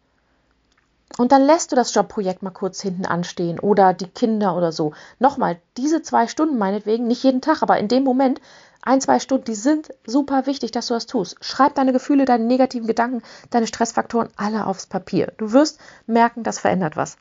Und 1.19 1.33
dann 1.33 1.43
lässt 1.43 1.73
du 1.73 1.77
das 1.77 1.93
Jobprojekt 1.95 2.43
mal 2.43 2.51
kurz 2.51 2.81
hinten 2.81 3.05
anstehen 3.05 3.59
oder 3.59 3.93
die 3.93 4.09
Kinder 4.09 4.57
oder 4.57 4.73
so. 4.73 4.95
Nochmal, 5.19 5.61
diese 5.77 6.03
zwei 6.03 6.27
Stunden 6.27 6.57
meinetwegen, 6.57 7.07
nicht 7.07 7.23
jeden 7.23 7.43
Tag, 7.43 7.63
aber 7.63 7.79
in 7.79 7.89
dem 7.89 8.03
Moment 8.03 8.41
ein, 8.83 9.01
zwei 9.01 9.21
Stunden, 9.21 9.45
die 9.45 9.55
sind 9.55 9.95
super 10.05 10.47
wichtig, 10.47 10.73
dass 10.73 10.89
du 10.89 10.95
das 10.95 11.07
tust. 11.07 11.37
Schreib 11.41 11.77
deine 11.77 11.93
Gefühle, 11.93 12.25
deine 12.25 12.45
negativen 12.45 12.89
Gedanken, 12.89 13.23
deine 13.51 13.69
Stressfaktoren 13.69 14.29
alle 14.37 14.67
aufs 14.67 14.87
Papier. 14.87 15.33
Du 15.37 15.53
wirst 15.53 15.81
merken, 16.07 16.43
das 16.43 16.59
verändert 16.59 16.97
was. 16.97 17.17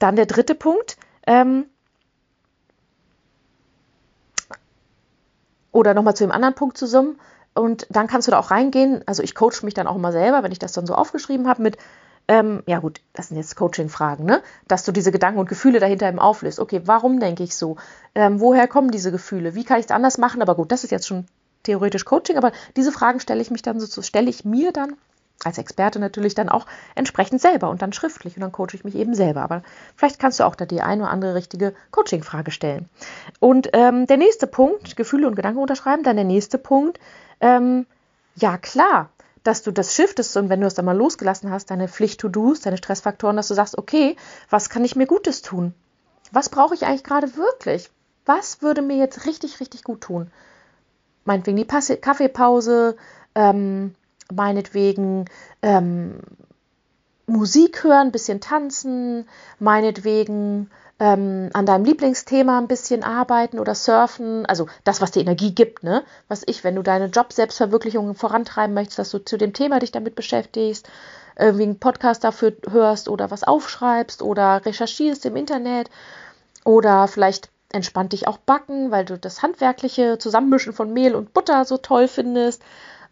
Dann 0.00 0.16
der 0.16 0.26
dritte 0.26 0.56
Punkt. 0.56 0.96
Ähm, 1.24 1.66
oder 5.70 5.94
nochmal 5.94 6.16
zu 6.16 6.24
dem 6.24 6.32
anderen 6.32 6.54
Punkt 6.54 6.76
zusammen. 6.76 7.18
Und 7.54 7.86
dann 7.90 8.08
kannst 8.08 8.26
du 8.26 8.32
da 8.32 8.40
auch 8.40 8.50
reingehen. 8.50 9.02
Also 9.06 9.22
ich 9.22 9.36
coach 9.36 9.62
mich 9.62 9.74
dann 9.74 9.86
auch 9.86 9.96
immer 9.96 10.10
selber, 10.10 10.42
wenn 10.42 10.52
ich 10.52 10.58
das 10.58 10.72
dann 10.72 10.86
so 10.86 10.94
aufgeschrieben 10.94 11.46
habe 11.48 11.62
mit, 11.62 11.78
ähm, 12.32 12.62
ja 12.64 12.78
gut, 12.78 13.02
das 13.12 13.28
sind 13.28 13.36
jetzt 13.36 13.56
Coaching-Fragen, 13.56 14.24
ne? 14.24 14.42
Dass 14.66 14.84
du 14.84 14.92
diese 14.92 15.12
Gedanken 15.12 15.38
und 15.38 15.50
Gefühle 15.50 15.80
dahinter 15.80 16.08
eben 16.08 16.18
auflöst. 16.18 16.60
Okay, 16.60 16.80
warum 16.86 17.20
denke 17.20 17.42
ich 17.42 17.54
so? 17.54 17.76
Ähm, 18.14 18.40
woher 18.40 18.66
kommen 18.68 18.90
diese 18.90 19.12
Gefühle? 19.12 19.54
Wie 19.54 19.64
kann 19.64 19.78
ich 19.78 19.84
es 19.84 19.90
anders 19.90 20.16
machen? 20.16 20.40
Aber 20.40 20.54
gut, 20.54 20.72
das 20.72 20.82
ist 20.82 20.92
jetzt 20.92 21.06
schon 21.06 21.26
theoretisch 21.62 22.06
Coaching, 22.06 22.38
aber 22.38 22.52
diese 22.74 22.90
Fragen 22.90 23.20
stelle 23.20 23.42
ich 23.42 23.50
mich 23.50 23.60
dann 23.60 23.78
so, 23.78 24.00
stelle 24.00 24.30
ich 24.30 24.46
mir 24.46 24.72
dann 24.72 24.96
als 25.44 25.58
Experte 25.58 25.98
natürlich 25.98 26.34
dann 26.34 26.48
auch 26.48 26.64
entsprechend 26.94 27.42
selber 27.42 27.68
und 27.68 27.82
dann 27.82 27.92
schriftlich 27.92 28.36
und 28.36 28.40
dann 28.40 28.52
coache 28.52 28.74
ich 28.74 28.84
mich 28.84 28.94
eben 28.94 29.14
selber. 29.14 29.42
Aber 29.42 29.62
vielleicht 29.94 30.18
kannst 30.18 30.40
du 30.40 30.44
auch 30.44 30.54
da 30.54 30.64
die 30.64 30.80
ein 30.80 31.02
oder 31.02 31.10
andere 31.10 31.34
richtige 31.34 31.74
Coaching-Frage 31.90 32.50
stellen. 32.50 32.88
Und 33.40 33.68
ähm, 33.74 34.06
der 34.06 34.16
nächste 34.16 34.46
Punkt, 34.46 34.96
Gefühle 34.96 35.26
und 35.26 35.36
Gedanken 35.36 35.60
unterschreiben, 35.60 36.02
dann 36.02 36.16
der 36.16 36.24
nächste 36.24 36.56
Punkt, 36.56 36.98
ähm, 37.42 37.84
ja 38.36 38.56
klar, 38.56 39.10
dass 39.42 39.62
du 39.62 39.72
das 39.72 39.94
shiftest 39.94 40.36
und 40.36 40.48
wenn 40.48 40.60
du 40.60 40.66
es 40.66 40.74
dann 40.74 40.84
mal 40.84 40.96
losgelassen 40.96 41.50
hast, 41.50 41.70
deine 41.70 41.88
Pflicht-To-Dos, 41.88 42.60
deine 42.60 42.76
Stressfaktoren, 42.76 43.36
dass 43.36 43.48
du 43.48 43.54
sagst, 43.54 43.76
okay, 43.76 44.16
was 44.50 44.68
kann 44.68 44.84
ich 44.84 44.96
mir 44.96 45.06
Gutes 45.06 45.42
tun? 45.42 45.74
Was 46.30 46.48
brauche 46.48 46.74
ich 46.74 46.86
eigentlich 46.86 47.04
gerade 47.04 47.36
wirklich? 47.36 47.90
Was 48.24 48.62
würde 48.62 48.82
mir 48.82 48.96
jetzt 48.96 49.26
richtig, 49.26 49.60
richtig 49.60 49.82
gut 49.82 50.02
tun? 50.02 50.30
Meinetwegen 51.24 51.56
die 51.56 51.64
Passe 51.64 51.96
Kaffeepause, 51.96 52.96
ähm, 53.34 53.94
meinetwegen 54.32 55.26
ähm, 55.62 56.20
Musik 57.26 57.84
hören, 57.84 58.12
bisschen 58.12 58.40
tanzen, 58.40 59.28
meinetwegen 59.58 60.70
ähm, 61.02 61.50
an 61.52 61.66
deinem 61.66 61.84
Lieblingsthema 61.84 62.58
ein 62.58 62.68
bisschen 62.68 63.02
arbeiten 63.02 63.58
oder 63.58 63.74
surfen, 63.74 64.46
also 64.46 64.68
das, 64.84 65.00
was 65.00 65.10
dir 65.10 65.20
Energie 65.20 65.52
gibt, 65.52 65.82
ne? 65.82 66.04
Was 66.28 66.44
ich, 66.46 66.62
wenn 66.62 66.76
du 66.76 66.82
deine 66.82 67.06
Job-Selbstverwirklichung 67.06 68.14
vorantreiben 68.14 68.72
möchtest, 68.72 69.00
dass 69.00 69.10
du 69.10 69.18
zu 69.18 69.36
dem 69.36 69.52
Thema 69.52 69.80
dich 69.80 69.90
damit 69.90 70.14
beschäftigst, 70.14 70.88
irgendwie 71.36 71.64
einen 71.64 71.80
Podcast 71.80 72.22
dafür 72.22 72.52
hörst 72.70 73.08
oder 73.08 73.32
was 73.32 73.42
aufschreibst 73.42 74.22
oder 74.22 74.64
recherchierst 74.64 75.26
im 75.26 75.34
Internet 75.34 75.90
oder 76.64 77.08
vielleicht 77.08 77.48
entspannt 77.72 78.12
dich 78.12 78.28
auch 78.28 78.38
backen, 78.38 78.92
weil 78.92 79.04
du 79.04 79.18
das 79.18 79.42
handwerkliche 79.42 80.18
Zusammenmischen 80.18 80.72
von 80.72 80.92
Mehl 80.92 81.16
und 81.16 81.34
Butter 81.34 81.64
so 81.64 81.78
toll 81.78 82.06
findest 82.06 82.62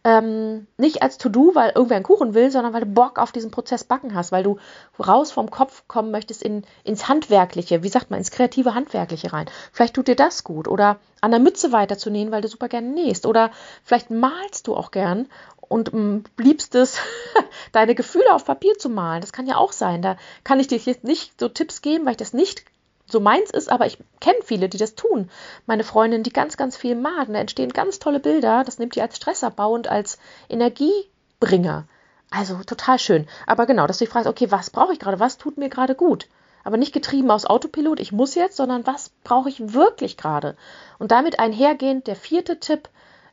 ähm, 0.04 0.66
nicht 0.78 1.02
als 1.02 1.18
To-Do, 1.18 1.52
weil 1.54 1.72
irgendwer 1.74 1.96
einen 1.96 2.04
Kuchen 2.04 2.34
will, 2.34 2.50
sondern 2.50 2.72
weil 2.72 2.82
du 2.82 2.86
Bock 2.86 3.18
auf 3.18 3.32
diesen 3.32 3.50
Prozess 3.50 3.84
Backen 3.84 4.14
hast, 4.14 4.32
weil 4.32 4.42
du 4.42 4.58
raus 4.98 5.30
vom 5.30 5.50
Kopf 5.50 5.84
kommen 5.88 6.10
möchtest 6.10 6.42
in, 6.42 6.64
ins 6.84 7.08
Handwerkliche, 7.08 7.82
wie 7.82 7.88
sagt 7.88 8.10
man, 8.10 8.18
ins 8.18 8.30
kreative 8.30 8.74
Handwerkliche 8.74 9.32
rein. 9.32 9.46
Vielleicht 9.72 9.94
tut 9.94 10.08
dir 10.08 10.16
das 10.16 10.44
gut 10.44 10.68
oder 10.68 10.98
an 11.20 11.30
der 11.30 11.40
Mütze 11.40 11.72
weiterzunähen, 11.72 12.30
weil 12.30 12.40
du 12.40 12.48
super 12.48 12.68
gerne 12.68 12.88
nähst 12.88 13.26
oder 13.26 13.50
vielleicht 13.84 14.10
malst 14.10 14.66
du 14.66 14.76
auch 14.76 14.90
gern 14.90 15.26
und 15.60 15.92
ähm, 15.92 16.24
liebst 16.38 16.74
es, 16.74 16.98
deine 17.72 17.94
Gefühle 17.94 18.34
auf 18.34 18.44
Papier 18.44 18.78
zu 18.78 18.88
malen. 18.88 19.20
Das 19.20 19.32
kann 19.32 19.46
ja 19.46 19.56
auch 19.56 19.72
sein. 19.72 20.02
Da 20.02 20.16
kann 20.44 20.60
ich 20.60 20.66
dir 20.66 20.78
jetzt 20.78 21.04
nicht 21.04 21.38
so 21.38 21.48
Tipps 21.48 21.82
geben, 21.82 22.04
weil 22.04 22.12
ich 22.12 22.16
das 22.16 22.32
nicht 22.32 22.64
so 23.11 23.20
meins 23.20 23.51
ist, 23.51 23.70
aber 23.70 23.87
ich 23.87 23.99
kenne 24.20 24.38
viele, 24.44 24.68
die 24.68 24.79
das 24.79 24.94
tun. 24.94 25.31
Meine 25.66 25.85
Freundin, 25.85 26.23
die 26.23 26.33
ganz, 26.33 26.57
ganz 26.57 26.77
viel 26.77 26.94
malen. 26.94 27.33
Da 27.33 27.40
entstehen 27.40 27.73
ganz 27.73 27.99
tolle 27.99 28.20
Bilder. 28.20 28.64
Das 28.64 28.79
nimmt 28.79 28.94
die 28.94 29.03
als 29.03 29.16
Stressabbau 29.16 29.73
und 29.73 29.88
als 29.88 30.18
Energiebringer. 30.49 31.85
Also 32.31 32.62
total 32.64 32.99
schön. 32.99 33.27
Aber 33.46 33.66
genau, 33.66 33.87
dass 33.87 33.99
du 33.99 34.05
dich 34.05 34.12
fragst, 34.12 34.29
okay, 34.29 34.51
was 34.51 34.70
brauche 34.70 34.92
ich 34.92 35.01
gerade? 35.01 35.20
Was 35.20 35.38
tut 35.38 35.59
mir 35.59 35.68
gerade 35.68 35.94
gut? 35.94 36.29
Aber 36.62 36.77
nicht 36.77 36.92
getrieben 36.92 37.31
aus 37.31 37.46
Autopilot, 37.46 38.01
ich 38.01 38.12
muss 38.12 38.35
jetzt, 38.35 38.57
sondern 38.57 38.87
was 38.87 39.11
brauche 39.25 39.49
ich 39.49 39.73
wirklich 39.73 40.16
gerade? 40.16 40.57
Und 40.99 41.11
damit 41.11 41.38
einhergehend 41.38 42.07
der 42.07 42.16
vierte 42.16 42.61
Tipp, 42.61 42.88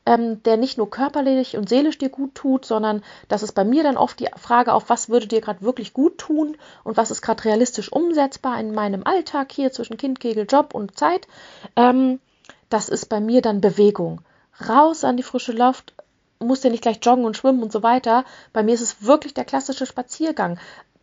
ähm, 0.07 0.41
der 0.43 0.55
nicht 0.55 0.77
nur 0.77 0.89
körperlich 0.89 1.57
und 1.57 1.67
seelisch 1.67 1.97
dir 1.97 2.07
gut 2.07 2.33
tut, 2.33 2.63
sondern 2.63 3.03
das 3.27 3.43
ist 3.43 3.51
bei 3.51 3.65
mir 3.65 3.83
dann 3.83 3.97
oft 3.97 4.17
die 4.21 4.29
Frage 4.37 4.73
auf, 4.73 4.89
was 4.89 5.09
würde 5.09 5.27
dir 5.27 5.41
gerade 5.41 5.61
wirklich 5.61 5.91
gut 5.93 6.17
tun 6.17 6.55
und 6.85 6.95
was 6.95 7.11
ist 7.11 7.21
gerade 7.21 7.43
realistisch 7.43 7.91
umsetzbar 7.91 8.57
in 8.57 8.73
meinem 8.73 9.03
Alltag 9.03 9.51
hier 9.51 9.73
zwischen 9.73 9.97
Kind, 9.97 10.21
Kegel, 10.21 10.47
Job 10.49 10.73
und 10.73 10.97
Zeit. 10.97 11.27
Ähm, 11.75 12.21
das 12.69 12.87
ist 12.87 13.07
bei 13.07 13.19
mir 13.19 13.41
dann 13.41 13.59
Bewegung. 13.59 14.21
Raus 14.69 15.03
an 15.03 15.17
die 15.17 15.23
frische 15.23 15.51
Luft, 15.51 15.93
musst 16.39 16.63
ja 16.63 16.69
nicht 16.69 16.83
gleich 16.83 16.99
joggen 17.01 17.25
und 17.25 17.35
schwimmen 17.35 17.61
und 17.61 17.73
so 17.73 17.83
weiter. 17.83 18.23
Bei 18.53 18.63
mir 18.63 18.75
ist 18.75 18.81
es 18.81 19.03
wirklich 19.03 19.33
der 19.33 19.45
klassische 19.45 19.85
Spaziergang. 19.85 20.57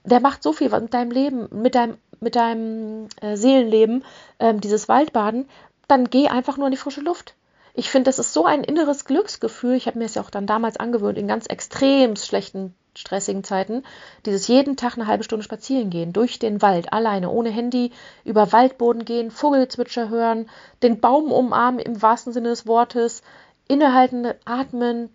Der 0.05 0.21
macht 0.21 0.43
so 0.43 0.55
viel 0.55 0.71
mit 0.71 0.95
deinem 0.95 1.11
Leben, 1.11 1.49
mit 1.51 1.75
deinem, 1.75 1.99
mit 2.21 2.37
deinem 2.37 3.09
äh, 3.21 3.37
Seelenleben, 3.37 4.03
ähm, 4.39 4.63
dieses 4.63 4.89
Waldbaden. 4.89 5.47
Dann 5.89 6.09
geh 6.09 6.29
einfach 6.29 6.57
nur 6.57 6.69
in 6.69 6.71
die 6.71 6.79
frische 6.79 7.03
Luft 7.03 7.35
ich 7.77 7.91
finde, 7.91 8.09
das 8.09 8.21
ist 8.21 8.33
so 8.33 8.45
ein 8.45 8.63
inneres 8.63 9.05
Glücksgefühl. 9.05 9.75
Ich 9.75 9.87
habe 9.87 9.99
mir 9.99 10.05
es 10.05 10.15
ja 10.15 10.23
auch 10.23 10.31
dann 10.31 10.47
damals 10.47 10.77
angewöhnt, 10.77 11.19
in 11.19 11.27
ganz 11.27 11.47
extrem 11.47 12.15
schlechten, 12.15 12.75
stressigen 12.97 13.43
Zeiten, 13.43 13.83
dieses 14.25 14.47
jeden 14.47 14.77
Tag 14.77 14.95
eine 14.97 15.09
halbe 15.09 15.25
Stunde 15.25 15.43
spazieren 15.43 15.91
gehen, 15.91 16.13
durch 16.13 16.39
den 16.39 16.63
Wald, 16.63 16.93
alleine, 16.93 17.31
ohne 17.31 17.51
Handy, 17.51 17.91
über 18.25 18.53
Waldboden 18.53 19.05
gehen, 19.05 19.33
Vogelzwitscher 19.33 20.09
hören, 20.09 20.49
den 20.85 21.01
Baum 21.01 21.33
umarmen 21.33 21.81
im 21.81 22.01
wahrsten 22.01 22.33
Sinne 22.33 22.51
des 22.51 22.69
Wortes, 22.69 23.23
innehalten, 23.67 24.33
atmen, 24.45 25.09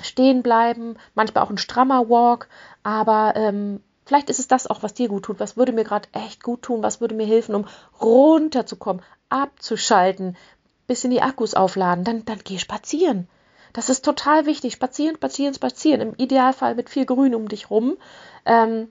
stehen 0.00 0.42
bleiben, 0.42 0.96
manchmal 1.14 1.44
auch 1.44 1.50
ein 1.50 1.58
strammer 1.58 2.08
Walk, 2.08 2.48
aber 2.82 3.34
ähm, 3.36 3.82
vielleicht 4.06 4.30
ist 4.30 4.38
es 4.38 4.48
das 4.48 4.66
auch, 4.66 4.82
was 4.82 4.94
dir 4.94 5.08
gut 5.08 5.24
tut. 5.24 5.40
Was 5.40 5.58
würde 5.58 5.72
mir 5.72 5.84
gerade 5.84 6.08
echt 6.12 6.42
gut 6.42 6.62
tun? 6.62 6.82
Was 6.82 7.02
würde 7.02 7.14
mir 7.14 7.26
helfen, 7.26 7.54
um 7.54 7.66
runterzukommen, 8.00 9.02
abzuschalten, 9.28 10.36
bisschen 10.90 11.12
die 11.12 11.22
Akkus 11.22 11.54
aufladen, 11.54 12.02
dann, 12.02 12.24
dann 12.24 12.40
geh 12.42 12.58
spazieren. 12.58 13.28
Das 13.72 13.88
ist 13.88 14.04
total 14.04 14.44
wichtig. 14.46 14.72
Spazieren, 14.72 15.14
spazieren, 15.14 15.54
spazieren. 15.54 16.00
Im 16.00 16.14
Idealfall 16.16 16.74
mit 16.74 16.90
viel 16.90 17.06
Grün 17.06 17.36
um 17.36 17.48
dich 17.48 17.70
rum. 17.70 17.96
Ähm, 18.44 18.88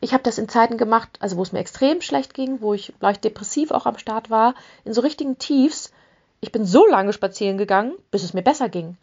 ich 0.00 0.12
habe 0.12 0.22
das 0.22 0.38
in 0.38 0.48
Zeiten 0.48 0.78
gemacht, 0.78 1.18
also 1.18 1.36
wo 1.36 1.42
es 1.42 1.50
mir 1.50 1.58
extrem 1.58 2.00
schlecht 2.00 2.32
ging, 2.32 2.60
wo 2.60 2.74
ich 2.74 2.92
leicht 3.00 3.24
depressiv 3.24 3.72
auch 3.72 3.86
am 3.86 3.98
Start 3.98 4.30
war, 4.30 4.54
in 4.84 4.94
so 4.94 5.00
richtigen 5.00 5.38
Tiefs. 5.38 5.90
Ich 6.40 6.52
bin 6.52 6.64
so 6.64 6.86
lange 6.86 7.12
spazieren 7.12 7.58
gegangen, 7.58 7.94
bis 8.12 8.22
es 8.22 8.32
mir 8.32 8.42
besser 8.42 8.68
ging. 8.68 8.96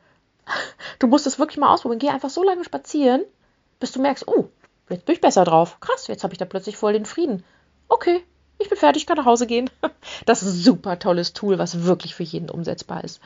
Du 1.00 1.08
musst 1.08 1.28
es 1.28 1.40
wirklich 1.40 1.58
mal 1.58 1.74
ausprobieren. 1.74 2.00
Geh 2.00 2.08
einfach 2.08 2.30
so 2.30 2.42
lange 2.42 2.64
spazieren, 2.64 3.26
bis 3.82 3.92
du 3.92 4.02
merkst, 4.02 4.30
oh, 4.30 4.48
jetzt 4.88 5.06
bin 5.06 5.16
ich 5.16 5.22
besser 5.22 5.44
drauf. 5.44 5.82
Krass, 5.82 6.08
jetzt 6.08 6.24
habe 6.24 6.34
ich 6.34 6.38
da 6.38 6.46
plötzlich 6.46 6.78
voll 6.78 6.94
den 6.94 7.06
Frieden. 7.06 7.44
Okay, 7.90 8.24
ich 8.58 8.70
bin 8.70 8.78
fertig, 8.78 9.06
kann 9.06 9.18
nach 9.18 9.26
Hause 9.26 9.48
gehen. 9.48 9.70
Das 10.26 10.44
ist 10.44 10.50
ein 10.50 10.60
super 10.60 11.00
tolles 11.00 11.34
Tool, 11.34 11.58
was 11.58 11.84
wirklich 11.84 12.16
für 12.16 12.24
jeden 12.24 12.50
umsetzbar 12.50 13.04
ist. 13.04 13.20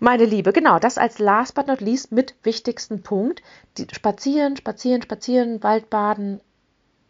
Meine 0.00 0.24
Liebe, 0.24 0.52
genau, 0.52 0.78
das 0.78 0.98
als 0.98 1.18
last 1.18 1.54
but 1.54 1.66
not 1.66 1.80
least 1.80 2.12
mit 2.12 2.34
wichtigsten 2.42 3.02
Punkt. 3.02 3.42
Die 3.78 3.86
spazieren, 3.92 4.56
spazieren, 4.56 5.02
spazieren, 5.02 5.62
Waldbaden, 5.62 6.40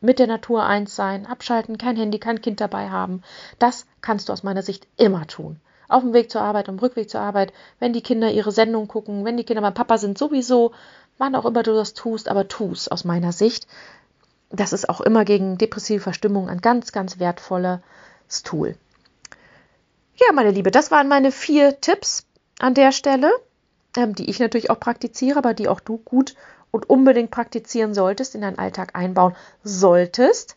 mit 0.00 0.18
der 0.18 0.26
Natur 0.26 0.64
eins 0.64 0.94
sein, 0.94 1.26
abschalten, 1.26 1.78
kein 1.78 1.96
Handy, 1.96 2.18
kein 2.18 2.40
Kind 2.40 2.60
dabei 2.60 2.90
haben. 2.90 3.22
Das 3.58 3.86
kannst 4.00 4.28
du 4.28 4.32
aus 4.32 4.42
meiner 4.42 4.62
Sicht 4.62 4.86
immer 4.96 5.26
tun. 5.26 5.58
Auf 5.88 6.02
dem 6.02 6.12
Weg 6.12 6.30
zur 6.30 6.42
Arbeit, 6.42 6.68
am 6.68 6.78
Rückweg 6.78 7.08
zur 7.08 7.20
Arbeit, 7.20 7.52
wenn 7.78 7.92
die 7.92 8.02
Kinder 8.02 8.30
ihre 8.30 8.52
Sendung 8.52 8.88
gucken, 8.88 9.24
wenn 9.24 9.36
die 9.36 9.44
Kinder 9.44 9.62
beim 9.62 9.74
Papa 9.74 9.98
sind, 9.98 10.18
sowieso, 10.18 10.72
wann 11.18 11.34
auch 11.34 11.44
immer 11.44 11.62
du 11.62 11.72
das 11.72 11.94
tust, 11.94 12.28
aber 12.28 12.48
tu's 12.48 12.88
aus 12.88 13.04
meiner 13.04 13.32
Sicht 13.32 13.66
das 14.50 14.72
ist 14.72 14.88
auch 14.88 15.00
immer 15.00 15.24
gegen 15.24 15.58
depressive 15.58 16.00
Verstimmung 16.00 16.48
ein 16.48 16.60
ganz, 16.60 16.92
ganz 16.92 17.18
wertvolles 17.18 17.80
Tool. 18.44 18.76
Ja, 20.16 20.32
meine 20.32 20.50
Liebe, 20.50 20.70
das 20.70 20.90
waren 20.90 21.08
meine 21.08 21.30
vier 21.30 21.80
Tipps 21.80 22.26
an 22.58 22.74
der 22.74 22.92
Stelle, 22.92 23.30
ähm, 23.96 24.14
die 24.14 24.30
ich 24.30 24.38
natürlich 24.38 24.70
auch 24.70 24.80
praktiziere, 24.80 25.38
aber 25.38 25.52
die 25.52 25.68
auch 25.68 25.80
du 25.80 25.98
gut 25.98 26.34
und 26.70 26.88
unbedingt 26.88 27.30
praktizieren 27.30 27.94
solltest, 27.94 28.34
in 28.34 28.40
deinen 28.40 28.58
Alltag 28.58 28.94
einbauen 28.94 29.36
solltest, 29.62 30.56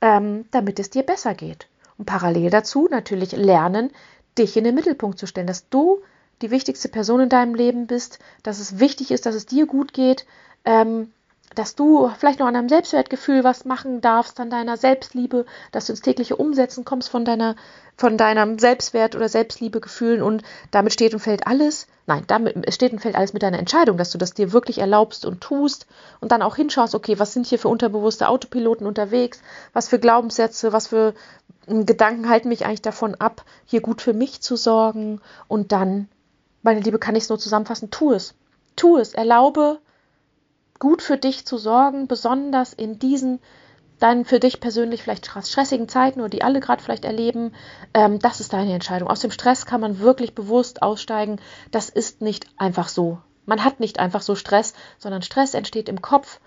ähm, 0.00 0.44
damit 0.50 0.78
es 0.78 0.90
dir 0.90 1.02
besser 1.02 1.34
geht. 1.34 1.68
Und 1.98 2.06
parallel 2.06 2.50
dazu 2.50 2.88
natürlich 2.90 3.32
lernen, 3.32 3.90
dich 4.38 4.56
in 4.56 4.64
den 4.64 4.74
Mittelpunkt 4.74 5.18
zu 5.18 5.26
stellen, 5.26 5.46
dass 5.46 5.68
du 5.68 6.02
die 6.40 6.50
wichtigste 6.50 6.88
Person 6.88 7.20
in 7.20 7.28
deinem 7.28 7.54
Leben 7.54 7.86
bist, 7.86 8.18
dass 8.42 8.58
es 8.58 8.78
wichtig 8.78 9.10
ist, 9.10 9.26
dass 9.26 9.34
es 9.34 9.46
dir 9.46 9.66
gut 9.66 9.92
geht, 9.92 10.26
ähm, 10.64 11.12
dass 11.54 11.74
du 11.74 12.10
vielleicht 12.18 12.38
noch 12.38 12.46
an 12.46 12.54
deinem 12.54 12.68
Selbstwertgefühl 12.68 13.44
was 13.44 13.64
machen 13.64 14.00
darfst, 14.00 14.40
an 14.40 14.50
deiner 14.50 14.76
Selbstliebe, 14.76 15.44
dass 15.70 15.86
du 15.86 15.92
ins 15.92 16.00
tägliche 16.00 16.36
Umsetzen 16.36 16.84
kommst 16.84 17.08
von 17.08 17.24
deiner, 17.24 17.56
von 17.96 18.16
deinem 18.16 18.58
Selbstwert 18.58 19.14
oder 19.14 19.28
Selbstliebegefühlen 19.28 20.22
und 20.22 20.42
damit 20.70 20.92
steht 20.92 21.14
und 21.14 21.20
fällt 21.20 21.46
alles. 21.46 21.86
Nein, 22.06 22.24
damit 22.26 22.72
steht 22.74 22.92
und 22.92 23.00
fällt 23.00 23.14
alles 23.14 23.32
mit 23.32 23.42
deiner 23.42 23.58
Entscheidung, 23.58 23.96
dass 23.96 24.10
du 24.10 24.18
das 24.18 24.34
dir 24.34 24.52
wirklich 24.52 24.78
erlaubst 24.78 25.24
und 25.24 25.40
tust 25.40 25.86
und 26.20 26.32
dann 26.32 26.42
auch 26.42 26.56
hinschaust, 26.56 26.94
okay, 26.94 27.18
was 27.18 27.32
sind 27.32 27.46
hier 27.46 27.58
für 27.58 27.68
unterbewusste 27.68 28.28
Autopiloten 28.28 28.86
unterwegs, 28.86 29.40
was 29.72 29.88
für 29.88 29.98
Glaubenssätze, 29.98 30.72
was 30.72 30.88
für 30.88 31.14
hm, 31.66 31.86
Gedanken 31.86 32.28
halten 32.28 32.48
mich 32.48 32.64
eigentlich 32.64 32.82
davon 32.82 33.14
ab, 33.14 33.44
hier 33.66 33.80
gut 33.80 34.02
für 34.02 34.14
mich 34.14 34.40
zu 34.40 34.56
sorgen 34.56 35.20
und 35.48 35.72
dann, 35.72 36.08
meine 36.62 36.80
Liebe, 36.80 36.98
kann 36.98 37.14
ich 37.14 37.24
es 37.24 37.28
nur 37.28 37.38
zusammenfassen, 37.38 37.90
tu 37.90 38.12
es. 38.12 38.34
Tu 38.74 38.96
es, 38.96 39.12
erlaube 39.12 39.78
gut 40.78 41.02
für 41.02 41.16
dich 41.16 41.46
zu 41.46 41.58
sorgen, 41.58 42.06
besonders 42.06 42.72
in 42.72 42.98
diesen 42.98 43.40
dann 44.02 44.24
für 44.24 44.40
dich 44.40 44.58
persönlich 44.58 45.04
vielleicht 45.04 45.26
stressigen 45.26 45.88
Zeiten 45.88 46.20
oder 46.20 46.28
die 46.28 46.42
alle 46.42 46.58
gerade 46.58 46.82
vielleicht 46.82 47.04
erleben, 47.04 47.54
ähm, 47.94 48.18
das 48.18 48.40
ist 48.40 48.52
deine 48.52 48.74
Entscheidung. 48.74 49.08
Aus 49.08 49.20
dem 49.20 49.30
Stress 49.30 49.64
kann 49.64 49.80
man 49.80 50.00
wirklich 50.00 50.34
bewusst 50.34 50.82
aussteigen. 50.82 51.40
Das 51.70 51.88
ist 51.88 52.20
nicht 52.20 52.46
einfach 52.56 52.88
so. 52.88 53.18
Man 53.46 53.62
hat 53.64 53.78
nicht 53.78 54.00
einfach 54.00 54.20
so 54.20 54.34
Stress, 54.34 54.74
sondern 54.98 55.22
Stress 55.22 55.54
entsteht 55.54 55.88
im 55.88 56.02
Kopf 56.02 56.40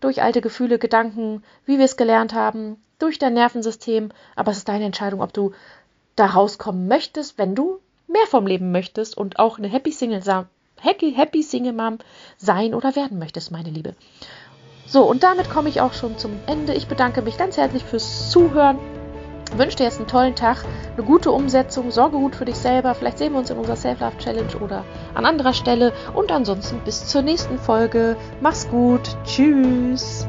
durch 0.00 0.22
alte 0.22 0.40
Gefühle, 0.40 0.78
Gedanken, 0.78 1.44
wie 1.66 1.76
wir 1.76 1.84
es 1.84 1.98
gelernt 1.98 2.32
haben, 2.32 2.82
durch 2.98 3.18
dein 3.18 3.34
Nervensystem. 3.34 4.10
Aber 4.34 4.50
es 4.52 4.58
ist 4.58 4.68
deine 4.68 4.86
Entscheidung, 4.86 5.20
ob 5.20 5.34
du 5.34 5.52
da 6.16 6.26
rauskommen 6.26 6.88
möchtest, 6.88 7.36
wenn 7.36 7.54
du 7.54 7.78
mehr 8.06 8.26
vom 8.26 8.46
Leben 8.46 8.72
möchtest 8.72 9.18
und 9.18 9.38
auch 9.38 9.58
eine 9.58 9.68
Happy 9.68 9.92
Single 9.92 10.22
Happy, 10.82 11.12
Happy 11.12 11.42
Single 11.42 11.72
Mom 11.72 11.98
sein 12.36 12.74
oder 12.74 12.96
werden 12.96 13.18
möchtest, 13.18 13.52
meine 13.52 13.70
Liebe. 13.70 13.94
So, 14.86 15.04
und 15.04 15.22
damit 15.22 15.48
komme 15.48 15.68
ich 15.68 15.80
auch 15.80 15.92
schon 15.92 16.18
zum 16.18 16.32
Ende. 16.46 16.74
Ich 16.74 16.88
bedanke 16.88 17.22
mich 17.22 17.38
ganz 17.38 17.56
herzlich 17.56 17.84
fürs 17.84 18.30
Zuhören. 18.30 18.78
Wünsche 19.56 19.76
dir 19.76 19.84
jetzt 19.84 19.98
einen 19.98 20.08
tollen 20.08 20.34
Tag, 20.34 20.64
eine 20.96 21.04
gute 21.04 21.30
Umsetzung, 21.30 21.90
sorge 21.90 22.16
gut 22.16 22.34
für 22.34 22.46
dich 22.46 22.56
selber. 22.56 22.94
Vielleicht 22.94 23.18
sehen 23.18 23.32
wir 23.32 23.38
uns 23.38 23.50
in 23.50 23.58
unserer 23.58 23.76
Self-Love 23.76 24.18
Challenge 24.18 24.56
oder 24.60 24.84
an 25.14 25.26
anderer 25.26 25.52
Stelle. 25.52 25.92
Und 26.14 26.32
ansonsten 26.32 26.80
bis 26.84 27.06
zur 27.06 27.22
nächsten 27.22 27.58
Folge. 27.58 28.16
Mach's 28.40 28.68
gut. 28.68 29.16
Tschüss. 29.24 30.26